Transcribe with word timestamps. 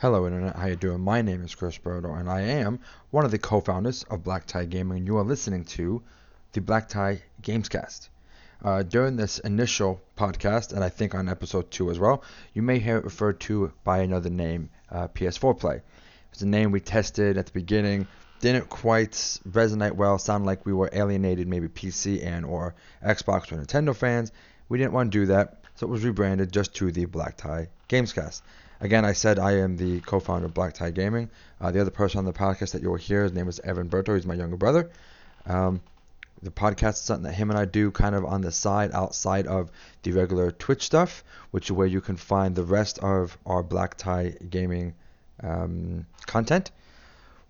Hello 0.00 0.26
Internet, 0.26 0.56
how 0.56 0.66
you 0.66 0.76
doing? 0.76 1.02
My 1.02 1.20
name 1.20 1.44
is 1.44 1.54
Chris 1.54 1.76
Brodo 1.76 2.18
and 2.18 2.26
I 2.26 2.40
am 2.40 2.80
one 3.10 3.26
of 3.26 3.30
the 3.30 3.38
co-founders 3.38 4.02
of 4.04 4.24
Black 4.24 4.46
Tie 4.46 4.64
Gaming 4.64 4.96
and 4.96 5.06
you 5.06 5.18
are 5.18 5.22
listening 5.22 5.66
to 5.76 6.02
the 6.52 6.62
Black 6.62 6.88
Tie 6.88 7.20
Gamescast. 7.42 8.08
Uh, 8.64 8.82
during 8.82 9.16
this 9.16 9.40
initial 9.40 10.00
podcast, 10.16 10.72
and 10.72 10.82
I 10.82 10.88
think 10.88 11.14
on 11.14 11.28
episode 11.28 11.70
2 11.70 11.90
as 11.90 11.98
well, 11.98 12.24
you 12.54 12.62
may 12.62 12.78
hear 12.78 12.96
it 12.96 13.04
referred 13.04 13.40
to 13.40 13.74
by 13.84 13.98
another 13.98 14.30
name, 14.30 14.70
uh, 14.90 15.08
PS4 15.08 15.60
Play. 15.60 15.82
It's 16.32 16.40
a 16.40 16.46
name 16.46 16.70
we 16.70 16.80
tested 16.80 17.36
at 17.36 17.44
the 17.44 17.52
beginning, 17.52 18.06
didn't 18.40 18.70
quite 18.70 19.12
resonate 19.50 19.92
well, 19.92 20.16
sounded 20.16 20.46
like 20.46 20.64
we 20.64 20.72
were 20.72 20.88
alienated 20.94 21.46
maybe 21.46 21.68
PC 21.68 22.24
and 22.24 22.46
or 22.46 22.74
Xbox 23.04 23.52
or 23.52 23.56
Nintendo 23.56 23.94
fans. 23.94 24.32
We 24.70 24.78
didn't 24.78 24.94
want 24.94 25.12
to 25.12 25.18
do 25.18 25.26
that, 25.26 25.62
so 25.74 25.86
it 25.86 25.90
was 25.90 26.04
rebranded 26.04 26.50
just 26.50 26.74
to 26.76 26.90
the 26.90 27.04
Black 27.04 27.36
Tie 27.36 27.68
Gamescast. 27.90 28.40
Again, 28.80 29.04
I 29.04 29.12
said 29.12 29.38
I 29.38 29.58
am 29.58 29.76
the 29.76 30.00
co-founder 30.00 30.46
of 30.46 30.54
Black 30.54 30.74
Tie 30.74 30.90
Gaming. 30.90 31.30
Uh, 31.60 31.70
the 31.70 31.80
other 31.80 31.90
person 31.90 32.18
on 32.18 32.24
the 32.24 32.32
podcast 32.32 32.72
that 32.72 32.82
you 32.82 32.88
will 32.88 32.96
hear, 32.96 33.24
his 33.24 33.32
name 33.32 33.48
is 33.48 33.60
Evan 33.60 33.90
Berto. 33.90 34.14
He's 34.14 34.26
my 34.26 34.34
younger 34.34 34.56
brother. 34.56 34.90
Um, 35.46 35.82
the 36.42 36.50
podcast 36.50 36.92
is 36.92 37.00
something 37.00 37.24
that 37.24 37.34
him 37.34 37.50
and 37.50 37.58
I 37.58 37.66
do 37.66 37.90
kind 37.90 38.14
of 38.14 38.24
on 38.24 38.40
the 38.40 38.50
side, 38.50 38.92
outside 38.92 39.46
of 39.46 39.70
the 40.02 40.12
regular 40.12 40.50
Twitch 40.50 40.82
stuff, 40.82 41.22
which 41.50 41.66
is 41.66 41.72
where 41.72 41.86
you 41.86 42.00
can 42.00 42.16
find 42.16 42.54
the 42.54 42.64
rest 42.64 42.98
of 43.00 43.36
our 43.44 43.62
Black 43.62 43.98
Tie 43.98 44.34
Gaming 44.48 44.94
um, 45.42 46.06
content. 46.26 46.70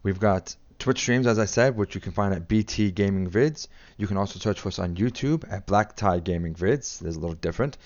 We've 0.02 0.18
got 0.18 0.56
Twitch 0.80 0.98
streams, 0.98 1.28
as 1.28 1.38
I 1.38 1.44
said, 1.44 1.76
which 1.76 1.94
you 1.94 2.00
can 2.00 2.10
find 2.10 2.34
at 2.34 2.48
BT 2.48 2.90
Gaming 2.90 3.30
Vids. 3.30 3.68
You 3.98 4.08
can 4.08 4.16
also 4.16 4.40
search 4.40 4.58
for 4.58 4.68
us 4.68 4.80
on 4.80 4.96
YouTube 4.96 5.44
at 5.52 5.66
Black 5.66 5.94
Tie 5.94 6.18
Gaming 6.18 6.54
Vids. 6.54 6.98
There's 6.98 7.16
a 7.16 7.20
little 7.20 7.36
different. 7.36 7.76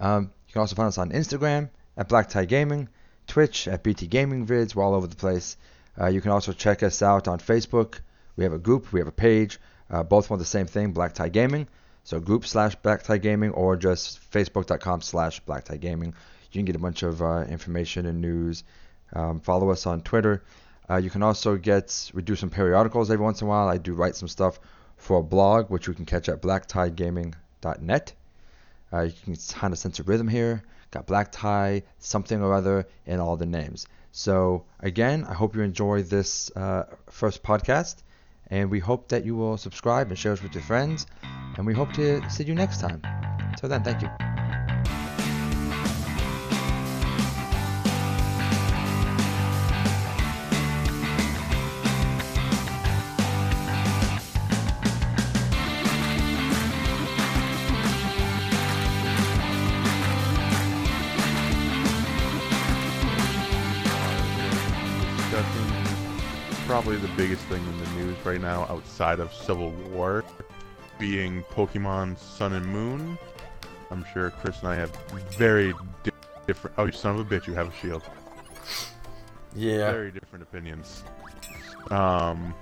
Um, 0.00 0.32
you 0.48 0.52
can 0.52 0.60
also 0.60 0.74
find 0.74 0.88
us 0.88 0.98
on 0.98 1.10
Instagram 1.10 1.68
at 1.96 2.08
Black 2.08 2.28
Tie 2.28 2.46
Gaming, 2.46 2.88
Twitch 3.28 3.68
at 3.68 3.82
BT 3.84 4.08
Gaming 4.08 4.46
Vids. 4.46 4.74
We're 4.74 4.82
all 4.82 4.94
over 4.94 5.06
the 5.06 5.16
place. 5.16 5.56
Uh, 6.00 6.06
you 6.08 6.20
can 6.20 6.32
also 6.32 6.52
check 6.52 6.82
us 6.82 7.02
out 7.02 7.28
on 7.28 7.38
Facebook. 7.38 8.00
We 8.36 8.44
have 8.44 8.52
a 8.52 8.58
group, 8.58 8.92
we 8.92 9.00
have 9.00 9.08
a 9.08 9.12
page. 9.12 9.60
Uh, 9.90 10.02
both 10.02 10.28
want 10.30 10.40
the 10.40 10.46
same 10.46 10.66
thing, 10.66 10.92
Black 10.92 11.14
Tie 11.14 11.28
Gaming. 11.28 11.66
So 12.04 12.20
group 12.20 12.46
slash 12.46 12.74
Black 12.76 13.02
Tie 13.02 13.18
Gaming 13.18 13.50
or 13.50 13.76
just 13.76 14.20
facebook.com 14.30 15.02
slash 15.02 15.40
Black 15.40 15.64
Tie 15.64 15.76
Gaming. 15.76 16.14
You 16.50 16.58
can 16.58 16.64
get 16.64 16.76
a 16.76 16.78
bunch 16.78 17.02
of 17.02 17.20
uh, 17.22 17.44
information 17.48 18.06
and 18.06 18.20
news. 18.20 18.64
Um, 19.12 19.40
follow 19.40 19.70
us 19.70 19.86
on 19.86 20.00
Twitter. 20.02 20.42
Uh, 20.88 20.96
you 20.96 21.10
can 21.10 21.22
also 21.22 21.56
get 21.56 22.10
we 22.14 22.22
do 22.22 22.34
some 22.34 22.50
periodicals 22.50 23.10
every 23.10 23.24
once 23.24 23.42
in 23.42 23.46
a 23.46 23.50
while. 23.50 23.68
I 23.68 23.76
do 23.76 23.92
write 23.92 24.16
some 24.16 24.28
stuff 24.28 24.58
for 24.96 25.18
a 25.18 25.22
blog, 25.22 25.70
which 25.70 25.86
you 25.86 25.94
can 25.94 26.06
catch 26.06 26.28
at 26.28 26.40
blacktiegaming.net. 26.40 28.12
Uh, 28.90 29.00
you 29.00 29.12
can 29.24 29.36
kind 29.52 29.72
of 29.72 29.78
sense 29.78 30.00
a 30.00 30.02
rhythm 30.02 30.28
here. 30.28 30.62
Got 30.90 31.06
black 31.06 31.32
tie, 31.32 31.82
something 31.98 32.42
or 32.42 32.54
other 32.54 32.86
in 33.06 33.20
all 33.20 33.36
the 33.36 33.46
names. 33.46 33.86
So 34.12 34.64
again, 34.80 35.24
I 35.24 35.34
hope 35.34 35.54
you 35.54 35.62
enjoy 35.62 36.02
this 36.02 36.50
uh, 36.56 36.84
first 37.10 37.42
podcast. 37.42 38.02
And 38.50 38.70
we 38.70 38.78
hope 38.78 39.08
that 39.08 39.24
you 39.26 39.36
will 39.36 39.58
subscribe 39.58 40.08
and 40.08 40.18
share 40.18 40.32
us 40.32 40.42
with 40.42 40.54
your 40.54 40.64
friends. 40.64 41.06
And 41.56 41.66
we 41.66 41.74
hope 41.74 41.92
to 41.94 42.28
see 42.30 42.44
you 42.44 42.54
next 42.54 42.80
time. 42.80 43.02
Till 43.58 43.68
then, 43.68 43.82
thank 43.82 44.00
you. 44.00 44.08
Probably 66.88 67.06
the 67.06 67.16
biggest 67.16 67.42
thing 67.48 67.62
in 67.66 67.78
the 67.80 67.90
news 68.02 68.16
right 68.24 68.40
now 68.40 68.62
outside 68.70 69.20
of 69.20 69.30
Civil 69.30 69.72
War 69.90 70.24
being 70.98 71.42
Pokemon 71.50 72.18
Sun 72.18 72.54
and 72.54 72.64
Moon. 72.64 73.18
I'm 73.90 74.06
sure 74.14 74.30
Chris 74.30 74.60
and 74.60 74.68
I 74.68 74.76
have 74.76 74.90
very 75.36 75.74
di- 76.02 76.12
different. 76.46 76.78
Oh, 76.78 76.86
you 76.86 76.92
son 76.92 77.18
of 77.18 77.20
a 77.20 77.24
bitch! 77.28 77.46
You 77.46 77.52
have 77.52 77.68
a 77.68 77.76
shield. 77.76 78.04
Yeah. 79.54 79.92
Very 79.92 80.10
different 80.12 80.44
opinions. 80.44 81.04
Um, 81.90 82.54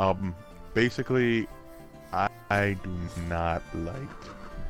um, 0.00 0.34
basically, 0.74 1.46
I, 2.12 2.28
I 2.50 2.76
do 2.82 2.90
not 3.28 3.62
like 3.76 4.00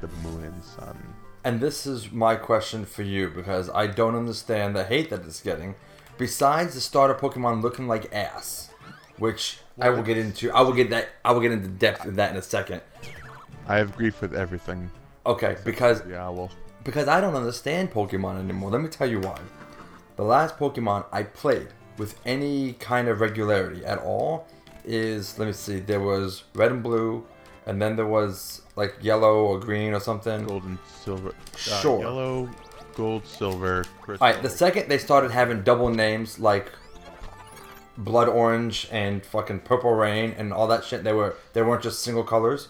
the 0.02 0.08
Moon 0.22 0.44
and 0.44 0.62
Sun. 0.62 0.98
And 1.44 1.60
this 1.60 1.86
is 1.86 2.12
my 2.12 2.36
question 2.36 2.84
for 2.84 3.04
you 3.04 3.30
because 3.30 3.70
I 3.70 3.86
don't 3.86 4.16
understand 4.16 4.76
the 4.76 4.84
hate 4.84 5.08
that 5.08 5.24
it's 5.24 5.40
getting. 5.40 5.76
Besides 6.18 6.74
the 6.74 6.80
starter 6.80 7.14
Pokemon 7.14 7.62
looking 7.62 7.88
like 7.88 8.14
ass, 8.14 8.70
which 9.18 9.58
I 9.80 9.90
will 9.90 10.02
get 10.02 10.16
into. 10.18 10.50
I 10.52 10.60
will 10.62 10.72
get 10.72 10.90
that. 10.90 11.08
I 11.24 11.32
will 11.32 11.40
get 11.40 11.52
into 11.52 11.68
depth 11.68 12.04
of 12.06 12.16
that 12.16 12.30
in 12.30 12.36
a 12.36 12.42
second. 12.42 12.80
I 13.68 13.76
have 13.78 13.96
grief 13.96 14.20
with 14.20 14.34
everything. 14.34 14.90
Okay, 15.24 15.56
because 15.64 16.02
The 16.02 16.18
owl. 16.18 16.50
because 16.84 17.08
I 17.08 17.20
don't 17.20 17.34
understand 17.34 17.90
Pokemon 17.92 18.38
anymore. 18.38 18.70
Let 18.70 18.80
me 18.80 18.88
tell 18.88 19.10
you 19.10 19.20
why. 19.20 19.38
The 20.16 20.22
last 20.22 20.56
Pokemon 20.56 21.04
I 21.12 21.24
played 21.24 21.68
with 21.98 22.18
any 22.24 22.74
kind 22.74 23.08
of 23.08 23.20
regularity 23.20 23.84
at 23.84 23.98
all 23.98 24.46
is 24.84 25.38
let 25.38 25.46
me 25.46 25.52
see. 25.52 25.80
There 25.80 26.00
was 26.00 26.44
Red 26.54 26.70
and 26.70 26.82
Blue, 26.82 27.24
and 27.66 27.82
then 27.82 27.96
there 27.96 28.06
was 28.06 28.62
like 28.76 28.94
Yellow 29.02 29.44
or 29.46 29.58
Green 29.58 29.92
or 29.94 30.00
something. 30.00 30.46
Gold 30.46 30.64
and 30.64 30.78
silver. 31.02 31.30
Uh, 31.30 31.56
Sure. 31.56 32.00
Yellow, 32.00 32.48
gold, 32.94 33.26
silver, 33.26 33.84
crystal. 34.00 34.24
All 34.26 34.32
right, 34.32 34.42
the 34.42 34.48
second 34.50 34.88
they 34.88 34.98
started 34.98 35.30
having 35.32 35.62
double 35.62 35.88
names 35.88 36.38
like 36.38 36.70
Blood 37.98 38.28
Orange 38.28 38.88
and 38.92 39.24
fucking 39.24 39.60
Purple 39.60 39.92
Rain 39.92 40.34
and 40.36 40.52
all 40.52 40.66
that 40.68 40.84
shit, 40.84 41.02
they 41.04 41.12
were 41.12 41.34
they 41.52 41.62
weren't 41.62 41.82
just 41.82 42.00
single 42.02 42.24
colors. 42.24 42.68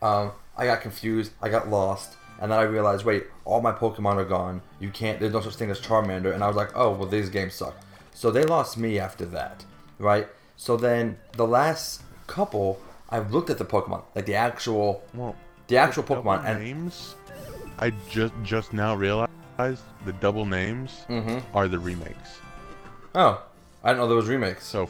Um, 0.00 0.32
I 0.56 0.66
got 0.66 0.80
confused. 0.80 1.32
I 1.40 1.48
got 1.48 1.68
lost, 1.68 2.14
and 2.40 2.50
then 2.52 2.58
I 2.58 2.62
realized, 2.62 3.04
wait, 3.04 3.24
all 3.44 3.60
my 3.60 3.72
Pokemon 3.72 4.16
are 4.16 4.24
gone. 4.24 4.62
You 4.80 4.90
can't. 4.90 5.20
There's 5.20 5.32
no 5.32 5.40
such 5.40 5.56
thing 5.56 5.70
as 5.70 5.80
Charmander, 5.80 6.32
and 6.34 6.42
I 6.42 6.46
was 6.48 6.56
like, 6.56 6.70
oh 6.74 6.92
well, 6.92 7.08
these 7.08 7.28
games 7.28 7.54
suck. 7.54 7.74
So 8.14 8.30
they 8.30 8.44
lost 8.44 8.76
me 8.78 8.98
after 8.98 9.24
that, 9.26 9.64
right? 9.98 10.26
So 10.56 10.76
then 10.76 11.18
the 11.32 11.46
last 11.46 12.02
couple, 12.26 12.80
I've 13.10 13.32
looked 13.32 13.50
at 13.50 13.58
the 13.58 13.64
Pokemon, 13.64 14.02
like 14.14 14.26
the 14.26 14.34
actual, 14.34 15.02
well, 15.14 15.34
the 15.68 15.76
actual 15.76 16.02
double 16.02 16.22
Pokemon, 16.22 16.44
and 16.44 16.62
names. 16.62 17.14
I 17.78 17.90
just 18.10 18.34
just 18.42 18.72
now 18.72 18.94
realized 18.94 19.28
the 20.04 20.12
double 20.20 20.44
names 20.46 21.04
Mhm. 21.08 21.42
are 21.54 21.68
the 21.68 21.78
remakes. 21.78 22.38
oh, 23.14 23.42
I 23.84 23.88
didn't 23.90 23.98
know 23.98 24.08
there 24.08 24.16
was 24.16 24.28
remakes. 24.28 24.64
So, 24.64 24.88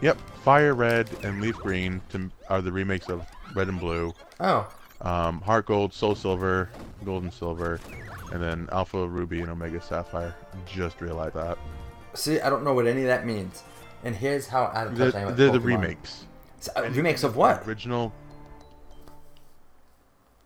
yep, 0.00 0.18
Fire 0.42 0.74
Red 0.74 1.08
and 1.22 1.40
Leaf 1.40 1.56
Green 1.56 2.00
to, 2.10 2.30
are 2.48 2.62
the 2.62 2.72
remakes 2.72 3.08
of 3.08 3.26
Red 3.54 3.68
and 3.68 3.78
Blue. 3.78 4.12
Oh, 4.40 4.66
Um, 5.02 5.40
Heart 5.42 5.66
Gold, 5.66 5.92
Soul 5.92 6.14
Silver, 6.14 6.70
Gold 7.04 7.24
and 7.24 7.32
Silver, 7.32 7.78
and 8.32 8.42
then 8.42 8.68
Alpha 8.72 9.06
Ruby 9.06 9.40
and 9.40 9.50
Omega 9.50 9.80
Sapphire. 9.80 10.34
Just 10.66 11.00
realized 11.00 11.34
that. 11.34 11.58
See, 12.14 12.40
I 12.40 12.48
don't 12.48 12.64
know 12.64 12.72
what 12.72 12.86
any 12.86 13.02
of 13.02 13.08
that 13.08 13.26
means. 13.26 13.62
And 14.04 14.14
here's 14.16 14.46
how 14.46 14.64
out 14.64 14.86
of 14.86 14.96
They're, 14.96 15.14
I 15.14 15.20
am 15.20 15.26
with 15.26 15.36
they're 15.36 15.50
the 15.50 15.60
remakes. 15.60 16.24
So, 16.60 16.72
uh, 16.76 16.88
remakes 16.90 17.24
of 17.24 17.36
what? 17.36 17.66
Original. 17.66 18.12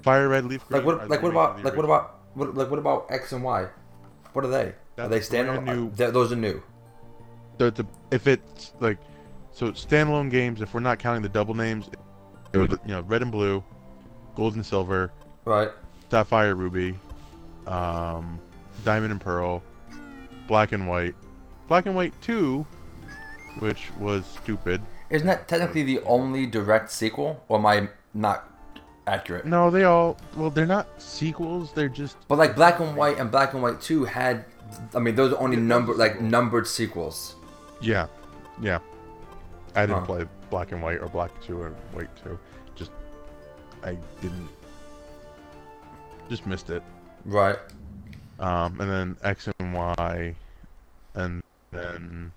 Fire 0.03 0.29
Red, 0.29 0.47
Leaf 0.47 0.67
Green. 0.67 0.79
Like 0.79 0.87
what? 0.87 1.09
Like 1.11 1.23
what 1.23 1.31
about? 1.31 1.63
Like 1.63 1.77
what 1.77 1.85
about? 1.85 2.17
What, 2.35 2.55
like 2.57 2.71
what 2.71 2.79
about 2.79 3.07
X 3.11 3.33
and 3.33 3.45
Y? 3.45 3.69
What 4.33 4.45
are 4.45 4.49
they? 4.49 4.73
are 4.99 5.09
they 5.09 5.21
standalone? 5.21 5.65
new. 5.65 5.91
Those 6.11 6.33
are 6.33 6.37
new. 6.37 6.63
The, 7.61 7.71
the 7.71 7.87
if 8.11 8.27
it's 8.27 8.73
like 8.81 8.97
so 9.53 9.71
standalone 9.73 10.31
games 10.31 10.63
if 10.63 10.73
we're 10.73 10.81
not 10.81 10.99
counting 10.99 11.23
the 11.23 11.29
double 11.29 11.55
names 11.55 11.91
it 12.53 12.59
would 12.59 12.71
you 12.73 12.79
know 12.93 13.03
red 13.03 13.21
and 13.23 13.31
blue 13.31 13.63
gold 14.35 14.55
and 14.55 14.65
silver 14.65 15.13
Right. 15.45 15.71
sapphire 16.11 16.55
ruby 16.55 16.99
um 17.67 18.39
diamond 18.85 19.13
and 19.13 19.21
pearl 19.21 19.63
black 20.49 20.73
and 20.73 20.89
white 20.89 21.15
black 21.69 21.85
and 21.87 21.95
white 21.95 22.15
2 22.23 22.65
which 23.59 23.91
was 23.99 24.25
stupid 24.43 24.81
Isn't 25.11 25.27
that 25.27 25.47
technically 25.49 25.83
the 25.83 26.01
only 26.03 26.47
direct 26.47 26.91
sequel? 26.91 27.43
Or 27.49 27.59
am 27.59 27.67
I 27.67 27.89
not 28.15 28.49
accurate? 29.07 29.45
no 29.45 29.71
they 29.71 29.85
all 29.85 30.17
well 30.37 30.51
they're 30.51 30.67
not 30.67 30.87
sequels 31.03 31.73
they're 31.73 31.89
just 31.89 32.17
But 32.29 32.39
like 32.39 32.55
Black 32.57 32.81
and 32.81 32.97
White 32.97 33.19
and 33.19 33.31
Black 33.31 33.53
and 33.55 33.63
White 33.63 33.81
Two 33.81 34.05
had, 34.05 34.45
I 34.95 35.01
mean, 35.01 35.15
those 35.17 35.33
are 35.33 35.41
only 35.41 35.57
number 35.57 35.95
like 35.95 36.21
numbered 36.21 36.67
sequels. 36.69 37.35
Yeah 37.81 38.07
yeah 38.61 38.79
i 39.75 39.83
didn't 39.87 40.01
Huh. 40.01 40.07
play 40.07 40.25
black 40.51 40.73
and 40.73 40.83
white 40.83 41.01
or 41.01 41.09
black 41.09 41.31
2 41.43 41.61
or 41.61 41.71
white 41.93 42.11
2 42.25 42.39
just 42.75 42.91
i 43.83 43.97
didn't 44.21 44.49
just 46.29 46.47
missed 46.47 46.71
it 46.71 46.83
Right. 47.25 47.59
um, 48.39 48.81
and 48.81 48.91
then 48.91 49.17
X 49.23 49.49
and 49.59 49.75
Y, 49.75 50.35
and 51.15 51.43
then 51.71 52.33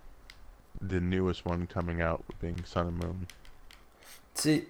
the 0.81 1.00
newest 1.00 1.45
one 1.45 1.68
coming 1.68 2.01
out 2.01 2.22
being 2.42 2.62
Sun 2.66 2.88
and 2.88 2.98
Moon. 3.00 3.28
See, 4.34 4.66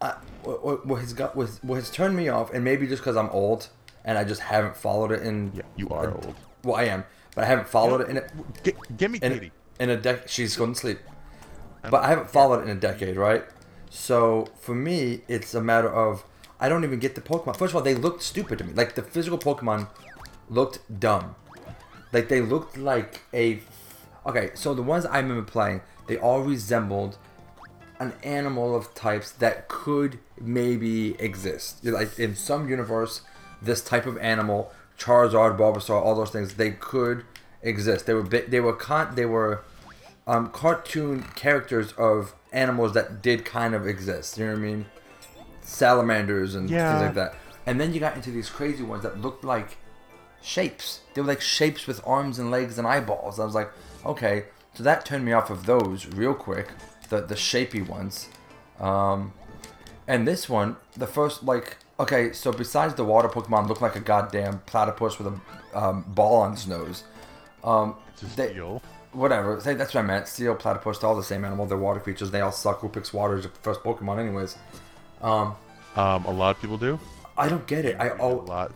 I, 0.00 0.16
what, 0.42 0.84
what- 0.86 1.00
has 1.00 1.12
got 1.12 1.36
what, 1.36 1.50
what 1.62 1.76
has 1.76 1.88
turned 1.90 2.16
me 2.16 2.28
off, 2.30 2.52
and 2.52 2.64
maybe 2.64 2.86
just 2.88 3.02
because 3.02 3.16
I'm 3.16 3.28
old 3.30 3.68
and 4.04 4.18
I 4.18 4.24
just 4.24 4.40
haven't 4.40 4.76
followed 4.76 5.12
it 5.12 5.22
in 5.22 5.52
Yeah, 5.54 5.62
you 5.76 5.88
are 5.90 6.08
a- 6.08 6.14
old. 6.14 6.34
Well, 6.64 6.74
I 6.76 6.84
am, 6.86 7.04
but 7.36 7.44
I 7.44 7.46
haven't 7.46 7.68
followed 7.68 8.00
it 8.00 8.08
in 8.08 8.16
a, 8.16 8.22
Get, 8.64 8.96
get 8.96 9.10
me 9.12 9.20
Katie. 9.20 9.52
In 9.78 9.90
a 9.90 9.96
dec. 9.96 10.28
She's 10.28 10.56
going 10.56 10.74
to 10.74 10.78
sleep, 10.78 10.98
but 11.82 12.02
I 12.02 12.08
haven't 12.08 12.30
followed 12.30 12.60
it 12.60 12.62
in 12.64 12.76
a 12.76 12.80
decade, 12.80 13.16
right? 13.16 13.44
So 13.90 14.48
for 14.58 14.74
me, 14.74 15.22
it's 15.28 15.54
a 15.54 15.60
matter 15.60 15.92
of 15.92 16.24
I 16.60 16.68
don't 16.68 16.84
even 16.84 16.98
get 16.98 17.14
the 17.14 17.20
Pokemon. 17.20 17.56
First 17.56 17.72
of 17.72 17.76
all, 17.76 17.82
they 17.82 17.94
looked 17.94 18.22
stupid 18.22 18.58
to 18.58 18.64
me. 18.64 18.72
Like 18.72 18.94
the 18.94 19.02
physical 19.02 19.38
Pokemon 19.38 19.88
looked 20.48 20.78
dumb. 21.00 21.34
Like 22.12 22.28
they 22.28 22.40
looked 22.40 22.76
like 22.76 23.22
a. 23.32 23.60
Okay, 24.26 24.50
so 24.54 24.72
the 24.72 24.82
ones 24.82 25.04
I 25.04 25.18
remember 25.18 25.42
playing, 25.42 25.82
they 26.06 26.16
all 26.16 26.40
resembled 26.40 27.18
an 28.00 28.14
animal 28.22 28.74
of 28.74 28.94
types 28.94 29.30
that 29.30 29.68
could 29.68 30.18
maybe 30.40 31.20
exist. 31.20 31.84
Like 31.84 32.18
in 32.18 32.34
some 32.34 32.68
universe, 32.68 33.22
this 33.60 33.82
type 33.82 34.06
of 34.06 34.16
animal, 34.18 34.72
Charizard, 34.98 35.58
Bulbasaur, 35.58 36.00
all 36.00 36.14
those 36.14 36.30
things, 36.30 36.54
they 36.54 36.70
could 36.70 37.24
exist. 37.64 38.06
They 38.06 38.14
were 38.14 38.22
they 38.22 38.60
were 38.60 38.72
con- 38.74 39.14
they 39.16 39.26
were 39.26 39.62
um, 40.26 40.50
cartoon 40.50 41.22
characters 41.34 41.92
of 41.92 42.34
animals 42.52 42.92
that 42.94 43.20
did 43.22 43.44
kind 43.44 43.74
of 43.74 43.86
exist. 43.86 44.38
You 44.38 44.46
know 44.46 44.52
what 44.52 44.58
I 44.58 44.62
mean? 44.62 44.86
Salamanders 45.62 46.54
and 46.54 46.70
Yeah. 46.70 46.90
things 46.90 47.02
like 47.02 47.14
that. 47.14 47.34
And 47.66 47.80
then 47.80 47.92
you 47.94 48.00
got 48.00 48.14
into 48.16 48.30
these 48.30 48.48
crazy 48.50 48.82
ones 48.82 49.02
that 49.02 49.20
looked 49.20 49.44
like 49.44 49.78
shapes. 50.42 51.00
They 51.14 51.20
were 51.22 51.26
like 51.28 51.40
shapes 51.40 51.86
with 51.86 52.00
arms 52.06 52.38
and 52.38 52.50
legs 52.50 52.78
and 52.78 52.86
eyeballs. 52.86 53.40
I 53.40 53.44
was 53.44 53.54
like, 53.54 53.70
okay, 54.04 54.44
so 54.74 54.82
that 54.82 55.04
turned 55.04 55.24
me 55.24 55.32
off 55.32 55.50
of 55.50 55.66
those 55.66 56.06
real 56.06 56.34
quick. 56.34 56.68
The 57.08 57.20
the 57.22 57.34
shapy 57.34 57.86
ones. 57.86 58.28
Um, 58.80 59.32
and 60.06 60.28
this 60.28 60.48
one, 60.48 60.76
the 60.96 61.06
first 61.06 61.44
like 61.44 61.78
okay, 61.98 62.32
so 62.32 62.52
besides 62.52 62.94
the 62.94 63.04
water 63.04 63.28
Pokemon 63.28 63.68
look 63.68 63.80
like 63.80 63.94
a 63.96 64.00
goddamn 64.00 64.60
platypus 64.66 65.18
with 65.18 65.28
a 65.28 65.78
um, 65.78 66.04
ball 66.08 66.40
on 66.42 66.52
its 66.54 66.66
nose. 66.66 67.04
Um, 67.64 67.96
they- 68.36 68.54
whatever. 69.12 69.60
Say- 69.60 69.74
That's 69.74 69.94
what 69.94 70.00
I 70.04 70.06
meant. 70.06 70.28
Steel, 70.28 70.54
platypus, 70.54 70.98
they're 70.98 71.08
all 71.08 71.16
the 71.16 71.22
same 71.24 71.44
animal. 71.44 71.66
They're 71.66 71.78
water 71.78 72.00
creatures. 72.00 72.30
They 72.30 72.40
all 72.40 72.52
suck. 72.52 72.80
Who 72.80 72.88
picks 72.88 73.12
water 73.12 73.36
as 73.38 73.44
your 73.44 73.52
first 73.62 73.82
Pokemon, 73.82 74.18
anyways? 74.18 74.56
Um, 75.22 75.54
Um, 75.96 76.24
a 76.26 76.30
lot 76.30 76.56
of 76.56 76.60
people 76.60 76.76
do. 76.78 76.98
I 77.38 77.48
don't 77.48 77.66
get 77.66 77.84
it. 77.84 77.96
I 77.98 78.10
oh, 78.10 78.40
a 78.40 78.42
lot. 78.42 78.72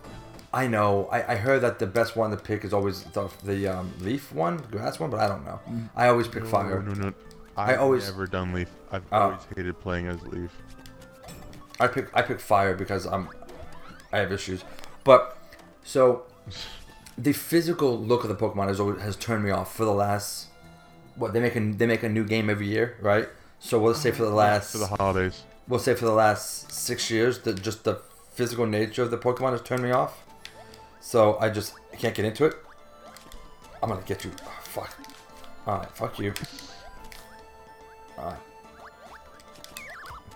I 0.53 0.65
know. 0.67 1.07
I, 1.11 1.33
I 1.33 1.35
heard 1.35 1.61
that 1.61 1.77
the 1.77 1.85
best 1.85 2.15
one 2.15 2.31
to 2.31 2.37
pick 2.37 2.65
is 2.65 2.73
always 2.73 3.03
the, 3.03 3.29
the 3.43 3.67
um, 3.67 3.93
leaf 3.99 4.31
one, 4.33 4.57
grass 4.71 4.99
one, 4.99 5.09
but 5.11 5.19
I 5.19 5.27
don't 5.27 5.45
know. 5.45 5.59
I 5.95 6.07
always 6.07 6.27
pick 6.27 6.45
fire. 6.45 6.81
No, 6.81 6.93
no, 6.93 7.07
no. 7.09 7.13
I 7.55 7.73
I've 7.73 7.79
always- 7.81 8.07
never 8.09 8.25
done 8.25 8.53
Leaf. 8.53 8.69
I've 8.91 9.03
Oh. 9.11 9.19
always 9.19 9.41
hated 9.55 9.79
playing 9.81 10.07
as 10.07 10.21
Leaf. 10.23 10.51
I 11.79 11.87
pick 11.87 12.09
I 12.15 12.21
pick 12.21 12.39
fire 12.39 12.73
because 12.73 13.05
I'm 13.05 13.29
I 14.11 14.17
have 14.19 14.31
issues. 14.31 14.63
But 15.03 15.37
so 15.83 16.23
the 17.21 17.33
physical 17.33 17.97
look 17.99 18.23
of 18.23 18.29
the 18.29 18.35
Pokemon 18.35 18.67
has 18.67 18.79
always, 18.79 19.01
has 19.01 19.15
turned 19.15 19.43
me 19.43 19.51
off 19.51 19.75
for 19.75 19.85
the 19.85 19.93
last 19.93 20.47
what 21.15 21.33
they 21.33 21.39
make 21.41 21.55
a 21.55 21.59
they 21.59 21.85
make 21.85 22.03
a 22.03 22.09
new 22.09 22.23
game 22.23 22.49
every 22.49 22.67
year, 22.67 22.95
right? 23.01 23.27
So 23.59 23.77
we'll 23.79 23.93
say 23.93 24.11
for 24.11 24.23
the 24.23 24.29
last 24.29 24.71
For 24.71 24.77
the 24.77 24.87
holidays. 24.87 25.43
we'll 25.67 25.79
say 25.81 25.93
for 25.95 26.05
the 26.05 26.13
last 26.13 26.71
six 26.71 27.11
years 27.11 27.39
that 27.39 27.61
just 27.61 27.83
the 27.83 27.95
physical 28.31 28.65
nature 28.65 29.03
of 29.03 29.11
the 29.11 29.17
Pokemon 29.17 29.51
has 29.51 29.61
turned 29.61 29.83
me 29.83 29.91
off. 29.91 30.23
So 31.01 31.37
I 31.39 31.49
just 31.49 31.73
I 31.91 31.97
can't 31.97 32.15
get 32.15 32.25
into 32.25 32.45
it. 32.45 32.53
I'm 33.83 33.89
gonna 33.89 34.01
get 34.05 34.23
you. 34.23 34.31
Oh, 34.45 34.59
fuck. 34.63 34.97
Alright, 35.67 35.91
fuck 35.91 36.17
you. 36.19 36.33
Alright. 38.17 38.39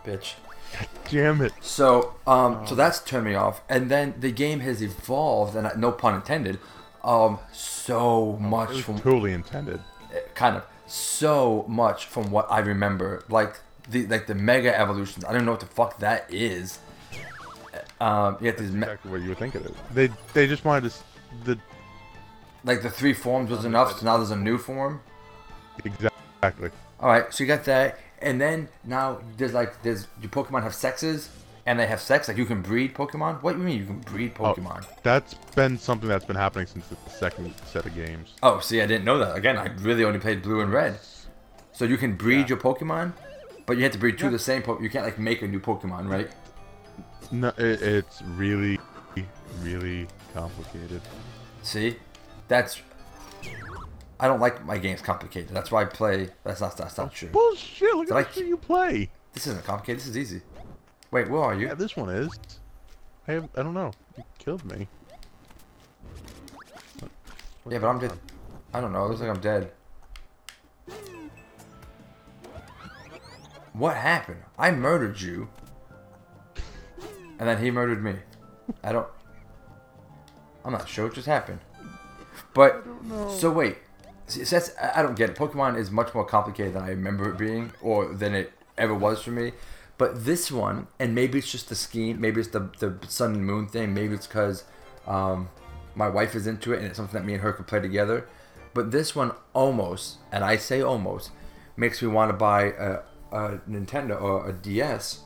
Bitch. 0.06 0.34
Damn 1.10 1.42
it. 1.42 1.54
So, 1.62 2.16
um, 2.26 2.66
so 2.66 2.76
that's 2.76 3.00
turned 3.02 3.26
me 3.26 3.36
off, 3.36 3.62
and 3.70 3.90
then 3.92 4.16
the 4.20 4.32
game 4.32 4.60
has 4.62 4.82
evolved, 4.82 5.56
and 5.56 5.68
I, 5.68 5.74
no 5.76 5.92
pun 5.92 6.16
intended, 6.16 6.60
um, 7.04 7.40
so 7.52 8.36
It 8.40 8.42
much 8.42 8.82
from 8.82 9.00
totally 9.00 9.34
intended. 9.34 9.80
kind 10.36 10.56
of 10.58 10.64
so 10.88 11.66
much 11.68 12.06
from 12.06 12.32
what 12.32 12.48
I 12.52 12.60
remember, 12.60 13.24
like 13.30 13.60
the 13.90 14.08
like 14.08 14.28
the 14.28 14.36
mega 14.36 14.78
evolutions. 14.78 15.26
I 15.26 15.34
don't 15.34 15.46
know 15.46 15.52
what 15.52 15.60
the 15.60 15.66
fuck 15.68 16.00
that 16.00 16.26
is. 16.34 16.80
Um, 18.00 18.38
you 18.42 18.48
have 18.48 18.58
these 18.58 18.72
me- 18.72 18.80
Exactly 18.84 19.12
what 19.12 19.22
you 19.22 19.30
would 19.30 19.38
think 19.38 19.56
it 19.56 19.64
is. 19.66 19.72
They 19.94 20.10
they 20.34 20.48
just 20.48 20.66
wanted 20.66 20.92
to. 20.92 20.98
The 21.46 21.60
like 22.64 22.82
the 22.82 22.90
three 22.90 23.14
forms 23.14 23.50
was 23.50 23.66
enough, 23.66 24.00
so 24.00 24.06
now 24.06 24.18
there's 24.18 24.32
a 24.32 24.36
new 24.36 24.58
form. 24.58 25.02
exactly. 25.84 26.70
All 27.00 27.10
right, 27.10 27.34
so 27.34 27.44
you 27.44 27.48
got 27.48 27.66
that, 27.66 28.00
and 28.24 28.40
then 28.42 28.68
now 28.84 29.20
there's 29.38 29.54
like 29.54 29.82
there's 29.84 30.08
your 30.22 30.32
Pokemon 30.32 30.64
have 30.64 30.74
sexes, 30.76 31.30
and 31.66 31.78
they 31.80 31.88
have 31.88 32.02
sex. 32.02 32.28
Like 32.28 32.38
you 32.38 32.46
can 32.46 32.62
breed 32.62 32.94
Pokemon. 32.96 33.42
What 33.44 33.54
do 33.54 33.60
you 33.60 33.66
mean 33.66 33.80
you 33.80 33.86
can 33.86 34.00
breed 34.00 34.34
Oh, 34.40 34.54
Pokemon? 34.54 34.86
that's 35.04 35.34
been 35.56 35.78
something 35.78 36.10
that's 36.10 36.26
been 36.26 36.36
happening 36.36 36.68
since 36.68 36.88
the 36.88 36.98
second 37.10 37.54
set 37.66 37.86
of 37.86 37.94
games. 37.96 38.34
Oh, 38.42 38.60
see, 38.60 38.82
I 38.82 38.86
didn't 38.88 39.06
know 39.06 39.18
that. 39.20 39.36
Again, 39.36 39.58
I 39.58 39.68
really 39.82 40.04
only 40.04 40.20
played 40.20 40.42
blue 40.42 40.62
and 40.62 40.72
red. 40.72 40.98
So 41.72 41.86
you 41.86 41.98
can 41.98 42.16
breed 42.16 42.50
your 42.50 42.58
Pokemon, 42.60 43.14
but 43.66 43.78
you 43.78 43.84
have 43.84 43.92
to 43.94 43.98
breed 43.98 44.18
two 44.18 44.28
of 44.28 44.32
the 44.32 44.40
same 44.40 44.62
Pokemon. 44.62 44.84
You 44.84 44.90
can't 44.90 45.06
like 45.06 45.20
make 45.20 45.42
a 45.42 45.48
new 45.48 45.60
Pokemon, 45.60 46.10
right? 46.10 46.30
No, 47.32 47.48
it, 47.58 47.82
it's 47.82 48.22
really, 48.22 48.80
really 49.62 50.08
complicated. 50.34 51.02
See, 51.64 51.96
that's. 52.48 52.82
I 54.24 54.28
don't 54.30 54.40
like 54.40 54.66
my 54.66 54.78
games 54.78 55.02
complicated. 55.02 55.50
That's 55.50 55.70
why 55.70 55.82
I 55.82 55.86
play. 55.86 56.30
That's 56.46 56.62
not. 56.62 56.78
That's 56.78 56.98
not 56.98 57.12
true. 57.14 57.28
Bullshit! 57.28 57.94
Look 57.94 58.08
Did 58.08 58.14
at 58.16 58.18
I 58.20 58.24
the 58.24 58.32
shit 58.32 58.46
you 58.48 58.56
play. 58.56 59.10
This 59.34 59.48
isn't 59.48 59.66
complicated. 59.66 60.00
This 60.00 60.08
is 60.08 60.18
easy. 60.18 60.42
Wait, 61.12 61.30
where 61.30 61.42
are 61.42 61.54
you? 61.54 61.68
Yeah, 61.68 61.74
this 61.74 61.98
one 61.98 62.08
is. 62.10 62.40
I 63.28 63.34
have. 63.34 63.50
I 63.58 63.64
don't 63.64 63.74
know. 63.74 63.92
You 64.18 64.24
killed 64.40 64.64
me. 64.64 64.88
What- 67.02 67.74
Yeah, 67.74 67.80
but 67.80 67.88
I'm 67.90 68.00
dead. 68.00 68.14
I 68.74 68.80
don't 68.80 68.94
know. 68.94 69.04
It 69.04 69.10
looks 69.10 69.20
like 69.20 69.30
I'm 69.30 69.42
dead. 69.42 69.72
What 73.74 73.98
happened? 73.98 74.42
I 74.58 74.72
murdered 74.72 75.20
you, 75.20 75.50
and 77.40 77.50
then 77.50 77.58
he 77.62 77.72
murdered 77.72 78.02
me. 78.02 78.16
I 78.84 78.94
don't. 78.94 79.08
I'm 80.64 80.72
not 80.72 80.88
sure 80.88 81.08
what 81.08 81.14
just 81.16 81.28
happened. 81.28 81.60
But 82.54 82.86
so 83.38 83.52
wait, 83.52 83.78
See, 84.28 84.44
that's 84.44 84.72
I 84.82 85.02
don't 85.02 85.16
get 85.16 85.30
it. 85.32 85.36
Pokemon 85.36 85.78
is 85.78 85.92
much 85.92 86.14
more 86.14 86.26
complicated 86.26 86.74
than 86.76 86.84
I 86.84 86.90
remember 86.90 87.30
it 87.30 87.38
being, 87.38 87.72
or 87.82 88.14
than 88.14 88.34
it 88.34 88.54
ever 88.78 88.94
was 88.94 89.22
for 89.22 89.32
me. 89.32 89.52
But 89.98 90.26
this 90.26 90.52
one, 90.52 90.88
and 91.00 91.14
maybe 91.14 91.38
it's 91.40 91.52
just 91.52 91.70
the 91.70 91.76
scheme, 91.76 92.20
maybe 92.20 92.40
it's 92.42 92.50
the 92.50 92.70
the 92.80 92.98
sun 93.08 93.34
and 93.34 93.46
moon 93.46 93.68
thing, 93.68 93.94
maybe 93.94 94.14
it's 94.16 94.26
because 94.28 94.64
um, 95.08 95.50
my 95.96 96.08
wife 96.10 96.36
is 96.36 96.48
into 96.48 96.74
it 96.74 96.78
and 96.78 96.88
it's 96.88 96.98
something 96.98 97.20
that 97.20 97.26
me 97.26 97.34
and 97.34 97.44
her 97.44 97.54
could 97.54 97.68
play 97.68 97.80
together. 97.80 98.28
But 98.74 98.92
this 98.92 99.16
one 99.16 99.32
almost, 99.54 100.18
and 100.32 100.44
I 100.44 100.56
say 100.58 100.82
almost, 100.82 101.30
makes 101.78 102.02
me 102.02 102.08
want 102.08 102.30
to 102.30 102.34
buy 102.38 102.64
a, 102.72 103.00
a 103.32 103.60
Nintendo 103.70 104.20
or 104.20 104.50
a 104.50 104.54
DS 104.54 105.20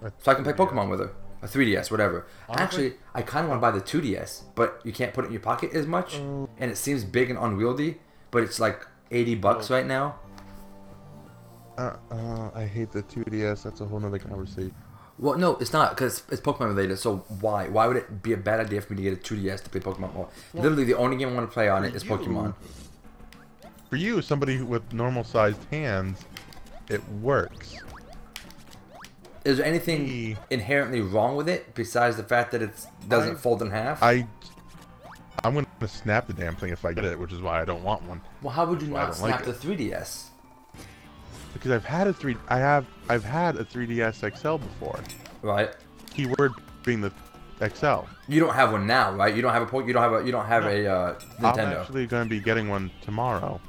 so 0.00 0.30
I 0.30 0.34
can 0.34 0.42
play 0.44 0.54
Pokemon 0.54 0.88
with 0.90 1.00
her. 1.00 1.10
A 1.42 1.46
3DS, 1.46 1.90
whatever. 1.90 2.24
Honestly- 2.48 2.64
Actually, 2.64 2.92
I 3.14 3.20
kind 3.20 3.44
of 3.44 3.50
want 3.50 3.58
to 3.60 3.60
buy 3.60 3.70
the 3.70 3.82
2DS, 3.84 4.44
but 4.54 4.80
you 4.84 4.92
can't 4.92 5.12
put 5.12 5.24
it 5.24 5.26
in 5.26 5.32
your 5.34 5.42
pocket 5.42 5.74
as 5.74 5.86
much, 5.86 6.16
Oh. 6.16 6.48
and 6.56 6.70
it 6.70 6.76
seems 6.78 7.04
big 7.04 7.28
and 7.28 7.38
unwieldy. 7.38 7.98
But 8.34 8.42
it's 8.42 8.58
like 8.58 8.84
80 9.12 9.36
bucks 9.36 9.70
right 9.70 9.86
now. 9.86 10.16
Uh, 11.78 11.94
uh, 12.10 12.50
I 12.52 12.66
hate 12.66 12.90
the 12.90 13.04
2DS. 13.04 13.62
That's 13.62 13.80
a 13.80 13.84
whole 13.86 14.00
nother 14.00 14.18
conversation. 14.18 14.74
Well, 15.20 15.38
no, 15.38 15.54
it's 15.58 15.72
not 15.72 15.90
because 15.90 16.24
it's 16.32 16.40
Pokemon 16.40 16.66
related. 16.74 16.98
So 16.98 17.18
why? 17.40 17.68
Why 17.68 17.86
would 17.86 17.96
it 17.96 18.24
be 18.24 18.32
a 18.32 18.36
bad 18.36 18.58
idea 18.58 18.80
for 18.80 18.92
me 18.94 19.04
to 19.04 19.10
get 19.10 19.12
a 19.30 19.34
2DS 19.34 19.62
to 19.62 19.70
play 19.70 19.80
Pokemon 19.80 20.12
more? 20.14 20.28
Literally, 20.52 20.82
the 20.82 20.94
only 20.96 21.16
game 21.16 21.28
I 21.28 21.34
want 21.34 21.48
to 21.48 21.54
play 21.54 21.68
on 21.68 21.84
it 21.84 21.94
is 21.94 22.02
you- 22.02 22.10
Pokemon. 22.10 22.54
For 23.88 23.94
you, 23.96 24.20
somebody 24.20 24.60
with 24.60 24.92
normal-sized 24.92 25.62
hands, 25.70 26.18
it 26.88 27.08
works. 27.22 27.76
Is 29.44 29.58
there 29.58 29.66
anything 29.66 30.36
inherently 30.50 31.02
wrong 31.02 31.36
with 31.36 31.48
it 31.48 31.72
besides 31.76 32.16
the 32.16 32.24
fact 32.24 32.50
that 32.50 32.62
it 32.62 32.72
doesn't 33.08 33.36
I- 33.36 33.38
fold 33.38 33.62
in 33.62 33.70
half? 33.70 34.02
I, 34.02 34.26
I'm 35.42 35.54
gonna 35.54 35.66
snap 35.88 36.26
the 36.26 36.32
damn 36.32 36.56
thing 36.56 36.70
if 36.70 36.84
I 36.84 36.92
get 36.92 37.04
it, 37.04 37.18
which 37.18 37.32
is 37.32 37.40
why 37.40 37.60
I 37.60 37.64
don't 37.64 37.82
want 37.82 38.02
one. 38.04 38.20
well, 38.42 38.52
how 38.52 38.64
would 38.66 38.80
you 38.80 38.88
not 38.88 39.08
like 39.20 39.40
snap 39.40 39.40
it. 39.46 39.46
the 39.46 39.52
3DS? 39.52 40.26
Because 41.52 41.70
I've 41.70 41.84
had 41.84 42.06
a 42.06 42.12
three, 42.12 42.36
I 42.48 42.58
have, 42.58 42.86
I've 43.08 43.24
had 43.24 43.56
a 43.56 43.64
3DS 43.64 44.36
XL 44.36 44.56
before. 44.56 44.98
Right. 45.42 45.70
Keyword 46.12 46.52
being 46.84 47.00
the 47.00 47.12
XL. 47.60 48.00
You 48.28 48.40
don't 48.40 48.54
have 48.54 48.72
one 48.72 48.86
now, 48.86 49.12
right? 49.14 49.34
You 49.34 49.42
don't 49.42 49.52
have 49.52 49.62
a 49.62 49.66
po- 49.66 49.80
You 49.86 49.92
don't 49.92 50.02
have 50.02 50.12
a. 50.12 50.24
You 50.26 50.32
don't 50.32 50.46
have 50.46 50.64
No. 50.64 50.68
a 50.70 50.86
uh, 50.86 51.14
I'm 51.42 51.58
actually 51.60 52.06
gonna 52.06 52.28
be 52.28 52.40
getting 52.40 52.68
one 52.68 52.90
tomorrow. 53.02 53.60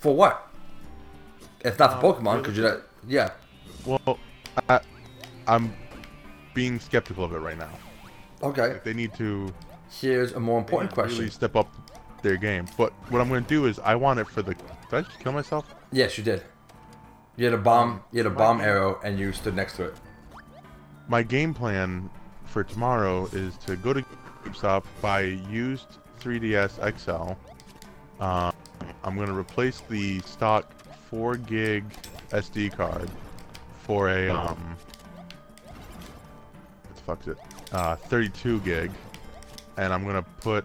For 0.00 0.14
what? 0.14 0.50
It's 1.60 1.78
not 1.78 2.00
for 2.00 2.06
Um, 2.06 2.14
Pokemon, 2.24 2.38
because 2.42 2.58
really? 2.58 2.70
not. 2.72 2.82
Yeah. 3.06 3.30
Well, 3.86 4.18
I, 4.68 4.80
I'm 5.46 5.74
being 6.52 6.78
skeptical 6.78 7.24
of 7.24 7.32
it 7.32 7.38
right 7.38 7.56
now. 7.56 7.70
Okay. 8.42 8.80
They 8.84 8.92
need 8.92 9.14
to 9.14 9.52
Here's 10.00 10.32
a 10.32 10.40
more 10.40 10.58
important 10.58 10.96
really 10.96 11.08
question. 11.08 11.30
step 11.30 11.56
up 11.56 11.68
their 12.22 12.36
game. 12.36 12.66
But 12.76 12.92
what 13.10 13.20
I'm 13.20 13.28
gonna 13.28 13.40
do 13.42 13.66
is 13.66 13.78
I 13.78 13.94
want 13.94 14.20
it 14.20 14.28
for 14.28 14.42
the. 14.42 14.54
Did 14.54 14.64
I 14.92 15.00
just 15.02 15.18
kill 15.20 15.32
myself? 15.32 15.72
Yes, 15.92 16.18
you 16.18 16.24
did. 16.24 16.42
You 17.36 17.44
had 17.46 17.54
a 17.54 17.58
bomb. 17.58 18.02
You 18.12 18.18
had 18.18 18.26
a 18.26 18.34
bomb 18.34 18.60
arrow, 18.60 19.00
and 19.04 19.18
you 19.18 19.32
stood 19.32 19.54
next 19.54 19.76
to 19.76 19.84
it. 19.84 19.94
My 21.08 21.22
game 21.22 21.52
plan 21.52 22.08
for 22.44 22.64
tomorrow 22.64 23.26
is 23.32 23.56
to 23.58 23.76
go 23.76 23.92
to 23.92 24.04
GameStop, 24.44 24.84
buy 25.02 25.22
used 25.22 25.98
3DS 26.20 26.78
XL, 26.98 27.32
Um, 28.22 28.52
I'm 29.02 29.16
gonna 29.16 29.36
replace 29.36 29.80
the 29.90 30.20
stock 30.20 30.72
4 31.10 31.36
gig 31.36 31.84
SD 32.30 32.74
card 32.74 33.10
for 33.82 34.08
a 34.10 34.28
um. 34.30 34.76
What 36.82 36.96
the 36.96 37.02
fuck's 37.02 37.26
it? 37.28 37.38
Uh, 37.72 37.96
32 37.96 38.60
gig, 38.60 38.90
and 39.76 39.92
I'm 39.92 40.04
gonna 40.04 40.24
put 40.40 40.64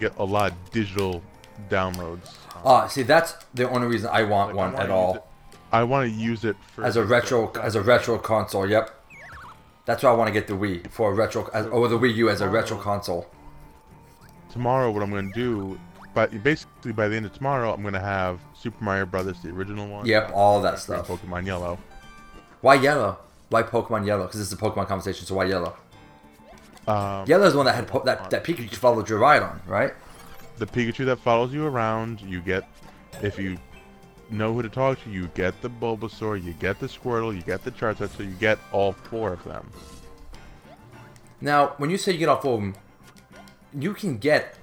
get 0.00 0.16
a 0.18 0.24
lot 0.24 0.50
of 0.52 0.70
digital 0.72 1.22
downloads. 1.70 2.34
Uh, 2.64 2.86
see, 2.88 3.02
that's 3.02 3.34
the 3.54 3.68
only 3.70 3.86
reason 3.86 4.08
I 4.12 4.22
want 4.24 4.48
Like, 4.50 4.56
one 4.56 4.72
wanna 4.72 4.84
at 4.84 4.90
all. 4.90 5.14
it- 5.16 5.24
I 5.72 5.84
want 5.84 6.10
to 6.10 6.14
use 6.14 6.44
it 6.44 6.54
for 6.74 6.84
As 6.84 6.96
a 6.96 7.04
retro, 7.04 7.50
as 7.62 7.76
a 7.76 7.82
retro 7.82 8.18
console. 8.18 8.68
Yep. 8.68 8.90
That's 9.86 10.02
why 10.02 10.10
I 10.10 10.12
want 10.12 10.28
to 10.28 10.32
get 10.32 10.46
the 10.46 10.52
Wii 10.52 10.90
for 10.90 11.10
a 11.10 11.14
retro, 11.14 11.48
as, 11.54 11.66
or 11.66 11.88
the 11.88 11.98
Wii 11.98 12.14
U 12.16 12.28
as 12.30 12.40
a 12.42 12.48
retro 12.48 12.76
console. 12.76 13.26
tomorrow 14.52 14.90
what 14.90 15.02
I'm 15.02 15.10
to 15.10 15.32
do, 15.34 15.78
but 16.14 16.42
basically 16.42 16.92
by 16.92 17.08
the 17.08 17.16
end 17.16 17.24
of 17.24 17.32
tomorrow, 17.32 17.72
I'm 17.72 17.80
to 17.94 18.00
have 18.00 18.38
Super 18.54 18.84
Mario 18.84 19.06
Brothers, 19.06 19.40
the 19.42 19.48
original 19.48 19.88
one. 19.88 20.04
Yep, 20.04 20.32
all 20.34 20.60
that 20.60 20.78
stuff. 20.78 21.08
Pokemon 21.08 21.46
Yellow. 21.46 21.78
Why 22.60 22.74
yellow? 22.74 23.18
Why 23.48 23.62
Pokemon 23.62 24.06
Yellow? 24.06 24.24
Because 24.24 24.40
this 24.40 24.46
is 24.48 24.52
a 24.52 24.56
Pokemon 24.56 24.86
conversation, 24.88 25.24
so 25.26 25.34
why 25.34 25.46
yellow? 25.46 25.74
Um, 26.86 27.26
Yellow 27.26 27.46
is 27.46 27.52
the 27.52 27.58
one 27.58 27.66
that 27.66 27.74
had 27.74 27.86
po- 27.86 28.02
that 28.04 28.30
that 28.30 28.44
Pikachu 28.44 28.74
followed 28.74 29.08
your 29.08 29.18
ride 29.18 29.42
on, 29.42 29.60
right? 29.66 29.92
The 30.58 30.66
Pikachu 30.66 31.04
that 31.06 31.18
follows 31.20 31.52
you 31.52 31.66
around, 31.66 32.20
you 32.20 32.40
get, 32.40 32.68
if 33.22 33.38
you 33.38 33.56
know 34.30 34.52
who 34.52 34.62
to 34.62 34.68
talk 34.68 35.02
to, 35.04 35.10
you 35.10 35.28
get 35.28 35.60
the 35.62 35.70
Bulbasaur, 35.70 36.42
you 36.42 36.52
get 36.54 36.78
the 36.78 36.86
Squirtle, 36.86 37.34
you 37.34 37.42
get 37.42 37.64
the 37.64 37.70
Charizard, 37.70 38.16
so 38.16 38.22
you 38.22 38.32
get 38.32 38.58
all 38.72 38.92
four 38.92 39.32
of 39.32 39.42
them. 39.44 39.70
Now, 41.40 41.74
when 41.78 41.90
you 41.90 41.98
say 41.98 42.12
you 42.12 42.18
get 42.18 42.28
all 42.28 42.40
four 42.40 42.54
of 42.54 42.60
them, 42.60 42.74
you 43.78 43.94
can 43.94 44.18
get. 44.18 44.56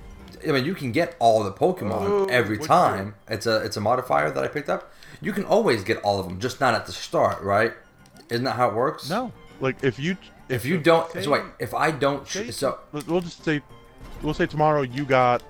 I 0.47 0.51
mean, 0.51 0.63
you 0.63 0.73
can 0.75 0.91
get 0.93 1.15
all 1.19 1.43
the 1.43 1.51
Pokemon 1.51 2.01
Oh, 2.07 2.25
every 2.25 2.57
time. 2.57 3.15
It's 3.27 3.45
a 3.45 3.57
it's 3.63 3.75
a 3.77 3.81
modifier 3.81 4.31
that 4.31 4.43
I 4.43 4.47
picked 4.47 4.69
up. 4.69 4.91
You 5.21 5.33
can 5.33 5.43
always 5.43 5.83
get 5.83 5.97
all 5.97 6.19
of 6.19 6.27
them, 6.27 6.39
just 6.39 6.61
not 6.61 6.73
at 6.73 6.85
the 6.85 6.93
start, 6.93 7.41
right? 7.41 7.73
Isn't 8.29 8.45
that 8.45 8.55
how 8.55 8.69
it 8.69 8.75
works? 8.75 9.09
No, 9.09 9.33
like 9.59 9.83
if 9.83 9.99
you 9.99 10.17
If 10.49 10.65
you 10.65 10.77
don't, 10.79 11.11
say- 11.11 11.21
so 11.23 11.31
wait, 11.31 11.43
if 11.59 11.73
I 11.73 11.91
don't, 11.91 12.25
ch- 12.25 12.31
say- 12.33 12.51
so 12.51 12.79
we'll 12.91 13.21
just 13.21 13.43
say, 13.43 13.61
we'll 14.21 14.33
say 14.33 14.45
tomorrow 14.47 14.81
you 14.81 15.05
got 15.05 15.43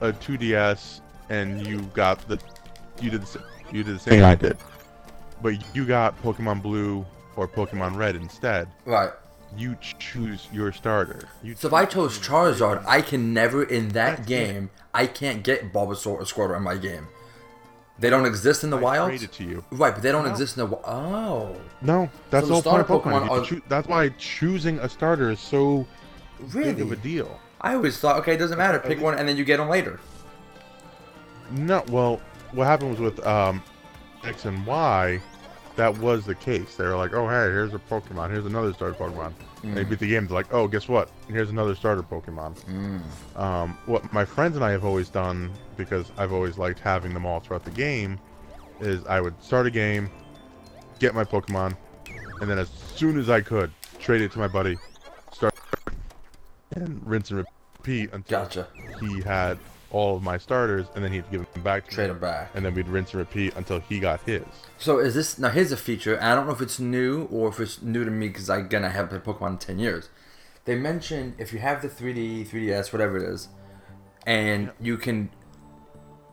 a 0.00 0.12
2DS 0.12 1.00
and 1.30 1.66
you 1.66 1.80
got 1.94 2.26
the, 2.28 2.38
you 3.00 3.10
did 3.10 3.22
the, 3.22 3.42
you 3.72 3.82
did 3.84 3.94
the 3.96 3.98
same 4.00 4.10
thing 4.12 4.22
I 4.22 4.34
did, 4.34 4.56
but 5.42 5.54
you 5.74 5.84
got 5.86 6.20
Pokemon 6.22 6.62
Blue 6.62 7.04
or 7.36 7.46
Pokemon 7.48 7.96
Red 7.96 8.16
instead. 8.16 8.68
right. 8.84 9.10
You 9.56 9.76
choose 10.00 10.48
your 10.52 10.72
starter. 10.72 11.28
You 11.44 11.54
So 11.54 11.68
if 11.68 11.74
I 11.74 11.84
chose 11.84 12.18
Charizard, 12.18 12.84
I 12.88 13.00
can 13.00 13.32
never 13.32 13.62
in 13.62 13.90
that 13.90 14.16
That's 14.16 14.20
it. 14.22 14.26
game. 14.26 14.70
I 14.92 15.06
can't 15.06 15.44
get 15.44 15.72
Bulbasaur 15.72 16.06
or 16.08 16.22
Squirtle 16.22 16.56
in 16.56 16.64
my 16.64 16.76
game. 16.76 17.06
They 17.98 18.10
don't 18.10 18.26
exist 18.26 18.64
in 18.64 18.70
the 18.70 18.76
I 18.78 18.80
wild. 18.80 19.08
trade 19.10 19.22
it 19.22 19.32
to 19.34 19.44
you. 19.44 19.64
Right, 19.70 19.94
but 19.94 20.02
they 20.02 20.10
don't 20.10 20.24
No. 20.24 20.30
exist 20.30 20.56
in 20.56 20.64
the. 20.64 20.76
wi- 20.76 20.88
Oh, 20.88 21.54
No, 21.80 22.08
that's 22.30 22.48
So 22.48 22.54
the 22.56 22.60
the 22.62 22.70
whole 22.70 22.80
point 22.80 22.80
of 22.80 22.86
starter 22.86 23.08
Pokemon. 23.10 23.28
Pokemon 23.28 23.42
are- 23.42 23.44
choo- 23.44 23.62
that's 23.68 23.86
why 23.88 24.08
choosing 24.18 24.78
a 24.80 24.88
starter 24.88 25.30
is 25.30 25.38
so 25.40 25.86
really? 26.52 26.72
big 26.72 26.82
of 26.82 26.90
a 26.92 26.96
deal. 26.96 27.38
I 27.60 27.74
always 27.74 27.96
thought, 27.98 28.16
okay, 28.18 28.34
it 28.34 28.38
doesn't 28.38 28.58
matter. 28.58 28.78
Pick 28.78 28.90
least- 28.90 29.02
one 29.02 29.14
and 29.14 29.28
then 29.28 29.36
you 29.36 29.44
get 29.44 29.58
them 29.58 29.68
later. 29.68 30.00
No, 31.50 31.82
well, 31.88 32.20
what 32.52 32.66
happened 32.66 32.90
was 32.90 33.00
with 33.00 33.24
um, 33.26 33.62
X 34.24 34.44
and 34.44 34.66
Y, 34.66 35.20
that 35.76 35.96
was 35.98 36.24
the 36.26 36.34
case. 36.34 36.74
They 36.76 36.84
were 36.84 36.96
like, 36.96 37.12
oh, 37.14 37.28
hey, 37.28 37.34
here's 37.44 37.74
a 37.74 37.78
Pokemon, 37.78 38.30
here's 38.30 38.46
another 38.46 38.72
starter 38.72 38.94
Pokemon. 38.98 39.32
And 39.64 39.76
they 39.76 39.84
beat 39.84 39.98
the 39.98 40.06
game, 40.08 40.26
they're 40.26 40.34
like, 40.34 40.52
oh, 40.52 40.68
guess 40.68 40.88
what? 40.88 41.08
Here's 41.26 41.48
another 41.48 41.74
starter 41.74 42.02
Pokemon. 42.02 42.54
Um, 43.34 43.78
what 43.86 44.12
my 44.12 44.24
friends 44.24 44.56
and 44.56 44.64
I 44.64 44.70
have 44.72 44.84
always 44.84 45.08
done, 45.08 45.50
because 45.76 46.12
I've 46.18 46.32
always 46.32 46.58
liked 46.58 46.80
having 46.80 47.14
them 47.14 47.24
all 47.24 47.40
throughout 47.40 47.64
the 47.64 47.70
game, 47.70 48.20
is 48.80 49.06
I 49.06 49.20
would 49.20 49.42
start 49.42 49.66
a 49.66 49.70
game, 49.70 50.10
get 50.98 51.14
my 51.14 51.24
Pokemon, 51.24 51.76
and 52.40 52.50
then 52.50 52.58
as 52.58 52.68
soon 52.94 53.18
as 53.18 53.30
I 53.30 53.40
could, 53.40 53.70
trade 53.98 54.20
it 54.20 54.32
to 54.32 54.38
my 54.38 54.48
buddy, 54.48 54.76
start, 55.32 55.54
and 56.72 57.00
rinse 57.06 57.30
and 57.30 57.46
repeat 57.78 58.12
until 58.12 58.42
Gotcha. 58.42 58.68
he 59.00 59.22
had 59.22 59.58
all 59.94 60.16
of 60.16 60.22
my 60.22 60.36
starters, 60.36 60.86
and 60.94 61.04
then 61.04 61.12
he'd 61.12 61.30
give 61.30 61.50
them 61.52 61.62
back 61.62 61.84
to 61.86 61.90
Trade 61.94 62.10
them 62.10 62.18
back. 62.18 62.50
and 62.54 62.64
then 62.64 62.74
we'd 62.74 62.88
rinse 62.88 63.12
and 63.12 63.20
repeat 63.20 63.54
until 63.56 63.78
he 63.80 64.00
got 64.00 64.20
his. 64.22 64.42
So 64.78 64.98
is 64.98 65.14
this 65.14 65.38
now? 65.38 65.48
Here's 65.50 65.72
a 65.72 65.76
feature, 65.76 66.14
and 66.16 66.24
I 66.26 66.34
don't 66.34 66.46
know 66.46 66.52
if 66.52 66.60
it's 66.60 66.78
new 66.80 67.24
or 67.30 67.48
if 67.48 67.60
it's 67.60 67.80
new 67.80 68.04
to 68.04 68.10
me 68.10 68.28
because 68.28 68.50
I 68.50 68.58
again 68.58 68.84
I 68.84 68.88
haven't 68.88 69.22
played 69.22 69.36
Pokemon 69.36 69.50
in 69.52 69.58
ten 69.58 69.78
years. 69.78 70.08
They 70.64 70.74
mentioned 70.76 71.34
if 71.38 71.52
you 71.52 71.58
have 71.60 71.82
the 71.82 71.88
3D, 71.88 72.48
3DS, 72.48 72.92
whatever 72.92 73.16
it 73.18 73.22
is, 73.22 73.48
and 74.26 74.70
you 74.80 74.96
can 74.96 75.30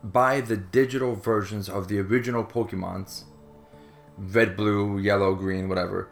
buy 0.03 0.41
the 0.41 0.57
digital 0.57 1.15
versions 1.15 1.69
of 1.69 1.87
the 1.89 1.99
original 1.99 2.43
Pokemons, 2.43 3.23
red, 4.17 4.55
blue, 4.57 4.97
yellow, 4.99 5.35
green, 5.35 5.69
whatever. 5.69 6.07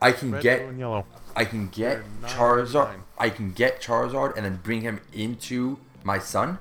I 0.00 0.12
can 0.12 0.32
Red, 0.32 0.42
get 0.42 0.58
blue, 0.60 0.68
and 0.70 0.78
yellow. 0.78 1.06
I 1.36 1.44
can 1.44 1.68
get 1.68 2.00
Charizard. 2.22 2.96
I 3.18 3.28
can 3.30 3.52
get 3.52 3.80
Charizard 3.80 4.36
and 4.36 4.44
then 4.44 4.56
bring 4.62 4.80
him 4.82 5.00
into 5.12 5.78
my 6.02 6.18
Sun. 6.18 6.58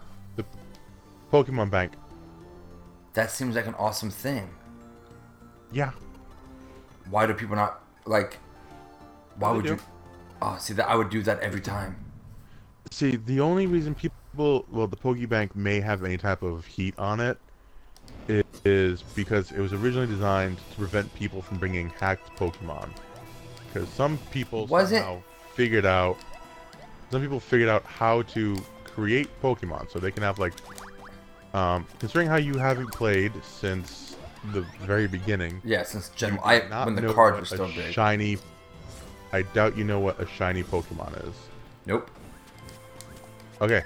Pokemon 1.33 1.71
Bank. 1.71 1.93
That 3.13 3.31
seems 3.31 3.55
like 3.55 3.65
an 3.65 3.73
awesome 3.73 4.11
thing. 4.11 4.47
Yeah. 5.71 5.91
Why 7.09 7.25
do 7.25 7.33
people 7.33 7.55
not 7.55 7.81
like? 8.05 8.37
Why 9.37 9.49
They 9.49 9.55
would 9.55 9.65
do. 9.65 9.71
you? 9.71 9.79
Oh, 10.43 10.55
see 10.59 10.73
that 10.75 10.87
I 10.87 10.95
would 10.95 11.09
do 11.09 11.23
that 11.23 11.39
every 11.39 11.61
time. 11.61 11.95
See, 12.91 13.15
the 13.15 13.39
only 13.39 13.65
reason 13.65 13.95
people, 13.95 14.65
well, 14.71 14.85
the 14.85 14.95
Pokebank 14.95 15.55
may 15.55 15.81
have 15.81 16.03
any 16.03 16.17
type 16.17 16.43
of 16.43 16.65
heat 16.67 16.93
on 16.99 17.19
it 17.19 17.39
is 18.63 19.01
because 19.15 19.51
it 19.51 19.59
was 19.59 19.73
originally 19.73 20.05
designed 20.07 20.57
to 20.57 20.75
prevent 20.77 21.13
people 21.15 21.41
from 21.41 21.57
bringing 21.57 21.89
hacked 21.89 22.37
Pokemon. 22.37 22.89
Because 23.73 23.89
some 23.89 24.19
people 24.31 24.67
Was 24.67 24.91
it? 24.91 25.03
figured 25.55 25.85
out, 25.85 26.17
some 27.09 27.21
people 27.21 27.39
figured 27.39 27.69
out 27.69 27.83
how 27.85 28.21
to 28.23 28.55
create 28.85 29.29
Pokemon, 29.41 29.91
so 29.91 29.97
they 29.97 30.11
can 30.11 30.21
have 30.21 30.37
like, 30.37 30.53
um, 31.53 31.85
considering 31.99 32.27
how 32.27 32.35
you 32.37 32.57
haven't 32.57 32.91
played 32.91 33.31
since 33.43 34.15
the 34.51 34.61
very 34.81 35.07
beginning, 35.07 35.61
Yeah, 35.63 35.83
since 35.83 36.09
Gen 36.09 36.39
I 36.43 36.59
when 36.85 36.95
the 36.95 37.13
cards 37.13 37.39
were 37.39 37.45
still 37.45 37.67
big. 37.67 37.93
shiny. 37.93 38.37
I 39.31 39.41
doubt 39.41 39.77
you 39.77 39.83
know 39.83 39.99
what 39.99 40.19
a 40.19 40.27
shiny 40.27 40.63
Pokemon 40.63 41.27
is. 41.27 41.35
Nope. 41.85 42.09
Okay, 43.61 43.83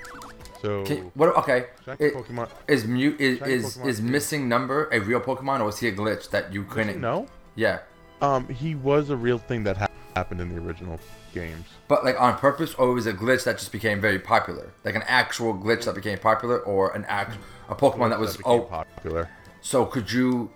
so 0.62 0.83
Can, 0.86 1.12
what? 1.13 1.36
Okay. 1.38 1.67
shiny 1.86 1.97
It- 2.00 2.13
Pokemon. 2.15 2.50
Is 2.67 2.86
mute 2.86 3.19
is 3.21 3.41
is, 3.41 3.77
is 3.77 4.01
missing 4.01 4.50
number 4.50 4.89
a 4.91 5.00
real 5.00 5.19
Pokemon 5.21 5.59
or 5.62 5.65
was 5.65 5.79
he 5.79 5.88
a 5.88 5.91
glitch 5.91 6.29
that 6.31 6.51
you 6.53 6.63
couldn't? 6.63 7.00
No, 7.00 7.27
Yeah, 7.55 7.79
um, 8.21 8.47
he 8.47 8.75
was 8.75 9.09
a 9.09 9.15
real 9.15 9.38
thing 9.38 9.63
that 9.65 9.77
ha- 9.77 9.88
happened 10.17 10.41
in 10.41 10.50
the 10.53 10.59
original 10.59 11.00
games. 11.33 11.65
but 11.88 12.03
like 12.03 12.19
on 12.19 12.36
purpose 12.38 12.74
or 12.79 12.86
was 12.93 13.05
it 13.05 13.15
a 13.15 13.17
glitch 13.17 13.43
that 13.45 13.57
just 13.62 13.71
became 13.71 14.00
very 14.01 14.19
popular? 14.19 14.65
Like 14.83 14.95
an 14.95 15.03
actual 15.21 15.53
glitch 15.53 15.83
that 15.86 15.95
became 15.95 16.17
popular 16.17 16.57
or 16.59 16.81
an 16.97 17.05
act 17.05 17.38
a 17.69 17.75
Pokemon 17.75 18.09
that 18.09 18.19
was 18.19 18.38
became 18.38 18.62
oh 18.62 18.62
popular. 18.62 19.29
so 19.62 19.86
could 19.86 20.12
you 20.12 20.50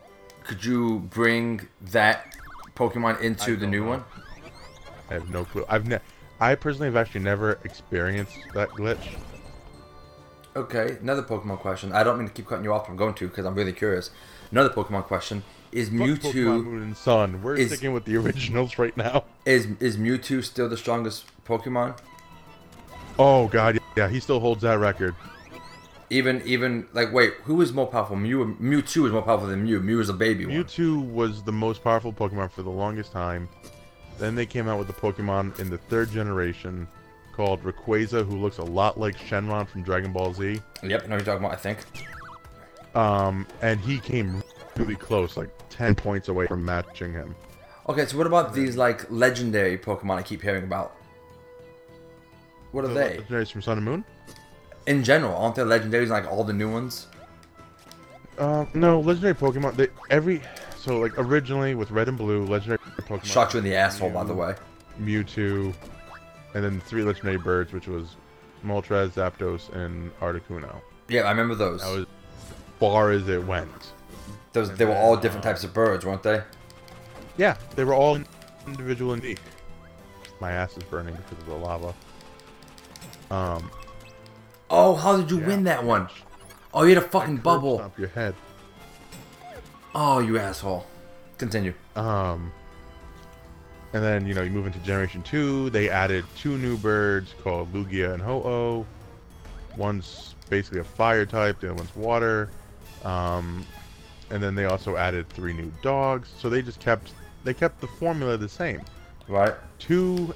could 0.48 0.66
you 0.66 1.00
bring 1.20 1.68
that 1.98 2.36
Pokemon 2.76 3.22
into 3.22 3.56
the 3.56 3.68
new 3.68 3.84
know. 3.84 3.90
one? 3.94 4.04
I 5.10 5.14
have 5.16 5.30
no 5.30 5.44
clue. 5.46 5.66
I've 5.70 5.86
ne- 5.88 6.00
I 6.40 6.56
personally 6.56 6.88
have 6.88 6.96
actually 6.96 7.26
never 7.34 7.60
experienced 7.64 8.38
that 8.56 8.70
glitch. 8.70 9.06
Okay, 10.56 10.98
another 11.02 11.22
Pokemon 11.22 11.60
question. 11.60 11.92
I 11.94 12.04
don't 12.04 12.18
mean 12.18 12.28
to 12.28 12.34
keep 12.34 12.48
cutting 12.48 12.66
you 12.66 12.74
off. 12.74 12.86
but 12.86 12.92
I'm 12.92 12.98
going 12.98 13.14
to 13.22 13.28
because 13.28 13.46
I'm 13.46 13.56
really 13.56 13.74
curious. 13.74 14.10
Another 14.52 14.70
Pokemon 14.70 15.04
question: 15.04 15.44
Is 15.72 15.90
Fuck 15.90 15.98
Pokemon 16.00 16.20
Mewtwo 16.34 16.64
Moon 16.66 16.84
and 16.84 16.98
Sun. 16.98 17.42
We're 17.42 17.56
is- 17.56 17.68
sticking 17.70 17.94
with 17.94 18.06
the 18.06 18.18
originals 18.18 18.78
right 18.78 18.96
now. 18.98 19.24
is 19.46 19.68
is 19.80 19.98
Mewtwo 19.98 20.44
still 20.44 20.68
the 20.68 20.78
strongest 20.78 21.26
Pokemon? 21.46 21.98
Oh 23.18 23.48
god, 23.48 23.80
yeah, 23.96 24.10
he 24.10 24.20
still 24.20 24.40
holds 24.40 24.62
that 24.64 24.80
record. 24.80 25.16
Even 26.10 26.42
even 26.46 26.88
like 26.94 27.14
wait, 27.14 27.34
who 27.44 27.62
is 27.62 27.72
more 27.72 27.88
powerful? 27.88 28.16
Mew 28.18 28.58
Mewtwo 28.62 29.06
is 29.06 29.12
more 29.12 29.22
powerful 29.22 29.48
than 29.48 29.64
Mew. 29.64 29.80
Mew 29.80 30.00
is 30.00 30.10
a 30.10 30.14
baby 30.14 30.46
one. 30.46 30.56
Mewtwo 30.56 31.10
was 31.10 31.42
the 31.44 31.52
most 31.54 31.84
powerful 31.84 32.12
Pokemon 32.12 32.52
for 32.52 32.64
the 32.64 32.70
longest 32.70 33.12
time. 33.12 33.48
Then 34.18 34.36
they 34.36 34.46
came 34.46 34.68
out 34.68 34.78
with 34.78 34.90
a 34.90 34.94
Pokemon 34.94 35.58
in 35.60 35.70
the 35.70 35.78
third 35.78 36.12
generation 36.12 36.88
called 37.34 37.64
Rayquaza, 37.64 38.26
who 38.28 38.38
looks 38.38 38.58
a 38.58 38.64
lot 38.64 39.00
like 39.00 39.18
Shenron 39.18 39.68
from 39.68 39.84
Dragon 39.84 40.12
Ball 40.12 40.34
Z. 40.34 40.62
Yep, 40.84 40.84
I 40.84 40.84
know 40.84 40.90
what 40.90 41.10
you're 41.10 41.20
talking 41.20 41.46
about. 41.46 41.54
I 41.54 41.56
think. 41.56 41.80
Um, 42.94 43.48
and 43.62 43.80
he 43.80 44.00
came 44.00 44.41
really 44.78 44.96
close, 44.96 45.38
like 45.38 45.50
10 45.70 45.96
points 45.96 46.28
away 46.28 46.48
from 46.48 46.64
matching 46.64 47.14
him. 47.14 47.36
Okay, 47.90 48.06
so 48.06 48.18
what 48.18 48.28
about 48.28 48.54
these 48.54 48.78
like 48.78 49.10
legendary 49.10 49.78
Pokemon 49.78 50.18
I 50.18 50.22
keep 50.24 50.42
hearing 50.42 50.64
about? 50.64 50.96
What 52.72 52.86
are 52.86 52.90
The 52.90 52.94
they? 52.94 53.18
Legendaries 53.18 53.52
from 53.52 53.62
Sun 53.62 53.78
and 53.78 53.86
Moon? 53.86 54.06
In 54.88 55.04
general, 55.04 55.36
aren't 55.36 55.56
they 55.56 55.64
legendaries 55.64 56.10
like 56.10 56.30
all 56.30 56.44
the 56.44 56.54
new 56.54 56.72
ones? 56.72 57.08
Uh, 58.38 58.66
no, 58.74 59.00
legendary 59.00 59.36
Pokemon. 59.36 59.76
They 59.76 59.90
every 60.10 60.42
so 60.78 61.00
like 61.00 61.18
originally 61.18 61.76
with 61.76 61.92
Red 61.92 62.08
and 62.08 62.18
Blue, 62.18 62.46
legendary 62.46 62.78
Pokemon. 62.78 63.26
Shot 63.26 63.54
you 63.54 63.60
in 63.60 63.66
the 63.66 63.76
asshole, 63.76 64.10
by 64.10 64.24
the 64.24 64.34
way. 64.34 64.56
Mewtwo, 65.00 65.74
and 66.54 66.64
then 66.64 66.80
three 66.82 67.04
legendary 67.04 67.38
birds, 67.38 67.74
which 67.74 67.88
was 67.88 68.16
Moltres, 68.66 69.10
Zapdos, 69.12 69.72
and 69.74 70.18
Articuno. 70.20 70.82
Yeah, 71.08 71.22
I 71.24 71.32
remember 71.32 71.56
those. 71.56 71.82
That 71.82 71.92
was 71.96 72.06
far 72.80 73.12
as 73.12 73.28
it 73.28 73.44
went. 73.46 73.92
Those 74.54 74.72
they 74.76 74.86
were 74.86 74.96
all 74.96 75.16
different 75.18 75.44
types 75.44 75.64
of 75.64 75.74
birds, 75.74 76.06
weren't 76.06 76.24
they? 76.24 76.42
Yeah, 77.38 77.56
they 77.76 77.84
were 77.84 77.94
all 77.94 78.20
individual 78.68 79.14
and 79.14 79.24
unique. 79.24 79.40
My 80.40 80.52
ass 80.52 80.76
is 80.78 80.84
burning 80.84 81.16
because 81.16 81.38
of 81.40 81.46
the 81.46 81.56
lava. 81.56 81.94
Um, 83.30 83.72
Oh, 84.74 84.96
how 84.96 85.18
did 85.18 85.30
you 85.30 85.40
Yeah. 85.42 85.48
win 85.48 85.64
that 85.66 85.84
one? 85.84 86.08
Oh, 86.74 86.84
you 86.84 86.96
had 86.96 87.04
a 87.04 87.08
fucking 87.08 87.38
curb 87.38 87.44
bubble. 87.44 87.78
stomp 87.80 87.98
your 88.00 88.08
head. 88.10 88.34
Oh, 89.94 90.20
you 90.20 90.38
asshole. 90.40 90.86
Continue. 91.38 91.74
Um, 91.98 92.52
and 93.94 94.02
then 94.02 94.26
you 94.26 94.34
know 94.34 94.42
you 94.42 94.50
move 94.50 94.66
into 94.68 94.80
Generation 94.80 95.22
Two. 95.24 95.70
They 95.72 95.90
added 95.90 96.24
two 96.38 96.58
new 96.58 96.78
birds 96.78 97.34
called 97.44 97.74
Lugia 97.74 98.14
and 98.14 98.22
Ho-Oh. 98.24 98.86
One's 99.76 100.36
basically 100.50 100.80
a 100.80 100.84
fire 100.86 101.26
type. 101.26 101.60
The 101.60 101.68
other 101.68 101.76
one's 101.76 101.94
water. 101.96 102.50
Um, 103.04 103.66
and 104.32 104.42
then 104.42 104.56
they 104.56 104.66
also 104.66 104.96
added 104.96 105.30
three 105.30 105.54
new 105.54 105.72
dogs. 105.82 106.30
So 106.40 106.50
they 106.50 106.62
just 106.62 106.80
kept 106.80 107.14
they 107.44 107.54
kept 107.54 107.82
the 107.82 107.88
formula 107.88 108.38
the 108.38 108.50
same. 108.50 108.82
Right? 109.28 109.54
Two, 109.80 110.34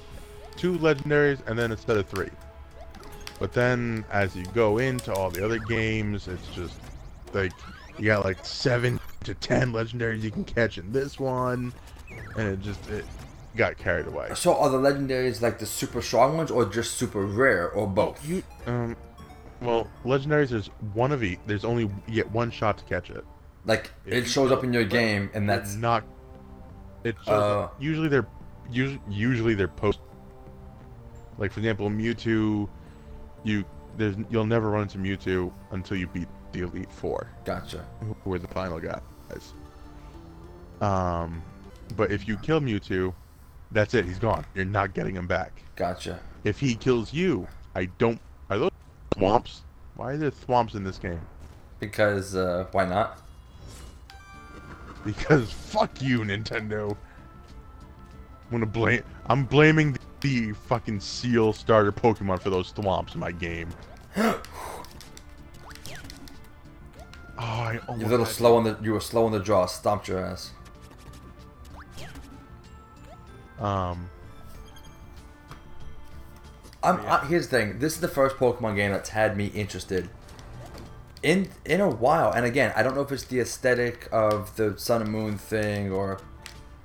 two 0.56 0.78
legendaries, 0.78 1.40
and 1.46 1.58
then 1.58 1.72
a 1.72 1.76
set 1.76 1.96
of 1.96 2.06
three. 2.06 2.30
But 3.38 3.52
then 3.52 4.04
as 4.10 4.34
you 4.34 4.44
go 4.54 4.78
into 4.78 5.12
all 5.12 5.30
the 5.30 5.44
other 5.44 5.58
games, 5.58 6.28
it's 6.28 6.46
just 6.54 6.78
like 7.32 7.52
you 7.98 8.06
got 8.06 8.24
like 8.24 8.44
seven 8.44 9.00
to 9.24 9.34
ten 9.34 9.72
legendaries 9.72 10.22
you 10.22 10.30
can 10.30 10.44
catch 10.44 10.78
in 10.78 10.92
this 10.92 11.18
one, 11.18 11.72
and 12.36 12.48
it 12.48 12.60
just 12.60 12.88
it 12.90 13.04
got 13.56 13.76
carried 13.76 14.06
away. 14.06 14.30
So 14.34 14.54
are 14.56 14.70
the 14.70 14.78
legendaries 14.78 15.40
like 15.40 15.58
the 15.58 15.66
super 15.66 16.02
strong 16.02 16.36
ones 16.36 16.50
or 16.50 16.64
just 16.66 16.96
super 16.96 17.24
rare 17.24 17.70
or 17.70 17.86
both? 17.86 18.26
You 18.26 18.42
um, 18.66 18.96
well, 19.60 19.88
legendaries 20.04 20.50
there's 20.50 20.68
one 20.94 21.12
of 21.12 21.22
each. 21.22 21.38
There's 21.46 21.64
only 21.64 21.90
you 22.06 22.14
get 22.14 22.30
one 22.30 22.50
shot 22.50 22.78
to 22.78 22.84
catch 22.84 23.10
it. 23.10 23.24
Like 23.66 23.90
If 24.06 24.12
it 24.24 24.28
shows 24.28 24.50
up 24.52 24.64
in 24.64 24.72
your 24.72 24.84
game 24.84 25.28
and 25.34 25.48
that's 25.48 25.74
not. 25.74 26.04
It 27.04 27.16
shows 27.24 27.28
Uh, 27.28 27.60
up- 27.64 27.76
usually 27.78 28.08
they're 28.08 28.26
usually 28.70 29.00
usually 29.08 29.54
they're 29.54 29.68
post. 29.68 30.00
Like 31.38 31.52
for 31.52 31.60
example, 31.60 31.90
Mewtwo, 31.90 32.68
you 33.44 33.64
there's 33.96 34.16
you'll 34.30 34.46
never 34.46 34.70
run 34.70 34.82
into 34.82 34.98
Mewtwo 34.98 35.52
until 35.72 35.96
you 35.96 36.06
beat 36.06 36.28
the 36.52 36.60
Elite 36.62 36.90
Four, 36.90 37.28
gotcha. 37.44 37.84
who 38.24 38.32
are 38.32 38.38
the 38.38 38.48
final 38.48 38.78
guys. 38.80 39.52
Um, 40.80 41.42
but 41.96 42.10
if 42.10 42.26
you 42.28 42.36
kill 42.38 42.60
Mewtwo, 42.60 43.14
that's 43.72 43.94
it. 43.94 44.04
He's 44.04 44.18
gone. 44.18 44.44
You're 44.54 44.64
not 44.64 44.94
getting 44.94 45.14
him 45.16 45.26
back. 45.26 45.62
Gotcha. 45.76 46.20
If 46.44 46.58
he 46.60 46.74
kills 46.74 47.12
you, 47.12 47.46
I 47.74 47.86
don't. 47.98 48.20
Are 48.50 48.58
those 48.58 48.70
thwomps? 49.16 49.60
Why 49.96 50.12
are 50.12 50.16
there 50.16 50.30
thwomps 50.30 50.74
in 50.74 50.84
this 50.84 50.98
game? 50.98 51.20
Because 51.80 52.34
uh 52.36 52.66
why 52.72 52.86
not? 52.86 53.20
Because 55.06 55.52
fuck 55.52 56.02
you, 56.02 56.20
Nintendo. 56.20 56.90
I'm 56.90 58.50
gonna 58.50 58.66
blame. 58.66 59.02
I'm 59.26 59.44
blaming 59.44 59.96
the, 60.20 60.52
fucking 60.52 60.98
seal 60.98 61.52
starter 61.52 61.92
Pokemon 61.92 62.40
for 62.40 62.50
those 62.50 62.72
thwomps 62.72 63.14
in 63.14 63.20
my 63.20 63.32
game. 63.32 63.70
Oh, 67.38 67.42
I 67.42 67.72
You're 67.98 68.06
a 68.06 68.08
little 68.08 68.24
slow 68.24 68.56
on 68.56 68.64
the 68.64 68.78
you 68.80 68.94
were 68.94 69.00
slow 69.00 69.26
on 69.26 69.32
the 69.32 69.38
draw, 69.38 69.66
stomped 69.66 70.08
your 70.08 70.18
ass. 70.18 70.52
Um, 73.60 74.08
I'm, 76.82 76.96
Yeah. 77.02 77.20
I, 77.22 77.26
here's 77.26 77.48
the 77.48 77.58
thing. 77.58 77.78
This 77.78 77.92
is 77.94 78.00
the 78.00 78.08
first 78.08 78.36
Pokemon 78.36 78.76
game 78.76 78.92
that's 78.92 79.10
had 79.10 79.36
me 79.36 79.48
interested 79.48 80.08
in 81.26 81.48
in 81.64 81.80
a 81.80 81.88
while. 81.90 82.30
And 82.32 82.46
again, 82.46 82.72
I 82.76 82.82
don't 82.82 82.94
know 82.94 83.02
if 83.02 83.10
it's 83.12 83.24
the 83.24 83.40
aesthetic 83.40 84.08
of 84.12 84.54
the 84.56 84.78
Sun 84.78 85.02
and 85.02 85.10
Moon 85.10 85.36
thing 85.36 85.90
or 85.90 86.20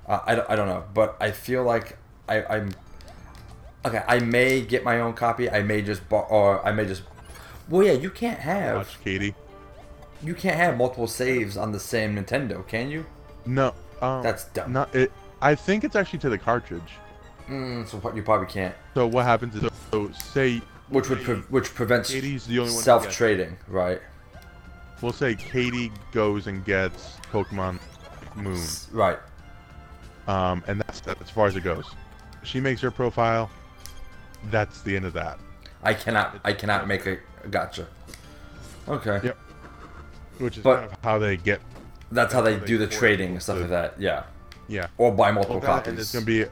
uh, 0.06 0.18
I, 0.26 0.34
don't, 0.34 0.50
I 0.50 0.56
don't 0.56 0.66
know. 0.68 0.84
But 0.92 1.16
I 1.20 1.30
feel 1.30 1.62
like 1.62 1.96
I, 2.28 2.42
I'm 2.44 2.70
okay. 3.86 4.02
I 4.06 4.18
may 4.18 4.60
get 4.60 4.82
my 4.84 5.00
own 5.00 5.14
copy. 5.14 5.48
I 5.48 5.62
may 5.62 5.80
just 5.80 6.06
bar, 6.08 6.24
or 6.24 6.64
I 6.66 6.72
may 6.72 6.84
just. 6.86 7.02
Well, 7.68 7.86
yeah, 7.86 7.92
you 7.92 8.10
can't 8.10 8.40
have 8.40 8.76
watch 8.76 9.00
Katie. 9.04 9.34
you 10.22 10.34
can't 10.34 10.56
have 10.56 10.76
multiple 10.76 11.06
saves 11.06 11.56
on 11.56 11.70
the 11.72 11.80
same 11.80 12.16
Nintendo, 12.16 12.66
can 12.66 12.90
you? 12.90 13.06
No, 13.46 13.72
um, 14.02 14.22
That's 14.22 14.44
dumb. 14.46 14.72
Not 14.72 14.92
it. 14.94 15.12
I 15.40 15.54
think 15.54 15.84
it's 15.84 15.96
actually 15.96 16.18
to 16.20 16.28
the 16.28 16.38
cartridge. 16.38 16.92
Mm, 17.48 17.88
so 17.88 17.98
what- 17.98 18.14
you 18.16 18.22
probably 18.22 18.46
can't. 18.48 18.74
So 18.94 19.06
what 19.06 19.24
happens 19.24 19.54
is, 19.56 19.68
so 19.90 20.10
say 20.12 20.60
Which 20.88 21.08
would 21.08 21.22
pre- 21.22 21.36
which 21.54 21.74
prevents 21.74 22.10
Katie's 22.10 22.46
the 22.46 22.58
only 22.58 22.72
one. 22.74 22.82
self 22.82 23.08
trading, 23.10 23.56
right? 23.68 24.00
We'll 25.02 25.12
say 25.12 25.34
Katie 25.34 25.90
goes 26.12 26.46
and 26.46 26.64
gets 26.64 27.16
Pokemon 27.32 27.80
Moon. 28.36 28.60
Right. 28.92 29.18
Um, 30.28 30.62
and 30.68 30.80
that's, 30.80 31.02
as 31.20 31.28
far 31.28 31.46
as 31.48 31.56
it 31.56 31.64
goes. 31.64 31.90
She 32.44 32.60
makes 32.60 32.80
her 32.80 32.90
profile. 32.92 33.50
That's 34.50 34.80
the 34.82 34.94
end 34.96 35.04
of 35.04 35.12
that. 35.14 35.38
I 35.82 35.94
cannot. 35.94 36.38
I 36.44 36.52
cannot 36.52 36.86
make 36.86 37.06
a 37.06 37.18
gotcha. 37.50 37.86
Okay. 38.88 39.20
Yep. 39.24 39.38
Which 40.38 40.56
is 40.58 40.62
But- 40.62 40.80
kind 40.80 40.92
of 40.92 40.98
how 41.02 41.18
they 41.18 41.36
get. 41.36 41.60
That's 42.12 42.32
how 42.32 42.40
they 42.42 42.58
how 42.58 42.64
do 42.64 42.78
the 42.78 42.86
trading 42.86 43.32
and 43.32 43.42
stuff 43.42 43.56
to- 43.56 43.62
like 43.62 43.70
that. 43.70 43.94
Yeah. 44.00 44.24
Yeah. 44.68 44.86
Or 44.98 45.10
buy 45.10 45.26
Well, 45.26 45.34
multiple 45.34 45.60
that, 45.60 45.88
and 45.88 45.98
it's 45.98 46.12
gonna 46.12 46.24
be 46.24 46.44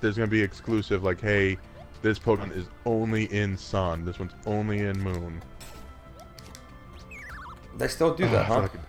there's 0.00 0.16
gonna 0.16 0.26
be 0.28 0.40
exclusive. 0.42 1.02
Like, 1.02 1.20
hey, 1.20 1.58
this 2.00 2.18
Pokemon 2.18 2.56
is 2.56 2.64
only 2.86 3.24
in 3.32 3.56
Sun. 3.56 4.04
This 4.06 4.18
one's 4.18 4.32
only 4.46 4.80
in 4.80 4.98
Moon. 5.02 5.42
They 7.80 7.88
still 7.88 8.14
do 8.14 8.28
that, 8.28 8.50
Oh, 8.50 8.60
huh? 8.60 8.68
it- 8.74 8.80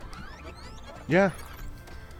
Yeah. 1.08 1.30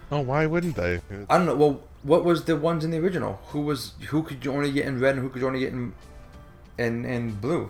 Oh, 0.10 0.22
why 0.22 0.46
wouldn't 0.46 0.76
they? 0.78 1.02
I 1.30 1.38
don't 1.38 1.46
know. 1.46 1.56
Well, 1.56 1.82
what 2.04 2.24
was 2.24 2.46
the 2.46 2.56
ones 2.56 2.86
in 2.86 2.92
the 2.92 2.98
original? 2.98 3.40
Who 3.50 3.60
was 3.62 3.92
who 4.08 4.24
could 4.24 4.44
you 4.46 4.54
only 4.54 4.72
get 4.72 4.86
in 4.86 5.00
red 5.00 5.16
and 5.16 5.22
who 5.22 5.30
could 5.30 5.42
you 5.42 5.48
only 5.48 5.60
get 5.60 5.74
in 5.74 5.94
in 6.78 7.04
in 7.06 7.32
blue? 7.36 7.70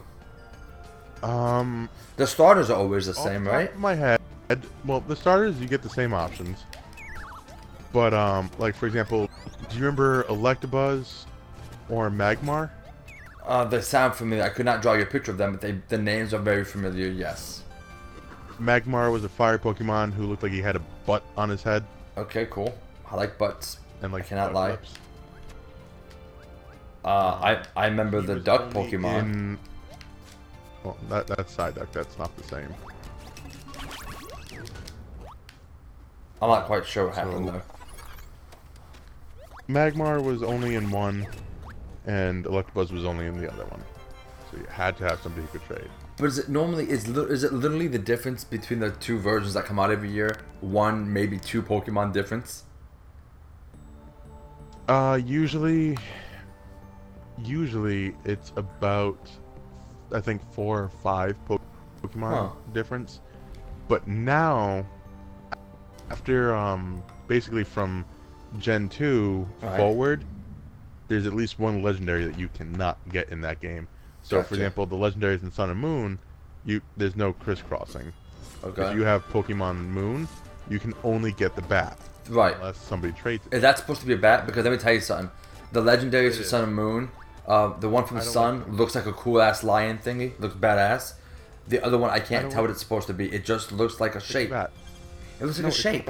Um, 1.24 1.90
The 2.18 2.28
starters 2.28 2.70
are 2.70 2.78
always 2.78 3.08
the 3.08 3.12
off 3.14 3.26
same, 3.26 3.44
the 3.44 3.50
top 3.50 3.58
right? 3.60 3.72
of 3.74 3.80
my 3.80 3.96
head, 3.96 4.20
well, 4.86 5.02
the 5.02 5.16
starters 5.16 5.60
you 5.60 5.68
get 5.68 5.82
the 5.82 5.90
same 5.90 6.14
options. 6.14 6.60
But 7.92 8.14
um, 8.14 8.50
like 8.60 8.76
for 8.76 8.86
example, 8.86 9.30
do 9.70 9.76
you 9.76 9.82
remember 9.84 10.24
Electabuzz 10.26 11.26
or 11.90 12.10
Magmar? 12.12 12.70
Uh, 13.46 13.66
they 13.66 13.82
sound 13.82 14.14
familiar. 14.14 14.44
I 14.44 14.50
could 14.50 14.66
not 14.66 14.82
draw 14.84 14.94
you 14.94 15.02
a 15.02 15.06
picture 15.08 15.32
of 15.32 15.38
them, 15.40 15.52
but 15.54 15.62
they 15.62 15.74
the 15.90 15.98
names 15.98 16.34
are 16.36 16.40
very 16.40 16.64
familiar. 16.64 17.08
Yes. 17.08 17.64
Magmar 18.62 19.12
was 19.12 19.24
a 19.24 19.30
fire 19.30 19.58
Pokemon 19.58 20.14
who 20.14 20.28
looked 20.28 20.44
like 20.44 20.52
he 20.52 20.62
had 20.62 20.76
a 20.76 20.82
butt 21.06 21.24
on 21.36 21.50
his 21.50 21.64
head 21.64 21.84
Okay, 22.18 22.46
cool. 22.52 22.78
I 23.10 23.16
like 23.16 23.38
butts. 23.38 23.80
and 24.02 24.12
like 24.14 24.24
I 24.26 24.28
cannot 24.28 24.54
lie. 24.54 24.72
lips. 24.72 24.94
Uh, 27.04 27.08
I 27.08 27.64
I 27.76 27.88
remember 27.88 28.22
He 28.22 28.28
the 28.28 28.40
duck 28.40 28.70
Pokemon. 28.70 29.20
in- 29.24 29.60
Well, 30.84 30.98
that 31.10 31.26
that's 31.28 31.56
Psyduck. 31.56 31.92
That's 31.92 32.18
not 32.20 32.36
the 32.38 32.44
same. 32.44 32.74
I'm 36.42 36.50
not 36.50 36.66
quite 36.66 36.86
sure 36.86 37.06
what 37.08 37.16
happened 37.16 37.48
So- 37.48 37.52
though. 37.54 37.62
Magmar 39.70 40.22
was 40.24 40.44
only 40.44 40.76
in 40.76 40.92
one, 40.92 41.26
and 42.06 42.46
Electabuzz 42.46 42.92
was 42.92 43.06
only 43.06 43.26
in 43.28 43.40
the 43.40 43.52
other 43.52 43.64
one. 43.66 43.84
So 44.52 44.58
you 44.58 44.66
had 44.70 44.98
to 44.98 45.06
have 45.06 45.22
somebody 45.22 45.48
who 45.48 45.60
could 45.60 45.68
trade. 45.68 45.90
But 46.18 46.26
is 46.26 46.38
it 46.38 46.50
normally 46.50 46.90
is 46.90 47.08
is 47.08 47.44
it 47.44 47.54
literally 47.54 47.88
the 47.88 47.98
difference 48.00 48.44
between 48.44 48.80
the 48.80 48.92
two 48.92 49.18
versions 49.18 49.54
that 49.54 49.66
come 49.66 49.80
out 49.80 49.92
every 49.92 50.12
year? 50.12 50.38
One, 50.60 51.12
maybe 51.12 51.38
two 51.40 51.62
Pokemon 51.62 52.14
difference. 52.14 52.66
Uh, 54.88 55.20
usually, 55.24 55.98
usually 57.38 58.14
it's 58.26 58.52
about, 58.58 59.32
I 60.12 60.20
think 60.20 60.42
four 60.54 60.84
or 60.84 60.90
five 60.90 61.38
po- 61.46 61.60
Pokemon 62.04 62.50
Huh. 62.50 62.50
difference. 62.74 63.22
But 63.88 64.06
now, 64.08 64.86
after 66.10 66.54
um, 66.54 67.04
basically 67.28 67.64
from 67.64 68.06
Gen 68.60 68.90
two 68.90 69.48
Right. 69.62 69.78
forward, 69.78 70.26
there's 71.08 71.26
at 71.26 71.34
least 71.34 71.58
one 71.58 71.82
legendary 71.82 72.26
that 72.26 72.38
you 72.38 72.50
cannot 72.50 72.98
get 73.10 73.30
in 73.30 73.40
that 73.42 73.62
game. 73.62 73.88
So, 74.32 74.44
for 74.44 74.56
example, 74.56 74.86
the 74.86 74.96
legendaries 74.96 75.44
in 75.44 75.52
Sun 75.52 75.70
and 75.70 75.80
Moon, 75.80 76.20
you 76.66 76.82
there's 76.98 77.16
no 77.16 77.34
crisscrossing. 77.34 78.14
Okay. 78.64 78.90
If 78.90 78.96
you 78.96 79.04
have 79.04 79.28
Pokemon 79.30 79.78
Moon, 79.88 80.28
you 80.70 80.80
can 80.80 80.94
only 81.04 81.32
get 81.34 81.56
the 81.56 81.62
bat 81.64 81.98
right. 82.30 82.56
unless 82.56 82.78
somebody 82.78 83.14
trades 83.14 83.46
it. 83.48 83.56
Is 83.56 83.62
that 83.62 83.78
supposed 83.78 84.02
to 84.02 84.08
be 84.08 84.14
a 84.14 84.18
bat? 84.18 84.46
Because 84.46 84.64
let 84.64 84.72
me 84.72 84.78
tell 84.78 84.94
you 84.94 85.02
something. 85.02 85.30
The 85.72 85.82
legendaries 85.82 86.38
for. 86.38 86.44
Sun 86.44 86.64
and 86.64 86.76
Moon, 86.76 87.12
uh, 87.48 87.78
the 87.80 87.90
one 87.90 88.06
from 88.06 88.18
I 88.18 88.20
don't 88.22 88.30
Sun 88.32 88.60
like 88.60 88.80
looks 88.80 88.96
like 88.96 89.06
a 89.06 89.14
cool 89.14 89.42
ass 89.42 89.64
lion 89.64 89.98
thingy. 89.98 90.40
Looks 90.40 90.56
badass. 90.56 91.14
The 91.68 91.84
other 91.84 91.98
one 91.98 92.10
I 92.10 92.20
can't 92.20 92.44
don't 92.44 92.52
tell 92.52 92.62
what 92.64 92.72
it's 92.72 92.80
supposed 92.82 93.08
to 93.08 93.14
be. 93.14 93.32
It 93.32 93.46
just 93.46 93.72
looks 93.72 94.00
like 94.00 94.16
a 94.16 94.20
a 94.20 94.22
shape. 94.22 94.50
bat. 94.52 94.72
It 95.40 95.46
looks 95.46 95.58
like 95.58 95.64
No, 95.64 95.68
a 95.68 95.70
it's 95.70 95.80
a 95.80 95.82
shape. 95.82 96.10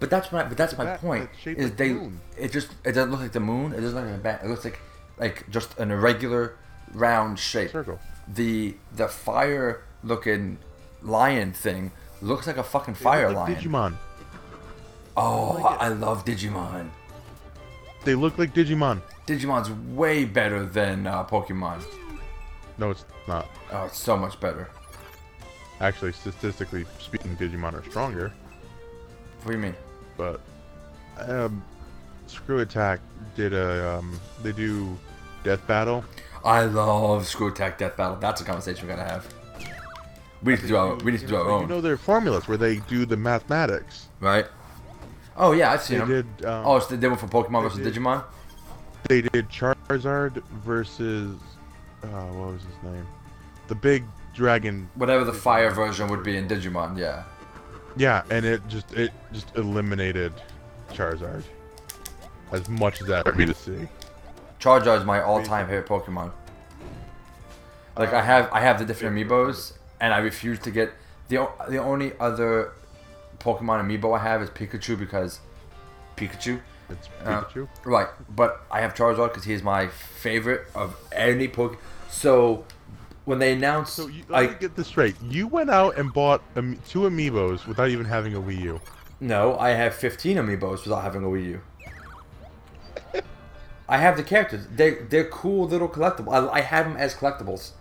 But 0.00 0.10
that's 0.10 0.32
my 0.32 0.42
but 0.44 0.56
that's 0.56 0.76
my 0.76 0.84
bat 0.84 1.00
point. 1.00 1.30
Is 1.44 1.68
like 1.70 1.76
they 1.76 1.92
moon. 1.92 2.20
it 2.36 2.50
just 2.50 2.70
it 2.84 2.92
doesn't 2.92 3.10
look 3.12 3.20
like 3.20 3.32
the 3.32 3.40
moon. 3.40 3.72
It 3.72 3.80
doesn't 3.80 3.94
look 3.94 4.04
like 4.04 4.14
a 4.14 4.22
bat. 4.22 4.40
It 4.42 4.48
looks 4.48 4.64
like 4.64 4.80
like 5.18 5.48
just 5.48 5.78
an 5.78 5.90
irregular 5.92 6.56
round 6.92 7.38
shape. 7.38 7.70
Circle. 7.70 7.98
The 8.28 8.74
the 8.94 9.08
fire 9.08 9.82
looking 10.04 10.58
lion 11.02 11.52
thing 11.52 11.92
looks 12.20 12.46
like 12.46 12.56
a 12.56 12.62
fucking 12.62 12.94
fire 12.94 13.28
look 13.28 13.36
like 13.36 13.48
lion. 13.48 13.60
Digimon. 13.60 13.94
Oh, 15.16 15.60
like. 15.62 15.80
I 15.80 15.88
love 15.88 16.24
Digimon. 16.24 16.88
They 18.04 18.14
look 18.14 18.38
like 18.38 18.54
Digimon. 18.54 19.00
Digimon's 19.26 19.70
way 19.94 20.24
better 20.24 20.64
than 20.64 21.06
uh, 21.06 21.24
Pokemon. 21.24 21.84
No, 22.78 22.90
it's 22.90 23.04
not. 23.28 23.46
Oh, 23.70 23.84
it's 23.84 23.98
so 23.98 24.16
much 24.16 24.40
better. 24.40 24.68
Actually, 25.80 26.12
statistically 26.12 26.86
speaking, 26.98 27.36
Digimon 27.36 27.74
are 27.74 27.88
stronger. 27.88 28.32
What 29.42 29.52
do 29.52 29.58
you 29.58 29.62
mean? 29.62 29.76
But 30.16 30.40
um, 31.18 31.62
ScrewAttack 32.28 33.00
did 33.36 33.52
a 33.52 33.98
um, 33.98 34.18
they 34.42 34.52
do 34.52 34.96
Death 35.44 35.66
Battle. 35.66 36.04
I 36.44 36.62
love 36.64 37.22
ScrewAttack 37.24 37.78
Death 37.78 37.96
Battle. 37.96 38.16
That's 38.16 38.40
a 38.40 38.44
conversation 38.44 38.86
we 38.88 38.94
gotta 38.94 39.08
have. 39.08 39.32
We 40.42 40.54
need 40.54 40.60
to 40.62 40.66
do 40.66 40.76
our. 40.76 40.94
We 40.96 41.12
need 41.12 41.20
to 41.20 41.26
do 41.26 41.36
our 41.36 41.48
own, 41.48 41.62
You 41.62 41.66
know 41.68 41.80
their 41.80 41.96
formulas 41.96 42.48
where 42.48 42.56
they 42.56 42.76
do 42.88 43.06
the 43.06 43.16
mathematics. 43.16 44.08
right? 44.20 44.46
Oh 45.36 45.52
yeah, 45.52 45.70
I've 45.72 45.82
seen 45.82 46.00
They 46.00 46.04
them. 46.04 46.26
did. 46.38 46.46
Um, 46.46 46.66
Oh, 46.66 46.76
it's 46.76 46.86
the 46.88 46.96
different 46.96 47.20
for 47.20 47.28
Pokemon 47.28 47.62
versus 47.62 47.78
did- 47.80 47.94
Digimon. 47.94 48.24
They 49.08 49.22
did 49.22 49.48
Charizard 49.48 50.42
versus 50.64 51.36
uh, 52.04 52.06
what 52.06 52.52
was 52.52 52.62
his 52.62 52.82
name? 52.92 53.06
The 53.68 53.74
big 53.74 54.04
dragon. 54.34 54.88
Whatever 54.94 55.24
the 55.24 55.32
fire 55.32 55.70
version 55.70 56.08
would 56.08 56.22
be 56.22 56.36
in 56.36 56.48
Digimon, 56.48 56.96
yeah. 56.98 57.24
Yeah, 57.96 58.22
and 58.30 58.44
it 58.44 58.66
just 58.68 58.92
it 58.94 59.10
just 59.32 59.54
eliminated 59.56 60.32
Charizard. 60.92 61.44
As 62.52 62.68
much 62.68 63.00
as 63.00 63.06
that 63.08 63.24
would 63.26 63.36
be 63.36 63.46
to 63.46 63.54
see. 63.54 63.88
Charizard 64.62 65.00
is 65.00 65.04
my 65.04 65.20
all-time 65.20 65.66
favorite 65.66 65.88
Pokemon. 65.88 66.30
Like 67.98 68.12
I 68.12 68.22
have, 68.22 68.48
I 68.52 68.60
have 68.60 68.78
the 68.78 68.84
different 68.84 69.16
amiibos, 69.16 69.72
and 70.00 70.14
I 70.14 70.18
refuse 70.18 70.60
to 70.60 70.70
get 70.70 70.92
the 71.28 71.48
the 71.68 71.78
only 71.78 72.12
other 72.20 72.72
Pokemon 73.40 73.82
amiibo 73.84 74.16
I 74.16 74.22
have 74.22 74.40
is 74.40 74.50
Pikachu 74.50 74.96
because 74.96 75.40
Pikachu. 76.16 76.60
It's 76.88 77.08
Uh, 77.24 77.42
Pikachu. 77.42 77.68
Right, 77.84 78.06
but 78.36 78.64
I 78.70 78.80
have 78.82 78.94
Charizard 78.94 79.30
because 79.30 79.44
he's 79.44 79.64
my 79.64 79.88
favorite 79.88 80.62
of 80.76 80.94
any 81.10 81.48
Poke. 81.48 81.76
So 82.08 82.64
when 83.24 83.40
they 83.40 83.52
announced, 83.54 83.94
so 83.94 84.06
you, 84.06 84.22
let 84.28 84.42
me 84.42 84.48
I 84.50 84.58
get 84.58 84.76
this 84.76 84.86
straight. 84.86 85.16
You 85.22 85.48
went 85.48 85.70
out 85.70 85.98
and 85.98 86.12
bought 86.12 86.40
um, 86.54 86.78
two 86.88 87.00
amiibos 87.00 87.66
without 87.66 87.88
even 87.88 88.06
having 88.06 88.34
a 88.34 88.40
Wii 88.40 88.60
U. 88.60 88.80
no, 89.20 89.56
I 89.58 89.70
have 89.70 89.94
15 89.94 90.36
amiibos 90.36 90.84
without 90.84 91.02
having 91.02 91.24
a 91.24 91.28
Wii 91.28 91.46
U. 91.46 91.60
I 93.88 93.98
have 93.98 94.16
the 94.16 94.22
characters. 94.22 94.66
They 94.74 94.90
they're 95.10 95.28
cool 95.28 95.66
little 95.68 95.88
collectibles. 95.88 96.32
I, 96.50 96.58
I 96.58 96.60
have 96.60 96.86
them 96.86 96.96
as 96.96 97.14
collectibles. 97.14 97.72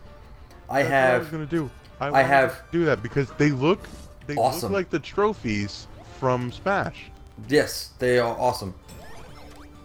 I 0.69 0.83
That's 0.83 0.89
what 0.89 0.93
I 0.93 1.17
was 1.17 1.23
have 1.23 1.31
gonna 1.31 1.45
do. 1.45 1.69
I, 1.99 2.09
to 2.09 2.23
have- 2.27 2.61
do 2.71 2.85
that 2.85 3.03
because 3.03 3.29
they 3.37 3.51
look 3.51 3.79
they 4.27 4.35
Awesome. 4.35 4.71
look 4.71 4.79
like 4.79 4.89
the 4.89 4.99
trophies 4.99 5.87
from 6.19 6.51
Smash. 6.51 7.11
yes, 7.47 7.91
they 7.99 8.19
are 8.19 8.35
awesome. 8.37 8.73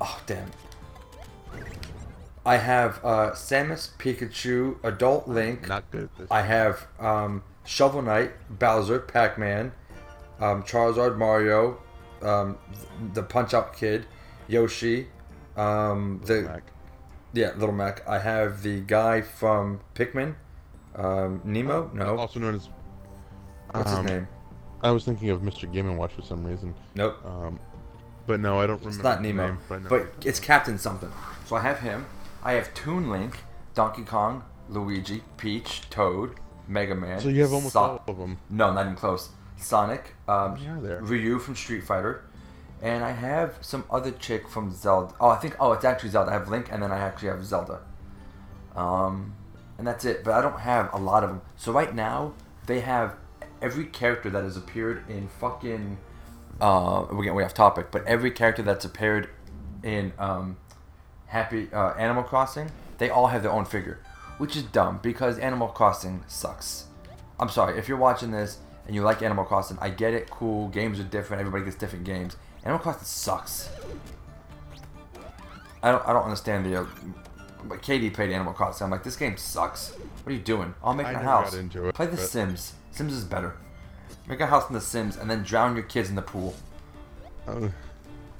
Oh 0.00 0.20
damn. 0.26 0.50
I 2.44 2.56
have 2.58 3.00
uh, 3.04 3.30
Samus, 3.32 3.90
Pikachu, 3.98 4.76
Adult 4.84 5.26
Link. 5.26 5.66
Not 5.68 5.90
good 5.90 6.04
at 6.04 6.16
this. 6.16 6.28
I 6.30 6.42
have 6.42 6.86
um, 7.00 7.42
Shovel 7.64 8.02
Knight, 8.02 8.32
Bowser, 8.58 9.00
Pac 9.00 9.36
Man, 9.36 9.72
um, 10.38 10.62
Charizard, 10.62 11.16
Mario, 11.18 11.78
um, 12.22 12.56
the 13.14 13.22
Punch 13.24 13.52
Out 13.52 13.74
Kid, 13.74 14.06
Yoshi, 14.46 15.08
um, 15.56 16.20
the 16.24 16.42
Mac. 16.42 16.62
yeah 17.32 17.52
Little 17.56 17.74
Mac. 17.74 18.06
I 18.08 18.18
have 18.18 18.62
the 18.62 18.80
guy 18.80 19.20
from 19.22 19.80
Pikmin, 19.94 20.34
um, 20.94 21.40
Nemo. 21.44 21.90
No, 21.94 22.16
Also 22.18 22.40
known 22.40 22.54
as. 22.56 22.68
what's 23.70 23.90
um, 23.92 24.02
his 24.04 24.10
name? 24.12 24.28
I 24.82 24.90
was 24.90 25.04
thinking 25.04 25.30
of 25.30 25.40
Mr. 25.40 25.70
Game 25.72 25.88
and 25.88 25.98
Watch 25.98 26.12
for 26.12 26.22
some 26.22 26.44
reason. 26.44 26.74
Nope, 26.94 27.16
Um, 27.24 27.58
but 28.26 28.40
no, 28.40 28.60
I 28.60 28.66
don't 28.66 28.78
remember. 28.78 28.88
it's 28.88 29.02
not 29.02 29.22
Nemo, 29.22 29.46
name, 29.48 29.58
but 29.68 29.88
but 29.88 30.12
it's 30.24 30.38
Captain 30.40 30.78
something. 30.78 31.10
So 31.46 31.56
I 31.56 31.60
have 31.60 31.80
him. 31.80 32.06
I 32.42 32.52
have 32.52 32.72
Toon 32.74 33.08
Link, 33.10 33.38
Donkey 33.74 34.02
Kong, 34.02 34.44
Luigi, 34.68 35.22
Peach, 35.36 35.88
Toad, 35.90 36.34
Mega 36.68 36.94
Man. 36.94 37.20
so 37.20 37.28
you 37.28 37.42
have 37.42 37.52
almost 37.52 37.72
So- 37.72 37.80
all 37.80 38.02
of 38.06 38.18
them. 38.18 38.38
No, 38.50 38.72
not 38.72 38.82
even 38.84 38.96
close. 38.96 39.30
Sonic, 39.58 40.14
um, 40.28 40.58
there? 40.82 41.00
Ryu 41.00 41.38
from 41.38 41.56
Street 41.56 41.82
Fighter, 41.82 42.24
and 42.82 43.04
I 43.04 43.12
have 43.12 43.58
some 43.60 43.84
other 43.90 44.10
chick 44.10 44.48
from 44.48 44.70
Zelda. 44.72 45.14
Oh, 45.20 45.28
I 45.28 45.36
think 45.36 45.56
oh, 45.58 45.72
it's 45.72 45.84
actually 45.84 46.10
Zelda. 46.10 46.30
I 46.30 46.34
have 46.34 46.48
Link, 46.48 46.68
and 46.70 46.82
then 46.82 46.92
I 46.92 46.98
actually 46.98 47.28
have 47.28 47.44
Zelda. 47.44 47.80
Um, 48.74 49.34
and 49.78 49.86
that's 49.86 50.04
it. 50.04 50.24
But 50.24 50.34
I 50.34 50.42
don't 50.42 50.60
have 50.60 50.92
a 50.92 50.98
lot 50.98 51.24
of 51.24 51.30
them. 51.30 51.42
So 51.56 51.72
right 51.72 51.94
now 51.94 52.34
they 52.66 52.80
have 52.80 53.16
every 53.62 53.86
character 53.86 54.30
that 54.30 54.44
has 54.44 54.56
appeared 54.56 55.08
in 55.08 55.28
fucking. 55.28 55.98
Uh, 56.60 57.06
we're 57.10 57.24
getting 57.24 57.34
way 57.34 57.44
off 57.44 57.54
topic, 57.54 57.90
but 57.90 58.04
every 58.06 58.30
character 58.30 58.62
that's 58.62 58.84
appeared 58.84 59.28
in 59.82 60.12
um, 60.18 60.56
Happy 61.26 61.68
uh, 61.72 61.90
Animal 61.92 62.22
Crossing, 62.22 62.70
they 62.96 63.10
all 63.10 63.26
have 63.26 63.42
their 63.42 63.52
own 63.52 63.66
figure, 63.66 63.98
which 64.38 64.56
is 64.56 64.62
dumb 64.62 64.98
because 65.02 65.38
Animal 65.38 65.68
Crossing 65.68 66.24
sucks. 66.26 66.86
I'm 67.38 67.50
sorry 67.50 67.78
if 67.78 67.88
you're 67.88 67.98
watching 67.98 68.30
this 68.30 68.58
and 68.86 68.94
you 68.94 69.02
like 69.02 69.20
Animal 69.20 69.44
Crossing. 69.44 69.76
I 69.80 69.90
get 69.90 70.14
it, 70.14 70.30
cool. 70.30 70.68
Games 70.68 70.98
are 70.98 71.04
different. 71.04 71.40
Everybody 71.40 71.64
gets 71.64 71.76
different 71.76 72.04
games. 72.04 72.36
Animal 72.66 72.80
Crossing 72.80 73.04
sucks. 73.04 73.68
I 75.84 75.92
don't. 75.92 76.04
I 76.06 76.12
don't 76.12 76.24
understand 76.24 76.66
the. 76.66 76.80
Uh, 76.82 76.86
but 77.64 77.80
Katie 77.80 78.10
played 78.10 78.30
Animal 78.32 78.52
Crossing. 78.52 78.84
I'm 78.84 78.90
like, 78.90 79.04
this 79.04 79.14
game 79.16 79.36
sucks. 79.36 79.90
What 79.92 80.32
are 80.32 80.34
you 80.34 80.42
doing? 80.42 80.74
I'll 80.82 80.92
make 80.94 81.06
I 81.06 81.12
a 81.12 81.18
house. 81.18 81.52
got 81.52 81.60
into 81.60 81.88
it, 81.88 81.94
Play 81.94 82.06
The 82.06 82.16
but- 82.16 82.20
Sims. 82.28 82.72
Sims 82.90 83.12
is 83.12 83.24
better. 83.24 83.56
Make 84.26 84.40
a 84.40 84.46
house 84.46 84.68
in 84.68 84.74
The 84.74 84.80
Sims 84.80 85.16
and 85.16 85.30
then 85.30 85.44
drown 85.44 85.76
your 85.76 85.84
kids 85.84 86.08
in 86.08 86.16
the 86.16 86.22
pool. 86.22 86.54
Oh, 87.46 87.70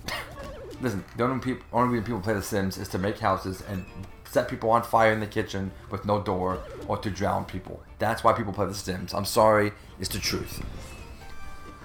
Listen, 0.80 1.04
the 1.16 1.22
only, 1.24 1.38
peop 1.40 1.62
only 1.72 1.90
reason 1.94 2.04
people 2.06 2.20
play 2.20 2.34
The 2.34 2.42
Sims 2.42 2.78
is 2.78 2.88
to 2.88 2.98
make 2.98 3.18
houses 3.20 3.62
and 3.68 3.86
set 4.28 4.48
people 4.48 4.70
on 4.70 4.82
fire 4.82 5.12
in 5.12 5.20
the 5.20 5.26
kitchen 5.26 5.70
with 5.90 6.04
no 6.04 6.20
door 6.20 6.58
or 6.88 6.96
to 6.98 7.10
drown 7.10 7.44
people. 7.44 7.80
That's 8.00 8.24
why 8.24 8.32
people 8.32 8.52
play 8.52 8.66
The 8.66 8.74
Sims. 8.74 9.14
I'm 9.14 9.24
sorry, 9.24 9.70
it's 10.00 10.08
the 10.08 10.18
truth. 10.18 10.64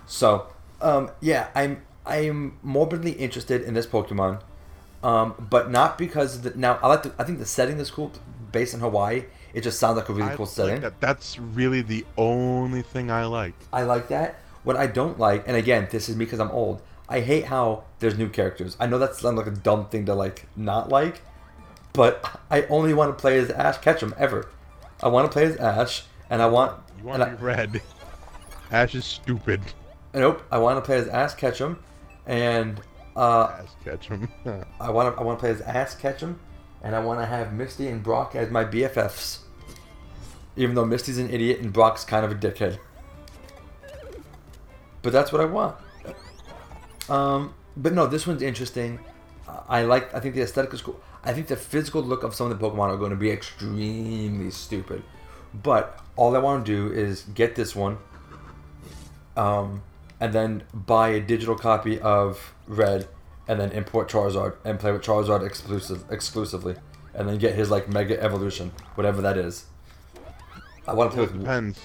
So, 0.08 0.48
um, 0.82 1.12
yeah, 1.22 1.50
I'm 1.56 1.82
I'm 2.06 2.58
morbidly 2.64 3.12
interested 3.12 3.62
in 3.62 3.74
this 3.74 3.86
Pokemon, 3.86 4.42
um, 5.04 5.36
but 5.50 5.70
not 5.70 5.98
because 5.98 6.38
of 6.38 6.44
the, 6.44 6.58
now 6.58 6.80
I 6.82 6.88
like 6.88 7.04
the 7.04 7.14
I 7.20 7.24
think 7.24 7.40
the 7.40 7.46
setting 7.46 7.80
is 7.80 7.92
cool 7.92 8.12
based 8.52 8.74
in 8.74 8.80
Hawaii. 8.80 9.26
It 9.54 9.62
just 9.62 9.80
sounds 9.80 9.98
like 9.98 10.10
a 10.10 10.14
really 10.14 10.32
I 10.32 10.36
cool 10.36 10.46
like 10.46 10.54
setting. 10.54 10.82
that. 10.82 11.00
That's 11.02 11.38
really 11.38 11.82
the 11.82 12.06
only 12.18 12.82
thing 12.82 13.12
I 13.12 13.26
like. 13.26 13.56
I 13.72 13.84
like 13.84 14.08
that. 14.08 14.40
What 14.64 14.76
I 14.78 14.88
don't 14.88 15.20
like, 15.20 15.48
and 15.48 15.58
again, 15.58 15.88
this 15.92 16.08
is 16.08 16.16
me 16.16 16.26
because 16.26 16.40
I'm 16.40 16.52
old. 16.52 16.82
I 17.10 17.20
hate 17.20 17.46
how 17.46 17.84
there's 18.00 18.18
new 18.18 18.30
characters. 18.30 18.78
I 18.80 18.86
know 18.86 18.98
that 19.00 19.16
sounds 19.16 19.38
like 19.38 19.48
a 19.48 19.52
dumb 19.52 19.88
thing 19.88 20.06
to 20.06 20.14
like 20.16 20.48
not 20.56 20.90
like, 20.90 21.22
but 21.94 22.40
I 22.50 22.64
only 22.64 22.94
want 22.94 23.16
to 23.16 23.20
play 23.20 23.38
as 23.38 23.50
Ash 23.50 23.78
Ketchum 23.80 24.14
ever. 24.18 24.50
I 25.04 25.10
want 25.10 25.30
to 25.30 25.34
play 25.34 25.46
as 25.46 25.58
Ash, 25.58 26.04
and 26.30 26.42
I 26.42 26.48
want. 26.48 26.80
You 27.00 27.06
want 27.06 27.24
to 27.24 27.30
be 27.32 27.44
red. 27.44 27.82
Ash 28.72 28.96
is 28.96 29.04
stupid. 29.04 29.62
Nope. 30.14 30.42
I 30.52 30.58
want 30.60 30.78
to 30.78 30.82
play 30.82 30.98
as 30.98 31.08
Ash 31.08 31.34
Ketchum, 31.34 31.80
and 32.26 32.82
uh. 33.16 33.64
I 34.80 34.90
want 34.90 35.16
to. 35.16 35.20
I 35.20 35.24
want 35.24 35.40
to 35.40 35.42
play 35.42 35.50
as 35.50 35.62
Ash 35.62 35.96
Ketchum, 35.96 36.40
and 36.84 36.96
I 36.96 37.00
want 37.00 37.20
to 37.20 37.26
have 37.26 37.54
Misty 37.54 37.88
and 37.88 38.02
Brock 38.02 38.36
as 38.36 38.50
my 38.50 38.64
BFFs. 38.64 39.40
Even 40.56 40.76
though 40.76 40.86
Misty's 40.86 41.18
an 41.18 41.30
idiot 41.30 41.60
and 41.60 41.72
Brock's 41.72 42.04
kind 42.04 42.26
of 42.26 42.32
a 42.32 42.36
dickhead. 42.36 42.78
But 45.02 45.14
that's 45.14 45.32
what 45.32 45.42
I 45.42 45.46
want. 45.46 45.78
Um, 47.10 47.54
but 47.76 47.94
no, 47.94 48.06
this 48.06 48.28
one's 48.28 48.42
interesting. 48.42 49.00
I 49.68 49.84
like. 49.84 50.14
I 50.14 50.20
think 50.20 50.36
the 50.36 50.42
aesthetic 50.42 50.74
is 50.74 50.82
cool. 50.82 51.00
I 51.24 51.34
think 51.34 51.48
the 51.48 51.56
physical 51.56 52.02
look 52.02 52.24
of 52.24 52.34
some 52.34 52.52
of 52.52 52.58
the 52.58 52.66
Pokemon 52.66 52.90
are 52.90 52.98
going 52.98 53.12
to 53.12 53.18
be 53.18 53.30
extremely 53.30 54.52
stupid. 54.52 55.04
But 55.54 56.00
all 56.16 56.36
I 56.36 56.40
want 56.40 56.66
to 56.66 56.72
do 56.72 56.94
is 56.94 57.24
get 57.34 57.56
this 57.56 57.76
one, 57.76 57.98
um, 59.36 59.84
and 60.22 60.32
then 60.34 60.64
buy 60.74 61.10
a 61.10 61.20
digital 61.20 61.56
copy 61.56 62.00
of 62.00 62.54
Red, 62.68 63.08
and 63.48 63.60
then 63.60 63.72
import 63.72 64.08
Charizard 64.10 64.56
and 64.64 64.80
play 64.80 64.92
with 64.94 65.02
Charizard 65.02 65.46
exclusive 65.46 66.06
exclusively, 66.10 66.76
and 67.16 67.28
then 67.28 67.38
get 67.40 67.56
his 67.56 67.70
like 67.72 67.90
Mega 67.90 68.22
Evolution, 68.22 68.72
whatever 68.96 69.22
that 69.24 69.36
is. 69.38 69.66
I 70.88 70.94
want 70.94 71.12
to 71.12 71.18
play 71.18 71.26
with. 71.26 71.40
Depends. 71.40 71.80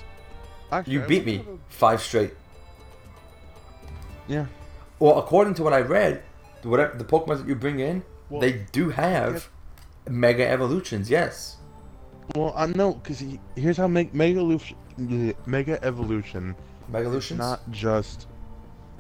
Actually, 0.71 0.93
You 0.93 1.01
beat 1.01 1.25
me 1.25 1.45
five 1.69 2.03
straight. 2.03 2.35
Yeah. 4.29 4.47
Well, 4.99 5.19
according 5.19 5.55
to 5.55 5.63
what 5.63 5.73
I 5.73 5.81
read, 5.81 6.23
whatever 6.63 6.97
the 6.97 7.05
Pokemon 7.05 7.39
that 7.39 7.49
you 7.49 7.55
bring 7.55 7.81
in, 7.81 8.03
Well, 8.29 8.41
they 8.41 8.53
do 8.73 8.91
have 8.91 9.49
Mega 10.09 10.47
Evolutions. 10.47 11.09
Yes. 11.09 11.57
Well, 12.35 12.53
I 12.57 12.67
know 12.67 12.95
because 12.95 13.19
he, 13.21 13.41
here's 13.55 13.77
how 13.77 13.87
Meg- 13.87 14.13
Mega 14.15 14.41
Evolution, 14.41 14.77
Mega 15.47 15.83
Evolution 15.85 16.55
Mega 16.89 17.05
It's 17.05 17.07
Evolutions. 17.09 17.39
not 17.39 17.71
just 17.71 18.27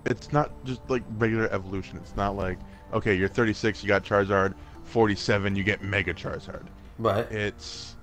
it's 0.04 0.32
not 0.32 0.50
just 0.64 0.80
like 0.88 1.02
regular 1.18 1.48
evolution. 1.52 1.98
It's 1.98 2.16
not 2.16 2.36
like 2.36 2.58
okay, 2.92 3.14
you're 3.14 3.28
36, 3.28 3.82
you 3.82 3.88
got 3.88 4.04
Charizard, 4.04 4.54
47, 4.84 5.56
you 5.56 5.64
get 5.64 5.82
Mega 5.82 6.14
Charizard. 6.14 6.64
right. 6.98 7.30
It's 7.32 7.96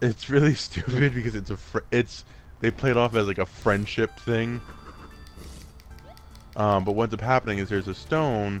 it's 0.00 0.30
really 0.30 0.54
stupid 0.66 1.14
because 1.14 1.34
it's 1.34 1.50
a 1.50 1.56
fr- 1.56 1.80
it's 1.90 2.24
they 2.60 2.70
play 2.70 2.90
it 2.90 2.96
off 2.96 3.14
as 3.16 3.26
like 3.26 3.38
a 3.38 3.46
friendship 3.46 4.18
thing. 4.20 4.60
Um, 6.56 6.84
but 6.84 6.92
what 6.92 7.04
ends 7.04 7.14
up 7.14 7.20
happening 7.20 7.58
is 7.58 7.68
there's 7.68 7.88
a 7.88 7.94
stone 7.94 8.60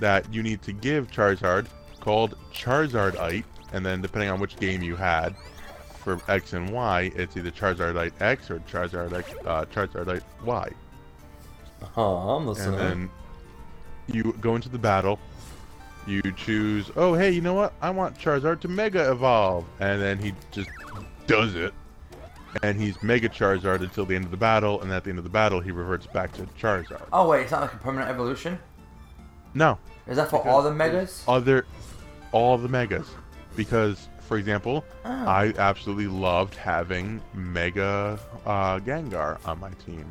that 0.00 0.32
you 0.32 0.42
need 0.42 0.60
to 0.62 0.72
give 0.72 1.10
Charizard 1.10 1.66
called 2.00 2.36
Charizardite, 2.52 3.44
and 3.72 3.84
then 3.84 4.00
depending 4.02 4.28
on 4.30 4.38
which 4.40 4.56
game 4.56 4.82
you 4.82 4.96
had 4.96 5.34
for 5.98 6.20
X 6.28 6.52
and 6.52 6.70
Y, 6.72 7.12
it's 7.14 7.36
either 7.36 7.50
Charizardite 7.50 8.12
X 8.20 8.50
or 8.50 8.58
Charizardite 8.60 9.46
uh, 9.46 9.64
Charizardite 9.66 10.22
Y. 10.44 10.68
Oh, 11.96 12.16
I'm 12.36 12.46
listening. 12.46 12.78
And 12.80 12.80
then 12.80 13.10
you 14.06 14.34
go 14.40 14.56
into 14.56 14.68
the 14.68 14.78
battle. 14.78 15.18
You 16.06 16.22
choose, 16.36 16.90
oh 16.96 17.12
hey, 17.14 17.30
you 17.30 17.42
know 17.42 17.52
what? 17.52 17.74
I 17.82 17.90
want 17.90 18.18
Charizard 18.18 18.60
to 18.60 18.68
Mega 18.68 19.10
Evolve, 19.10 19.66
and 19.78 20.00
then 20.00 20.18
he 20.18 20.32
just 20.52 20.70
does 21.26 21.54
it, 21.54 21.74
and 22.62 22.80
he's 22.80 23.02
Mega 23.02 23.28
Charizard 23.28 23.82
until 23.82 24.06
the 24.06 24.14
end 24.14 24.24
of 24.24 24.30
the 24.30 24.36
battle, 24.38 24.80
and 24.80 24.90
at 24.90 25.04
the 25.04 25.10
end 25.10 25.18
of 25.18 25.24
the 25.24 25.30
battle, 25.30 25.60
he 25.60 25.70
reverts 25.70 26.06
back 26.06 26.32
to 26.32 26.44
Charizard. 26.58 27.02
oh 27.12 27.28
wait, 27.28 27.42
it's 27.42 27.50
not 27.52 27.60
like 27.60 27.74
a 27.74 27.76
permanent 27.76 28.08
evolution. 28.10 28.58
No, 29.52 29.78
Is 30.06 30.16
that 30.16 30.30
for 30.30 30.38
Because 30.38 30.50
all 30.54 30.62
the 30.62 30.72
megas? 30.72 31.24
other, 31.28 31.66
all 32.32 32.56
the 32.56 32.68
Megas, 32.68 33.08
because 33.54 34.08
for 34.28 34.36
example, 34.36 34.84
Oh. 35.04 35.10
I 35.10 35.52
absolutely 35.58 36.06
loved 36.06 36.54
having 36.54 37.20
Mega 37.34 38.18
uh, 38.46 38.78
Gengar 38.80 39.38
on 39.46 39.58
my 39.58 39.70
team. 39.86 40.04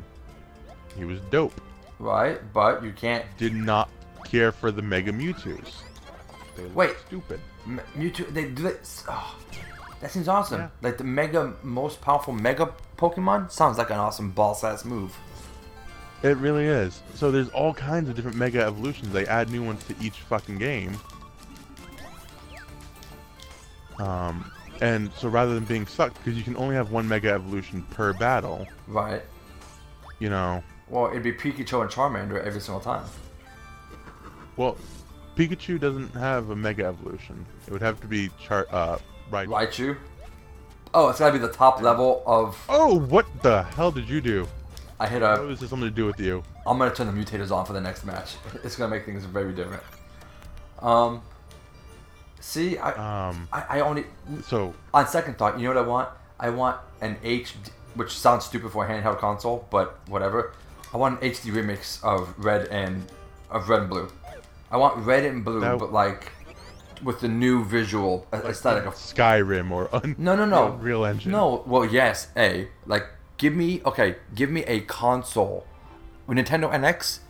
He 0.96 1.04
was 1.04 1.20
dope. 1.30 1.58
Right, 2.00 2.40
but 2.52 2.82
you 2.82 2.92
can't. 2.92 3.24
Did 3.38 3.54
not 3.54 3.88
care 4.24 4.52
for 4.52 4.70
the 4.70 4.82
Mega 4.82 5.12
Mewtwo's. 5.12 5.82
They 6.56 6.64
Wait. 6.66 6.96
stupid. 7.06 7.40
M- 7.66 7.80
Mewtwo, 7.96 8.28
they 8.34 8.46
do 8.46 8.66
it. 8.66 9.04
Oh, 9.08 9.36
that 10.00 10.10
seems 10.10 10.26
awesome. 10.28 10.60
Yeah. 10.62 10.68
Like 10.82 10.98
the 10.98 11.04
mega, 11.04 11.54
most 11.62 12.00
powerful 12.00 12.32
mega 12.34 12.72
Pokemon 12.96 13.50
sounds 13.50 13.78
like 13.78 13.90
an 13.90 13.96
awesome 13.98 14.30
boss 14.32 14.64
ass 14.64 14.84
move. 14.84 15.16
It 16.24 16.36
really 16.38 16.66
is. 16.66 17.00
So 17.14 17.30
there's 17.30 17.48
all 17.50 17.72
kinds 17.72 18.08
of 18.08 18.16
different 18.16 18.36
Mega 18.36 18.60
evolutions. 18.64 19.12
They 19.12 19.24
add 19.26 19.50
new 19.50 19.62
ones 19.62 19.84
to 19.84 19.94
each 20.00 20.20
fucking 20.22 20.58
game. 20.58 20.98
Um, 23.98 24.50
and 24.80 25.10
so 25.14 25.28
rather 25.28 25.54
than 25.54 25.64
being 25.64 25.86
sucked, 25.86 26.16
because 26.18 26.36
you 26.38 26.44
can 26.44 26.56
only 26.56 26.74
have 26.76 26.90
one 26.92 27.08
Mega 27.08 27.30
evolution 27.32 27.82
per 27.90 28.12
battle, 28.12 28.66
Right. 28.86 29.22
you 30.20 30.30
know. 30.30 30.62
Well, 30.88 31.08
it'd 31.10 31.22
be 31.22 31.32
Pikachu 31.32 31.82
and 31.82 31.90
Charmander 31.90 32.42
every 32.42 32.60
single 32.60 32.80
time. 32.80 33.04
Well, 34.56 34.76
Pikachu 35.36 35.78
doesn't 35.80 36.12
have 36.14 36.50
a 36.50 36.56
Mega 36.56 36.84
evolution. 36.86 37.44
It 37.66 37.72
would 37.72 37.82
have 37.82 38.00
to 38.00 38.06
be 38.06 38.30
Char 38.40 38.66
uh 38.70 38.98
Raichu. 39.30 39.48
Raichu. 39.48 39.96
Oh, 40.94 41.08
it's 41.10 41.18
gotta 41.18 41.32
be 41.32 41.38
the 41.38 41.52
top 41.52 41.82
level 41.82 42.22
of. 42.26 42.58
Oh, 42.68 42.98
what 42.98 43.26
the 43.42 43.62
hell 43.64 43.90
did 43.90 44.08
you 44.08 44.20
do? 44.20 44.48
I 44.98 45.06
hit 45.06 45.22
What 45.22 45.40
a. 45.40 45.42
was 45.42 45.60
this 45.60 45.70
something 45.70 45.88
to 45.88 45.94
do 45.94 46.06
with 46.06 46.18
you? 46.18 46.42
I'm 46.66 46.78
gonna 46.78 46.92
turn 46.94 47.06
the 47.06 47.12
mutators 47.12 47.50
on 47.52 47.64
for 47.66 47.72
the 47.72 47.80
next 47.80 48.04
match. 48.04 48.36
It's 48.64 48.74
gonna 48.76 48.90
make 48.90 49.04
things 49.04 49.24
very 49.24 49.52
different. 49.52 49.82
Um. 50.80 51.22
See, 52.40 52.78
I, 52.78 53.28
Um, 53.28 53.48
I, 53.52 53.64
I 53.78 53.80
only 53.80 54.04
so 54.44 54.74
on 54.94 55.06
second 55.06 55.38
thought, 55.38 55.58
you 55.58 55.64
know 55.68 55.74
what 55.74 55.84
I 55.84 55.88
want? 55.88 56.08
I 56.40 56.50
want 56.50 56.76
an 57.00 57.16
HD, 57.24 57.54
which 57.94 58.12
sounds 58.16 58.44
stupid 58.44 58.70
for 58.72 58.86
a 58.86 58.88
handheld 58.88 59.18
console, 59.18 59.66
but 59.70 59.98
whatever. 60.08 60.52
I 60.94 60.96
want 60.96 61.20
an 61.20 61.30
HD 61.30 61.52
remix 61.52 62.02
of 62.02 62.32
red 62.38 62.68
and 62.68 63.04
of 63.50 63.68
red 63.68 63.80
and 63.80 63.90
blue. 63.90 64.08
I 64.70 64.76
want 64.76 64.96
red 65.04 65.24
and 65.24 65.44
blue, 65.44 65.60
That- 65.60 65.78
but 65.78 65.92
like 65.92 66.32
with 67.02 67.20
the 67.20 67.28
new 67.28 67.64
visual 67.64 68.26
a- 68.32 68.36
aesthetic 68.48 68.84
of. 68.86 68.94
Skyrim 68.94 69.70
or 69.70 69.88
un- 69.94 70.14
No, 70.18 70.34
no, 70.36 70.44
no. 70.44 70.70
Real 70.70 71.04
Engine. 71.04 71.32
No, 71.32 71.62
well, 71.66 71.84
yes, 71.84 72.28
a 72.36 72.68
like 72.86 73.04
give 73.36 73.54
me 73.54 73.80
okay, 73.84 74.16
give 74.34 74.50
me 74.50 74.62
a 74.64 74.80
console. 74.80 75.66
Nintendo 76.28 76.70
NX, 76.72 77.20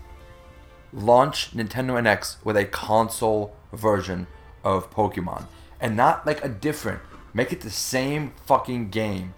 launch 0.92 1.52
Nintendo 1.54 2.00
NX 2.00 2.36
with 2.44 2.56
a 2.56 2.64
console 2.64 3.54
version 3.72 4.26
of 4.64 4.90
Pokemon, 4.90 5.46
and 5.80 5.96
not 5.96 6.26
like 6.26 6.44
a 6.44 6.48
different. 6.48 7.00
Make 7.34 7.52
it 7.52 7.60
the 7.60 7.70
same 7.70 8.32
fucking 8.46 8.90
game, 8.90 9.34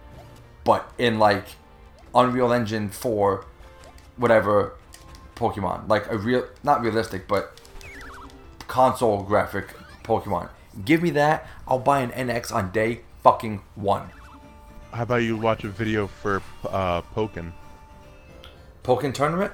but 0.63 0.91
in 0.97 1.19
like 1.19 1.45
Unreal 2.15 2.51
Engine 2.51 2.89
4, 2.89 3.45
whatever 4.17 4.73
Pokemon, 5.35 5.87
like 5.87 6.09
a 6.11 6.17
real, 6.17 6.47
not 6.63 6.81
realistic, 6.81 7.27
but 7.27 7.59
console 8.67 9.23
graphic 9.23 9.75
Pokemon. 10.03 10.49
Give 10.85 11.01
me 11.01 11.09
that. 11.11 11.47
I'll 11.67 11.79
buy 11.79 12.01
an 12.01 12.11
NX 12.11 12.53
on 12.53 12.71
day 12.71 13.01
fucking 13.23 13.61
one. 13.75 14.09
How 14.91 15.03
about 15.03 15.23
you 15.23 15.37
watch 15.37 15.63
a 15.63 15.69
video 15.69 16.07
for 16.07 16.41
uh 16.69 17.01
Pokken? 17.15 17.53
Pokken 18.83 19.13
tournament? 19.13 19.53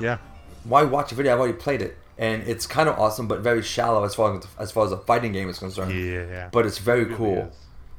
Yeah. 0.00 0.18
Why 0.64 0.82
watch 0.82 1.12
a 1.12 1.14
video? 1.14 1.32
I've 1.32 1.40
already 1.40 1.58
played 1.58 1.82
it, 1.82 1.98
and 2.20 2.42
it's 2.46 2.66
kind 2.66 2.86
of 2.86 2.98
awesome, 2.98 3.26
but 3.26 3.40
very 3.40 3.62
shallow 3.62 4.04
as 4.04 4.14
far 4.14 4.36
as 4.36 4.46
as 4.58 4.70
far 4.70 4.84
as 4.84 4.92
a 4.92 4.98
fighting 4.98 5.32
game 5.32 5.48
is 5.48 5.58
concerned. 5.58 5.92
Yeah. 5.92 6.26
Yeah. 6.26 6.48
But 6.52 6.66
it's 6.66 6.76
very 6.78 7.04
really 7.04 7.16
cool. 7.16 7.38
is. 7.38 7.56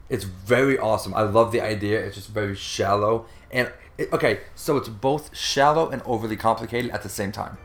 It's 0.09 0.23
very 0.25 0.77
awesome. 0.77 1.13
I 1.15 1.23
love 1.23 1.51
the 1.51 1.59
idea. 1.59 1.99
It's 1.99 2.15
just 2.15 2.29
very 2.29 2.55
shallow, 2.55 3.25
and 3.49 3.71
it, 3.97 4.13
okay, 4.13 4.41
so 4.55 4.77
it's 4.77 4.89
both 4.89 5.35
shallow 5.35 5.89
and 5.89 6.01
overly 6.05 6.37
complicated 6.37 6.91
at 6.91 7.01
the 7.01 7.09
same 7.09 7.31
time. 7.31 7.57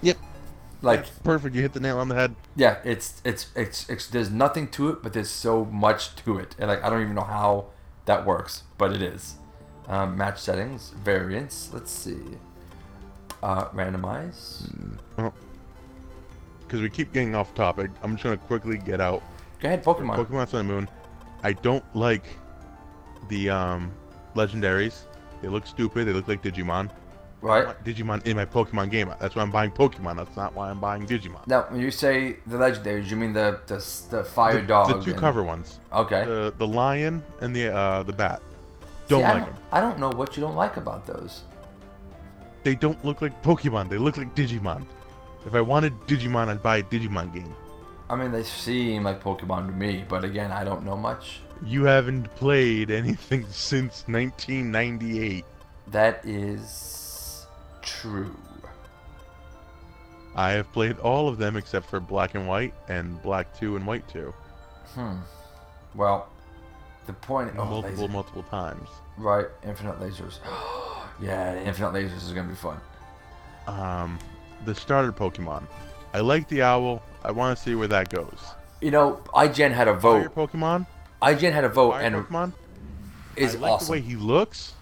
Yep. 0.00 0.16
Like, 0.80 1.22
Perfect. 1.24 1.54
You 1.54 1.60
hit 1.60 1.74
the 1.74 1.80
nail 1.80 1.98
on 1.98 2.08
the 2.08 2.14
head. 2.14 2.34
yeah, 2.56 2.78
it's 2.82 3.20
it's 3.22 3.48
it's, 3.54 3.88
it's 3.90 4.06
there's 4.06 4.30
nothing 4.30 4.66
to 4.68 4.88
it, 4.88 5.02
but 5.02 5.12
there's 5.12 5.28
so 5.28 5.66
much 5.66 6.16
to 6.24 6.38
it, 6.38 6.56
and 6.58 6.68
like 6.68 6.82
I 6.82 6.88
don't 6.88 7.02
even 7.02 7.14
know 7.14 7.22
how 7.22 7.66
that 8.06 8.24
works, 8.24 8.62
but 8.78 8.92
it 8.94 9.02
is. 9.02 9.34
Um, 9.88 10.16
match 10.16 10.40
settings, 10.40 10.94
variants. 11.04 11.70
Let's 11.74 11.90
see. 11.90 12.38
Uh, 13.42 13.66
randomize. 13.70 14.70
Because 16.70 16.82
we 16.82 16.88
keep 16.88 17.12
getting 17.12 17.34
off 17.34 17.52
topic. 17.52 17.90
I'm 18.00 18.12
just 18.12 18.22
gonna 18.22 18.36
quickly 18.36 18.78
get 18.78 19.00
out 19.00 19.24
Go 19.58 19.66
ahead, 19.66 19.82
Pokemon. 19.82 20.14
Pokemon 20.14 20.48
Sun 20.48 20.60
and 20.60 20.68
Moon. 20.68 20.88
I 21.42 21.52
don't 21.52 21.84
like 21.96 22.22
the 23.28 23.50
um 23.50 23.90
legendaries. 24.36 25.00
They 25.42 25.48
look 25.48 25.66
stupid. 25.66 26.06
They 26.06 26.12
look 26.12 26.28
like 26.28 26.44
Digimon. 26.44 26.88
I 26.88 26.92
Right. 27.42 27.84
Digimon 27.84 28.24
in 28.24 28.36
my 28.36 28.44
Pokemon 28.44 28.92
game. 28.92 29.12
That's 29.18 29.34
why 29.34 29.42
I'm 29.42 29.50
buying 29.50 29.72
Pokemon. 29.72 30.18
That's 30.18 30.36
not 30.36 30.54
why 30.54 30.70
I'm 30.70 30.78
buying 30.78 31.08
Digimon. 31.08 31.44
Now, 31.48 31.62
when 31.70 31.80
you 31.80 31.90
say 31.90 32.36
the 32.46 32.56
legendaries, 32.56 33.10
you 33.10 33.16
mean 33.16 33.32
the 33.32 33.58
the, 33.66 33.84
the 34.10 34.22
fire 34.22 34.60
the, 34.60 34.66
dog? 34.68 34.88
the 34.88 35.02
two 35.02 35.10
and- 35.10 35.18
cover 35.18 35.42
ones. 35.42 35.80
Okay. 35.92 36.24
The 36.24 36.54
the 36.56 36.68
lion 36.68 37.20
and 37.40 37.56
the 37.56 37.74
uh 37.74 38.04
the 38.04 38.12
bat. 38.12 38.40
Don't 39.08 39.22
See, 39.22 39.24
I 39.24 39.32
like 39.32 39.44
don't, 39.44 39.54
them. 39.56 39.62
I 39.72 39.80
don't 39.80 39.98
know 39.98 40.10
what 40.10 40.36
you 40.36 40.40
don't 40.40 40.54
like 40.54 40.76
about 40.76 41.04
those. 41.04 41.42
They 42.62 42.76
don't 42.76 43.04
look 43.04 43.22
like 43.22 43.42
Pokemon. 43.42 43.88
They 43.88 43.98
look 43.98 44.16
like 44.18 44.36
Digimon. 44.36 44.84
If 45.46 45.54
I 45.54 45.60
wanted 45.60 45.98
Digimon, 46.06 46.48
I'd 46.48 46.62
buy 46.62 46.78
a 46.78 46.82
Digimon 46.82 47.32
game. 47.32 47.54
I 48.08 48.16
mean, 48.16 48.32
they 48.32 48.42
seem 48.42 49.04
like 49.04 49.22
Pokemon 49.22 49.66
to 49.66 49.72
me, 49.72 50.04
but 50.08 50.24
again, 50.24 50.50
I 50.50 50.64
don't 50.64 50.84
know 50.84 50.96
much. 50.96 51.40
You 51.64 51.84
haven't 51.84 52.34
played 52.34 52.90
anything 52.90 53.46
since 53.50 54.04
1998. 54.08 55.44
That 55.88 56.24
is 56.24 57.46
true. 57.82 58.36
I 60.34 60.52
have 60.52 60.72
played 60.72 60.98
all 61.00 61.28
of 61.28 61.38
them 61.38 61.56
except 61.56 61.88
for 61.88 62.00
Black 62.00 62.34
and 62.34 62.46
White 62.46 62.74
and 62.88 63.20
Black 63.22 63.58
2 63.58 63.76
and 63.76 63.86
White 63.86 64.08
2. 64.08 64.32
Hmm. 64.94 65.16
Well, 65.94 66.28
the 67.06 67.12
point. 67.12 67.52
Oh, 67.56 67.64
multiple, 67.64 68.02
laser. 68.02 68.12
multiple 68.12 68.42
times. 68.44 68.88
Right, 69.16 69.46
infinite 69.64 69.98
lasers. 69.98 70.38
yeah, 71.22 71.60
infinite 71.62 71.92
lasers 71.92 72.16
is 72.16 72.32
gonna 72.32 72.48
be 72.48 72.54
fun. 72.54 72.80
Um, 73.66 74.18
the 74.64 74.74
starter 74.74 75.12
Pokemon. 75.12 75.64
I 76.12 76.20
like 76.20 76.48
the 76.48 76.62
owl. 76.62 77.02
I 77.24 77.30
want 77.30 77.56
to 77.56 77.62
see 77.62 77.74
where 77.74 77.88
that 77.88 78.08
goes. 78.10 78.38
You 78.80 78.90
know, 78.90 79.20
IGN 79.34 79.72
had 79.72 79.88
a 79.88 79.94
vote. 79.94 80.32
Fire. 80.34 80.46
Pokemon. 80.46 80.86
IGN 81.22 81.52
had 81.52 81.64
a 81.64 81.68
vote, 81.68 81.92
Fire 81.92 82.02
and 82.02 82.16
Pokemon. 82.16 82.52
is 83.36 83.56
I 83.56 83.58
like 83.58 83.72
awesome. 83.72 83.86
the 83.86 83.92
way 83.92 84.00
he 84.00 84.16
looks, 84.16 84.72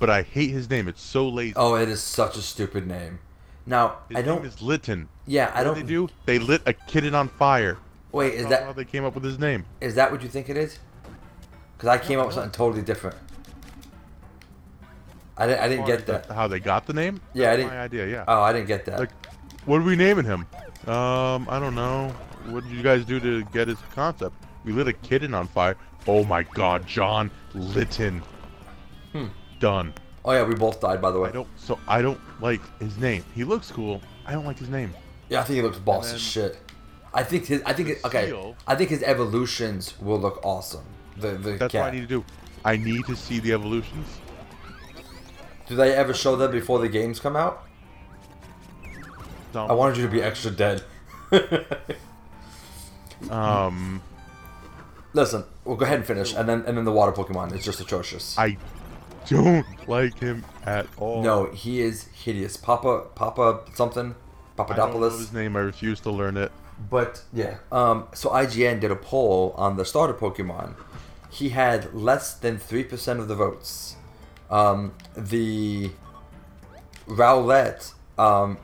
but 0.00 0.10
I 0.10 0.22
hate 0.22 0.50
his 0.50 0.68
name. 0.68 0.88
It's 0.88 1.02
so 1.02 1.28
lazy. 1.28 1.54
oh, 1.56 1.76
it 1.76 1.88
is 1.88 2.02
such 2.02 2.36
a 2.36 2.42
stupid 2.42 2.86
name. 2.86 3.20
Now, 3.64 3.98
his 4.08 4.18
I 4.18 4.22
don't. 4.22 4.38
name 4.42 4.46
is 4.46 4.60
Litten. 4.62 5.08
yeah, 5.26 5.50
I 5.54 5.58
What 5.58 5.64
don't. 5.64 5.74
they 5.74 5.82
do? 5.82 6.08
They 6.24 6.38
lit 6.38 6.62
a 6.66 6.72
kitten 6.72 7.14
on 7.14 7.28
fire. 7.28 7.78
Wait, 8.12 8.34
is 8.34 8.48
know 8.48 8.56
how 8.64 8.72
they 8.72 8.84
came 8.84 9.04
up 9.04 9.14
with 9.14 9.24
his 9.24 9.38
name? 9.38 9.64
is 9.80 9.94
that 9.96 10.10
what 10.10 10.22
you 10.22 10.28
think 10.28 10.48
it 10.48 10.56
is? 10.56 10.78
Because 11.76 11.88
I 11.88 11.98
came 11.98 12.18
up 12.18 12.26
with 12.26 12.34
something 12.34 12.52
totally 12.52 12.82
different. 12.82 13.16
I 15.38 15.46
didn't. 15.46 15.60
I 15.60 15.68
didn't 15.68 15.86
get 15.86 16.06
that. 16.06 16.26
How 16.26 16.48
they 16.48 16.60
got 16.60 16.86
the 16.86 16.92
name? 16.92 17.20
Yeah, 17.34 17.52
I 17.52 17.56
didn't- 17.56 17.70
My 17.70 17.80
idea. 17.80 18.06
Yeah. 18.06 18.24
Oh, 18.26 18.40
I 18.42 18.52
didn't 18.52 18.68
get 18.68 18.84
that. 18.86 18.98
Like, 18.98 19.10
what 19.66 19.78
are 19.80 19.84
we 19.84 19.96
naming 19.96 20.24
him? 20.24 20.46
Um, 20.86 21.46
I 21.50 21.58
don't 21.60 21.74
know. 21.74 22.14
What 22.46 22.62
did 22.64 22.72
you 22.72 22.82
guys 22.82 23.04
do 23.04 23.18
to 23.20 23.44
get 23.46 23.68
his 23.68 23.78
concept? 23.94 24.34
We 24.64 24.72
lit 24.72 24.88
a 24.88 24.92
kitten 24.92 25.34
on 25.34 25.46
fire. 25.48 25.76
Oh 26.06 26.24
my 26.24 26.42
God, 26.44 26.86
John 26.86 27.30
Litton. 27.54 28.22
Hmm. 29.12 29.26
Done. 29.58 29.92
oh 30.24 30.32
yeah, 30.32 30.42
we 30.44 30.54
both 30.54 30.80
died 30.80 31.00
by 31.02 31.10
the 31.10 31.18
way. 31.18 31.28
I 31.30 31.32
don't. 31.32 31.48
So 31.56 31.78
I 31.88 32.02
don't 32.02 32.20
like 32.40 32.60
his 32.78 32.96
name. 32.98 33.24
He 33.34 33.44
looks 33.44 33.70
cool. 33.70 34.00
I 34.26 34.32
don't 34.32 34.44
like 34.44 34.58
his 34.58 34.68
name. 34.68 34.94
Yeah, 35.28 35.40
I 35.40 35.44
think 35.44 35.56
he 35.56 35.62
looks 35.62 35.78
boss 35.78 36.12
as 36.12 36.20
shit. 36.20 36.58
I 37.12 37.22
think 37.24 37.46
his. 37.46 37.62
I 37.64 37.72
think 37.72 37.88
it, 37.88 38.04
okay. 38.04 38.26
Seal. 38.26 38.54
I 38.66 38.74
think 38.76 38.90
his 38.90 39.02
evolutions 39.02 39.94
will 40.00 40.20
look 40.20 40.40
awesome. 40.44 40.84
The 41.16 41.32
the 41.32 41.52
That's 41.52 41.72
cat. 41.72 41.80
what 41.82 41.88
I 41.88 41.94
need 41.96 42.02
to 42.02 42.06
do. 42.06 42.24
I 42.64 42.76
need 42.76 43.04
to 43.06 43.16
see 43.16 43.38
the 43.40 43.52
evolutions. 43.52 44.06
Do 45.68 45.76
they 45.76 45.94
ever 45.94 46.14
show 46.14 46.36
them 46.36 46.52
before 46.52 46.78
the 46.78 46.88
games 46.88 47.20
come 47.20 47.36
out? 47.36 47.64
So, 49.52 49.66
I 49.66 49.72
wanted 49.72 49.96
you 49.96 50.04
to 50.04 50.12
be 50.12 50.22
extra 50.22 50.50
dead. 50.50 50.82
um, 53.30 54.02
Listen, 55.16 55.44
we'll 55.64 55.76
go 55.76 55.86
ahead 55.86 55.98
and 55.98 56.06
finish, 56.06 56.34
and 56.34 56.46
then 56.46 56.62
and 56.66 56.76
then 56.76 56.84
the 56.84 56.92
water 56.92 57.10
Pokemon 57.10 57.54
is 57.54 57.64
just 57.64 57.80
atrocious. 57.80 58.38
I 58.38 58.58
don't 59.26 59.64
like 59.88 60.18
him 60.18 60.44
at 60.66 60.86
all. 60.98 61.22
no, 61.22 61.46
he 61.46 61.80
is 61.80 62.04
hideous. 62.08 62.58
Papa, 62.58 63.06
Papa 63.14 63.60
something, 63.74 64.14
I 64.58 64.58
don't 64.58 64.58
know 64.58 64.64
Papadopoulos. 64.64 65.18
his 65.18 65.32
name. 65.32 65.56
I 65.56 65.60
refuse 65.60 66.00
to 66.00 66.10
learn 66.10 66.36
it. 66.36 66.52
But 66.90 67.22
yeah, 67.32 67.56
um, 67.72 68.08
so 68.12 68.28
IGN 68.28 68.80
did 68.80 68.90
a 68.90 68.96
poll 68.96 69.54
on 69.56 69.78
the 69.78 69.86
starter 69.86 70.12
Pokemon. 70.12 70.74
He 71.30 71.48
had 71.48 71.94
less 71.94 72.34
than 72.34 72.58
three 72.58 72.84
percent 72.84 73.18
of 73.18 73.28
the 73.28 73.34
votes. 73.34 73.96
Um, 74.50 74.92
the 75.16 75.90
Rowlet. 77.08 77.92
Um, 78.18 78.58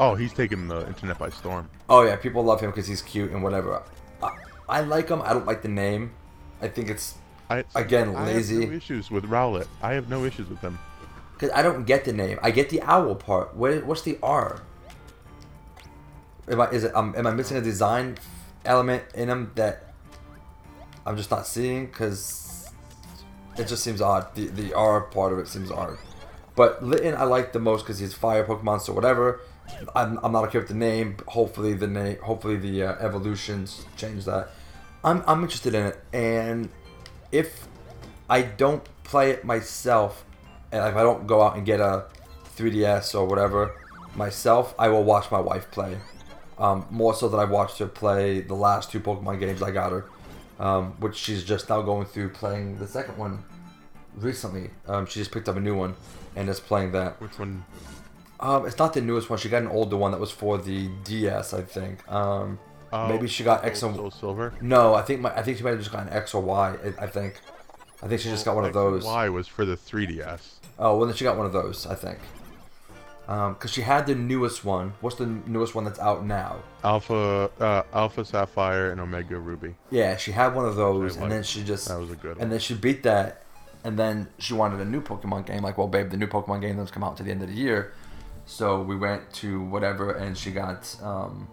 Oh, 0.00 0.14
he's 0.14 0.32
taking 0.32 0.68
the 0.68 0.86
internet 0.86 1.18
by 1.18 1.28
storm. 1.30 1.68
oh 1.88 2.02
yeah, 2.02 2.14
people 2.14 2.44
love 2.44 2.60
him 2.60 2.70
because 2.70 2.86
he's 2.86 3.02
cute 3.02 3.32
and 3.32 3.42
whatever. 3.42 3.82
I, 4.22 4.30
I 4.68 4.80
like 4.82 5.08
him. 5.08 5.20
I 5.22 5.32
don't 5.32 5.46
like 5.46 5.62
the 5.62 5.68
name. 5.68 6.12
I 6.62 6.68
think 6.68 6.88
it's 6.88 7.14
I, 7.50 7.64
Again, 7.74 8.14
I 8.14 8.26
lazy. 8.26 8.60
have 8.60 8.70
no 8.70 8.76
issues 8.76 9.10
with 9.10 9.24
Rowlet. 9.24 9.66
I 9.82 9.94
have 9.94 10.08
no 10.08 10.24
issues 10.24 10.48
with 10.48 10.60
him. 10.60 10.78
because 11.32 11.50
I 11.50 11.62
don't 11.62 11.84
get 11.84 12.04
the 12.04 12.12
name. 12.12 12.38
I 12.42 12.50
get 12.52 12.70
the 12.70 12.80
owl 12.82 13.14
part. 13.16 13.56
What, 13.56 13.84
what's 13.86 14.02
the 14.02 14.18
R? 14.22 14.62
Am 16.48 16.60
I 16.60 16.68
is 16.70 16.84
it? 16.84 16.94
Um, 16.94 17.14
am 17.16 17.26
I 17.26 17.32
missing 17.32 17.56
a 17.56 17.60
design 17.60 18.18
element 18.64 19.02
in 19.14 19.28
him 19.28 19.50
that 19.56 19.92
I'm 21.06 21.16
just 21.16 21.30
not 21.30 21.46
seeing? 21.46 21.86
Because 21.86 22.47
it 23.58 23.66
just 23.68 23.82
seems 23.82 24.00
odd. 24.00 24.34
The 24.34 24.46
the 24.46 24.74
R 24.74 25.02
part 25.02 25.32
of 25.32 25.38
it 25.38 25.48
seems 25.48 25.70
odd. 25.70 25.98
But 26.54 26.84
Litten 26.84 27.14
I 27.14 27.24
like 27.24 27.52
the 27.52 27.58
most 27.58 27.82
because 27.82 27.98
he's 27.98 28.14
fire 28.14 28.44
Pokemon, 28.44 28.80
so 28.80 28.92
whatever. 28.92 29.40
I'm, 29.94 30.18
I'm 30.22 30.32
not 30.32 30.44
okay 30.48 30.58
with 30.58 30.68
the 30.68 30.74
name. 30.74 31.16
Hopefully 31.26 31.74
the 31.74 31.86
name, 31.86 32.16
hopefully 32.18 32.56
the 32.56 32.84
uh, 32.84 32.94
evolutions 32.98 33.84
change 33.96 34.24
that. 34.24 34.48
I'm 35.04 35.22
I'm 35.26 35.42
interested 35.42 35.74
in 35.74 35.86
it, 35.86 36.00
and 36.12 36.68
if 37.30 37.68
I 38.28 38.42
don't 38.42 38.82
play 39.04 39.30
it 39.30 39.44
myself, 39.44 40.24
and 40.72 40.84
if 40.86 40.96
I 40.96 41.02
don't 41.02 41.26
go 41.26 41.42
out 41.42 41.56
and 41.56 41.64
get 41.64 41.80
a 41.80 42.06
3DS 42.56 43.14
or 43.14 43.26
whatever 43.26 43.74
myself, 44.16 44.74
I 44.78 44.88
will 44.88 45.04
watch 45.04 45.30
my 45.30 45.40
wife 45.40 45.70
play. 45.70 45.98
Um, 46.58 46.86
more 46.90 47.14
so 47.14 47.28
than 47.28 47.38
I 47.38 47.44
watched 47.44 47.78
her 47.78 47.86
play 47.86 48.40
the 48.40 48.54
last 48.54 48.90
two 48.90 48.98
Pokemon 48.98 49.38
games 49.38 49.62
I 49.62 49.70
got 49.70 49.92
her, 49.92 50.06
um, 50.58 50.94
which 50.98 51.14
she's 51.16 51.44
just 51.44 51.68
now 51.68 51.82
going 51.82 52.06
through 52.06 52.30
playing 52.30 52.78
the 52.78 52.88
second 52.88 53.16
one 53.16 53.44
recently. 54.16 54.70
Um, 54.86 55.06
she 55.06 55.20
just 55.20 55.30
picked 55.32 55.48
up 55.48 55.56
a 55.56 55.60
new 55.60 55.76
one 55.76 55.94
and 56.36 56.48
is 56.48 56.60
playing 56.60 56.92
that. 56.92 57.20
Which 57.20 57.38
one? 57.38 57.64
Um, 58.40 58.66
it's 58.66 58.78
not 58.78 58.92
the 58.94 59.00
newest 59.00 59.28
one. 59.30 59.38
She 59.38 59.48
got 59.48 59.62
an 59.62 59.68
older 59.68 59.96
one 59.96 60.12
that 60.12 60.20
was 60.20 60.30
for 60.30 60.58
the 60.58 60.88
DS, 61.04 61.52
I 61.54 61.62
think. 61.62 62.08
Um, 62.10 62.58
maybe 62.92 63.26
she 63.26 63.44
got 63.44 63.64
X 63.64 63.82
and 63.82 63.96
Soul 63.96 64.10
Silver. 64.10 64.54
no, 64.60 64.94
I 64.94 65.02
think 65.02 65.20
my 65.20 65.34
I 65.36 65.42
think 65.42 65.58
she 65.58 65.64
might 65.64 65.70
have 65.70 65.80
just 65.80 65.92
got 65.92 66.06
an 66.06 66.12
X 66.12 66.34
or 66.34 66.42
Y. 66.42 66.76
I- 66.98 67.04
I 67.04 67.06
think. 67.06 67.40
I 68.02 68.06
think 68.06 68.20
she 68.20 68.28
just 68.28 68.44
got 68.44 68.54
one 68.54 68.64
of 68.64 68.72
those. 68.72 69.04
Y 69.04 69.28
was 69.28 69.48
for 69.48 69.64
the 69.64 69.76
3DS. 69.76 70.40
Oh, 70.78 70.96
well 70.96 71.06
then 71.08 71.16
she 71.16 71.24
got 71.24 71.36
one 71.36 71.46
of 71.46 71.52
those. 71.52 71.84
I 71.86 71.94
think. 71.96 72.18
Um, 73.26 73.56
cause 73.56 73.70
she 73.70 73.82
had 73.82 74.06
the 74.06 74.14
newest 74.14 74.64
one. 74.64 74.94
What's 75.02 75.16
the 75.16 75.26
newest 75.26 75.74
one 75.74 75.84
that's 75.84 75.98
out 75.98 76.24
now? 76.24 76.62
Alpha, 76.82 77.50
uh, 77.60 77.82
Alpha 77.92 78.24
Sapphire 78.24 78.90
and 78.90 79.00
Omega 79.02 79.36
Ruby. 79.38 79.74
Yeah, 79.90 80.16
she 80.16 80.32
had 80.32 80.54
one 80.54 80.64
of 80.64 80.76
those, 80.76 81.16
and 81.16 81.30
then 81.30 81.42
she 81.42 81.62
just 81.62 81.88
That 81.88 82.00
was 82.00 82.10
a 82.10 82.14
good 82.14 82.38
and 82.38 82.50
then 82.50 82.58
she 82.58 82.72
beat 82.74 83.02
that, 83.02 83.42
and 83.84 83.98
then 83.98 84.28
she 84.38 84.54
wanted 84.54 84.80
a 84.80 84.84
new 84.84 85.00
Pokemon 85.00 85.46
game. 85.46 85.62
Like, 85.62 85.78
well, 85.78 85.88
babe, 85.88 86.10
the 86.10 86.16
new 86.16 86.26
Pokemon 86.26 86.60
game 86.60 86.76
doesn't 86.76 86.92
come 86.92 87.04
out 87.04 87.16
to 87.18 87.22
the 87.22 87.30
end 87.30 87.42
of 87.42 87.48
the 87.48 87.54
year, 87.54 87.92
so 88.46 88.82
we 88.82 88.96
went 88.96 89.32
to 89.34 89.62
whatever, 89.64 90.12
and 90.12 90.36
she 90.36 90.50
got 90.50 90.94
um, 91.02 91.46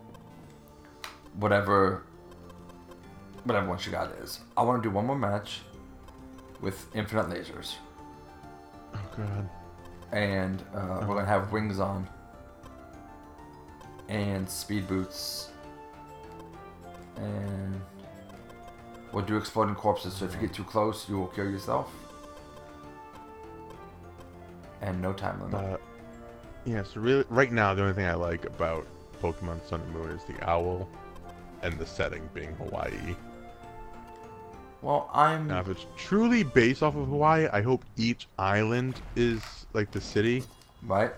whatever, 1.40 2.04
whatever 3.44 3.68
one 3.68 3.78
she 3.78 3.92
got 3.92 4.12
is. 4.24 4.40
I 4.58 4.64
want 4.64 4.82
to 4.84 4.90
do 4.90 4.94
one 4.94 5.06
more 5.06 5.18
match 5.18 5.62
with 6.62 6.86
infinite 6.96 7.28
lasers, 7.28 7.76
Oh 8.94 9.00
god. 9.18 9.50
and 10.12 10.62
uh, 10.74 10.78
Uh-huh. 10.78 11.06
we're 11.08 11.16
gonna 11.16 11.28
have 11.28 11.52
wings 11.52 11.80
on, 11.80 12.08
and 14.10 14.50
speed 14.50 14.88
boots, 14.88 15.50
and 17.18 17.82
we'll 19.12 19.26
do 19.26 19.38
exploding 19.38 19.76
corpses. 19.76 20.14
So 20.16 20.26
if 20.26 20.34
you 20.34 20.40
get 20.42 20.54
too 20.54 20.64
close, 20.64 21.08
you 21.10 21.18
will 21.20 21.28
kill 21.28 21.50
yourself. 21.50 21.92
And 24.86 25.02
no 25.02 25.14
time 25.14 25.42
limit. 25.42 25.56
Uh, 25.56 25.78
yeah, 26.66 26.84
so 26.84 27.00
really, 27.00 27.26
right 27.30 27.52
now, 27.52 27.74
the 27.74 27.82
only 27.82 27.94
thing 27.96 28.06
I 28.06 28.14
like 28.14 28.46
about 28.46 28.86
Pokemon 29.22 29.68
Sun 29.68 29.82
and 29.82 29.94
Moon 29.94 30.12
is 30.12 30.24
the 30.26 30.48
owl 30.48 30.88
and 31.64 31.78
the 31.80 31.86
setting 31.86 32.30
being 32.34 32.54
Hawaii. 32.56 33.16
well, 34.82 35.10
I'm. 35.14 35.48
Now, 35.48 35.62
if 35.62 35.70
it's 35.70 35.86
truly 35.98 36.44
based 36.44 36.84
off 36.84 36.96
of 36.96 37.08
Hawaii, 37.08 37.48
I 37.52 37.62
hope 37.62 37.84
each 37.98 38.28
island 38.38 39.02
is 39.16 39.42
like 39.74 39.90
the 39.92 40.02
city. 40.02 40.44
right? 40.84 41.12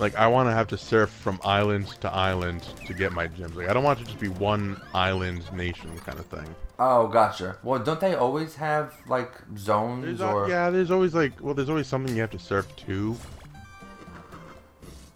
Like, 0.00 0.16
I 0.16 0.26
want 0.28 0.48
to 0.48 0.52
have 0.52 0.66
to 0.68 0.78
surf 0.78 1.10
from 1.10 1.38
island 1.44 1.86
to 2.00 2.10
island 2.10 2.62
to 2.86 2.94
get 2.94 3.12
my 3.12 3.26
gems. 3.26 3.54
Like, 3.54 3.68
I 3.68 3.74
don't 3.74 3.84
want 3.84 3.98
it 4.00 4.04
to 4.04 4.06
just 4.08 4.18
be 4.18 4.28
one 4.28 4.80
island 4.94 5.42
nation 5.52 5.96
kind 5.98 6.18
of 6.18 6.24
thing. 6.26 6.54
Oh, 6.78 7.06
gotcha. 7.08 7.58
Well, 7.62 7.78
don't 7.78 8.00
they 8.00 8.14
always 8.14 8.56
have 8.56 8.94
like 9.06 9.32
zones 9.58 10.04
There's 10.06 10.20
or? 10.22 10.44
al- 10.44 10.48
yeah, 10.48 10.70
there's 10.70 10.90
always 10.90 11.14
like, 11.14 11.32
well, 11.42 11.52
there's 11.52 11.68
always 11.68 11.86
something 11.86 12.14
you 12.14 12.22
have 12.22 12.30
to 12.30 12.38
surf 12.38 12.66
to. 12.86 13.14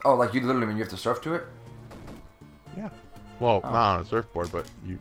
Oh, 0.05 0.15
like 0.17 0.35
you 0.35 0.43
literally 0.43 0.67
mean 0.67 0.77
you 0.77 0.83
have 0.83 0.91
to 0.93 0.99
surf 0.99 1.23
to 1.23 1.35
it? 1.35 1.45
Yeah. 2.77 2.91
Well, 3.41 3.63
Oh. 3.65 3.71
not 3.71 3.95
on 3.97 4.01
a 4.03 4.05
surfboard, 4.05 4.53
but 4.53 4.67
you, 4.87 4.99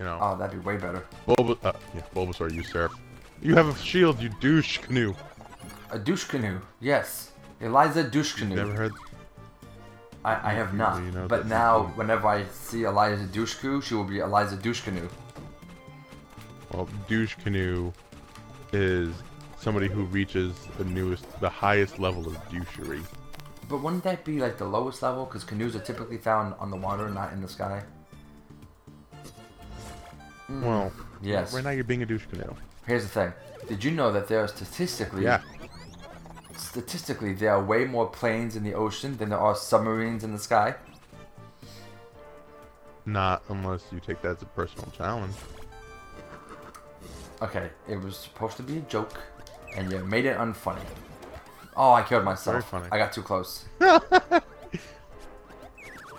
you 0.00 0.04
know, 0.04 0.18
Oh, 0.20 0.36
that'd 0.36 0.60
be 0.60 0.66
way 0.66 0.76
better. 0.76 1.04
Bulba, 1.26 1.56
uh, 1.68 1.72
yeah, 1.94 2.02
Bulbasaur, 2.16 2.52
you 2.52 2.64
surf. 2.64 2.92
You 3.40 3.54
have 3.54 3.68
a 3.68 3.76
shield, 3.78 4.20
you 4.20 4.28
douche 4.40 4.78
canoe. 4.78 5.14
A 5.92 5.98
douche 6.00 6.24
canoe. 6.24 6.58
Yes, 6.80 7.30
Eliza 7.60 8.02
douche 8.02 8.32
canoe. 8.32 8.56
Never 8.56 8.72
heard. 8.72 8.92
I, 10.24 10.50
I 10.50 10.52
have 10.54 10.74
not. 10.74 11.02
You 11.02 11.10
know 11.12 11.26
but 11.28 11.46
now, 11.46 11.92
whenever 11.94 12.28
I 12.28 12.44
see 12.46 12.84
Eliza 12.84 13.24
Dushku, 13.26 13.82
she 13.82 13.94
will 13.94 14.04
be 14.04 14.18
Eliza 14.18 14.56
canoe. 14.56 15.08
Well, 16.72 16.88
canoe 17.42 17.92
is 18.72 19.10
somebody 19.58 19.88
who 19.88 20.04
reaches 20.04 20.52
the 20.78 20.84
newest, 20.84 21.24
the 21.40 21.48
highest 21.48 21.98
level 21.98 22.26
of 22.26 22.34
douchery. 22.50 23.02
But 23.68 23.82
wouldn't 23.82 24.04
that 24.04 24.24
be 24.24 24.40
like 24.40 24.58
the 24.58 24.64
lowest 24.66 25.02
level? 25.02 25.24
Because 25.24 25.44
canoes 25.44 25.74
are 25.76 25.80
typically 25.80 26.18
found 26.18 26.54
on 26.58 26.70
the 26.70 26.76
water, 26.76 27.08
not 27.08 27.32
in 27.32 27.40
the 27.40 27.48
sky. 27.48 27.82
Well, 30.48 30.92
Yes. 31.22 31.54
right 31.54 31.62
now 31.62 31.70
you're 31.70 31.84
being 31.84 32.02
a 32.02 32.06
douche 32.06 32.26
canoe. 32.26 32.54
Here's 32.86 33.04
the 33.04 33.08
thing. 33.08 33.32
Did 33.68 33.84
you 33.84 33.92
know 33.92 34.10
that 34.10 34.26
there 34.26 34.42
are 34.42 34.48
statistically, 34.48 35.22
Yeah. 35.22 35.40
Statistically, 36.60 37.32
there 37.32 37.52
are 37.52 37.62
way 37.62 37.84
more 37.84 38.08
planes 38.08 38.56
in 38.56 38.62
the 38.62 38.74
ocean 38.74 39.16
than 39.16 39.30
there 39.30 39.38
are 39.38 39.54
submarines 39.54 40.24
in 40.24 40.32
the 40.32 40.38
sky? 40.38 40.74
Not 43.06 43.42
unless 43.48 43.84
you 43.90 44.00
take 44.00 44.22
that 44.22 44.36
as 44.36 44.42
a 44.42 44.46
personal 44.46 44.90
challenge. 44.96 45.34
Okay, 47.42 47.70
it 47.88 48.00
was 48.00 48.16
supposed 48.16 48.56
to 48.58 48.62
be 48.62 48.78
a 48.78 48.82
joke, 48.82 49.18
and 49.76 49.90
you 49.90 49.98
made 50.04 50.26
it 50.26 50.36
unfunny. 50.36 50.84
Oh, 51.76 51.92
I 51.92 52.02
killed 52.02 52.24
myself. 52.24 52.54
Very 52.54 52.62
funny. 52.62 52.88
I 52.92 52.98
got 52.98 53.12
too 53.12 53.22
close. 53.22 53.64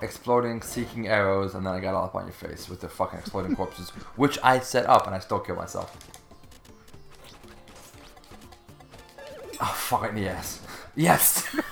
exploding, 0.02 0.62
seeking 0.62 1.08
arrows, 1.08 1.54
and 1.56 1.66
then 1.66 1.74
I 1.74 1.80
got 1.80 1.94
all 1.94 2.06
up 2.06 2.16
on 2.16 2.26
your 2.26 2.34
face 2.34 2.68
with 2.68 2.82
the 2.82 2.90
fucking 2.90 3.20
exploding 3.20 3.56
corpses, 3.56 3.90
which 4.16 4.40
I 4.44 4.60
set 4.60 4.88
up, 4.88 5.06
and 5.06 5.16
I 5.16 5.20
still 5.20 5.40
killed 5.40 5.60
myself. 5.60 5.96
Oh, 9.62 9.74
fucking 9.78 10.18
yes. 10.18 10.60
Yes! 10.96 11.48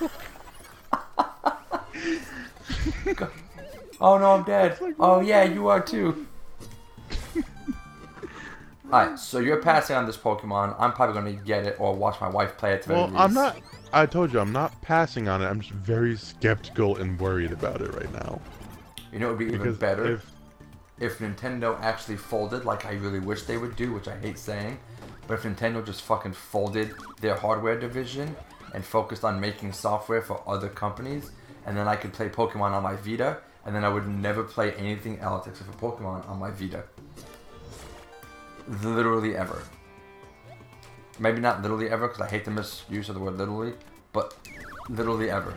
oh 4.00 4.16
no, 4.16 4.34
I'm 4.36 4.44
dead. 4.44 4.78
Oh 4.98 5.20
yeah, 5.20 5.42
you 5.42 5.66
are 5.66 5.80
too. 5.80 6.26
Alright, 8.92 9.18
so 9.18 9.38
you're 9.38 9.62
passing 9.62 9.96
on 9.96 10.06
this 10.06 10.16
Pokemon. 10.16 10.74
I'm 10.78 10.92
probably 10.92 11.14
gonna 11.14 11.32
get 11.44 11.66
it 11.66 11.76
or 11.78 11.94
watch 11.94 12.20
my 12.20 12.28
wife 12.28 12.56
play 12.56 12.74
it. 12.74 12.82
To 12.82 12.92
Well, 12.92 13.12
I'm 13.16 13.34
not. 13.34 13.58
I 13.92 14.06
told 14.06 14.32
you, 14.32 14.40
I'm 14.40 14.52
not 14.52 14.80
passing 14.82 15.28
on 15.28 15.42
it. 15.42 15.46
I'm 15.46 15.60
just 15.60 15.72
very 15.72 16.16
skeptical 16.16 16.96
and 16.96 17.18
worried 17.18 17.52
about 17.52 17.80
it 17.80 17.92
right 17.94 18.12
now. 18.12 18.40
You 19.12 19.18
know, 19.18 19.26
it 19.26 19.30
would 19.30 19.38
be 19.38 19.46
even 19.54 19.74
better 19.74 20.14
if 20.14 20.32
if 21.00 21.18
Nintendo 21.18 21.80
actually 21.80 22.16
folded, 22.16 22.64
like 22.64 22.84
I 22.84 22.92
really 22.92 23.20
wish 23.20 23.42
they 23.42 23.58
would 23.58 23.74
do, 23.74 23.92
which 23.92 24.06
I 24.06 24.16
hate 24.18 24.38
saying, 24.38 24.78
but 25.30 25.38
if 25.38 25.44
Nintendo 25.44 25.86
just 25.86 26.02
fucking 26.02 26.32
folded 26.32 26.92
their 27.20 27.36
hardware 27.36 27.78
division 27.78 28.34
and 28.74 28.84
focused 28.84 29.22
on 29.22 29.38
making 29.38 29.72
software 29.72 30.20
for 30.20 30.42
other 30.44 30.68
companies, 30.68 31.30
and 31.66 31.76
then 31.76 31.86
I 31.86 31.94
could 31.94 32.12
play 32.12 32.28
Pokemon 32.28 32.72
on 32.72 32.82
my 32.82 32.96
Vita, 32.96 33.38
and 33.64 33.72
then 33.72 33.84
I 33.84 33.90
would 33.90 34.08
never 34.08 34.42
play 34.42 34.72
anything 34.72 35.20
else 35.20 35.46
except 35.46 35.70
for 35.70 35.92
Pokemon 35.92 36.28
on 36.28 36.40
my 36.40 36.50
Vita. 36.50 36.82
Literally 38.82 39.36
ever. 39.36 39.62
Maybe 41.20 41.40
not 41.40 41.62
literally 41.62 41.90
ever, 41.90 42.08
because 42.08 42.22
I 42.22 42.28
hate 42.28 42.44
the 42.44 42.50
misuse 42.50 43.08
of 43.08 43.14
the 43.14 43.20
word 43.20 43.38
literally, 43.38 43.74
but 44.12 44.36
literally 44.88 45.30
ever. 45.30 45.54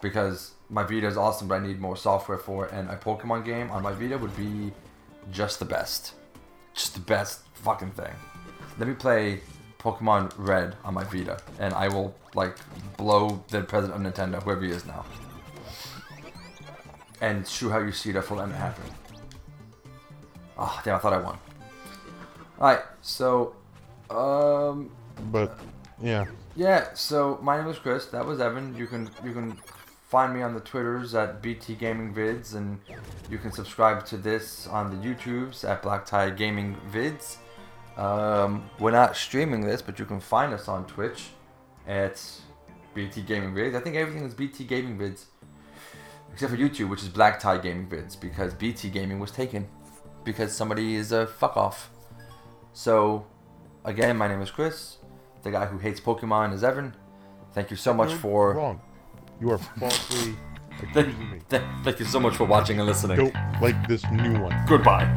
Because 0.00 0.52
my 0.70 0.82
Vita 0.82 1.08
is 1.08 1.18
awesome, 1.18 1.46
but 1.46 1.56
I 1.56 1.66
need 1.66 1.78
more 1.78 1.98
software 1.98 2.38
for 2.38 2.64
it, 2.64 2.72
and 2.72 2.88
a 2.88 2.96
Pokemon 2.96 3.44
game 3.44 3.70
on 3.70 3.82
my 3.82 3.92
Vita 3.92 4.16
would 4.16 4.34
be 4.34 4.72
just 5.30 5.58
the 5.58 5.66
best. 5.66 6.14
Just 6.74 6.94
the 6.94 7.00
best 7.00 7.40
fucking 7.54 7.90
thing. 7.92 8.14
Let 8.78 8.88
me 8.88 8.94
play 8.94 9.40
Pokemon 9.78 10.32
Red 10.36 10.76
on 10.84 10.94
my 10.94 11.04
Vita, 11.04 11.38
and 11.58 11.74
I 11.74 11.88
will, 11.88 12.14
like, 12.34 12.56
blow 12.96 13.42
the 13.48 13.62
president 13.62 14.04
of 14.04 14.12
Nintendo, 14.12 14.42
whoever 14.42 14.62
he 14.62 14.70
is 14.70 14.86
now. 14.86 15.04
And 17.20 17.46
show 17.46 17.68
Shuhei 17.68 17.86
Yoshida 17.86 18.22
for 18.22 18.36
letting 18.36 18.54
it 18.54 18.58
happen. 18.58 18.84
Oh, 20.58 20.80
damn, 20.84 20.96
I 20.96 20.98
thought 20.98 21.12
I 21.12 21.18
won. 21.18 21.38
Alright, 22.58 22.82
so, 23.00 23.54
um, 24.10 24.90
But 25.30 25.58
yeah, 26.00 26.26
yeah, 26.54 26.94
so 26.94 27.38
my 27.42 27.56
name 27.58 27.68
is 27.68 27.78
Chris. 27.78 28.06
That 28.06 28.24
was 28.26 28.40
Evan. 28.40 28.76
You 28.76 28.86
can 28.86 29.10
you 29.24 29.32
can 29.32 29.58
find 30.12 30.34
me 30.34 30.42
on 30.42 30.52
the 30.52 30.60
Twitters 30.60 31.14
at 31.14 31.40
BT 31.40 31.74
Gaming 31.74 32.12
Vids, 32.12 32.54
and 32.54 32.78
you 33.30 33.38
can 33.38 33.50
subscribe 33.50 34.04
to 34.04 34.18
this 34.18 34.66
on 34.66 34.90
the 34.90 35.08
YouTubes 35.08 35.66
at 35.66 35.80
Black 35.80 36.04
Tie 36.04 36.28
Gaming 36.28 36.76
Vids. 36.92 37.38
Um, 37.96 38.68
we're 38.78 38.90
not 38.90 39.16
streaming 39.16 39.62
this, 39.62 39.80
but 39.80 39.98
you 39.98 40.04
can 40.04 40.20
find 40.20 40.52
us 40.52 40.68
on 40.68 40.84
Twitch 40.84 41.30
at 41.88 42.22
BT 42.92 43.22
Gaming 43.22 43.54
Vids. 43.54 43.74
I 43.74 43.80
think 43.80 43.96
everything 43.96 44.24
is 44.24 44.34
BT 44.34 44.64
Gaming 44.64 44.98
Vids, 44.98 45.24
except 46.30 46.52
for 46.52 46.58
YouTube, 46.58 46.90
which 46.90 47.02
is 47.02 47.08
Black 47.08 47.40
Tie 47.40 47.56
Gaming 47.56 47.86
Vids, 47.86 48.20
because 48.20 48.52
BT 48.52 48.90
Gaming 48.90 49.18
was 49.18 49.30
taken 49.30 49.66
because 50.24 50.52
somebody 50.52 50.94
is 50.94 51.12
a 51.12 51.26
fuck 51.26 51.56
off. 51.56 51.88
So, 52.74 53.24
again, 53.86 54.18
my 54.18 54.28
name 54.28 54.42
is 54.42 54.50
Chris. 54.50 54.98
The 55.42 55.50
guy 55.50 55.64
who 55.64 55.78
hates 55.78 56.02
Pokemon 56.02 56.52
is 56.52 56.62
Evan. 56.62 56.94
Thank 57.54 57.70
you 57.70 57.78
so 57.78 57.94
much 57.94 58.10
you're 58.10 58.18
for 58.18 58.52
wrong. 58.52 58.82
You 59.42 59.50
are 59.50 59.58
falsely 59.58 60.36
thank, 60.94 61.08
accusing 61.08 61.30
me. 61.32 61.40
thank 61.82 61.98
you 61.98 62.04
so 62.04 62.20
much 62.20 62.36
for 62.36 62.44
watching 62.44 62.78
and 62.78 62.86
listening. 62.86 63.16
Don't 63.16 63.34
like 63.60 63.88
this 63.88 64.04
new 64.12 64.40
one. 64.40 64.54
Goodbye. 64.68 65.12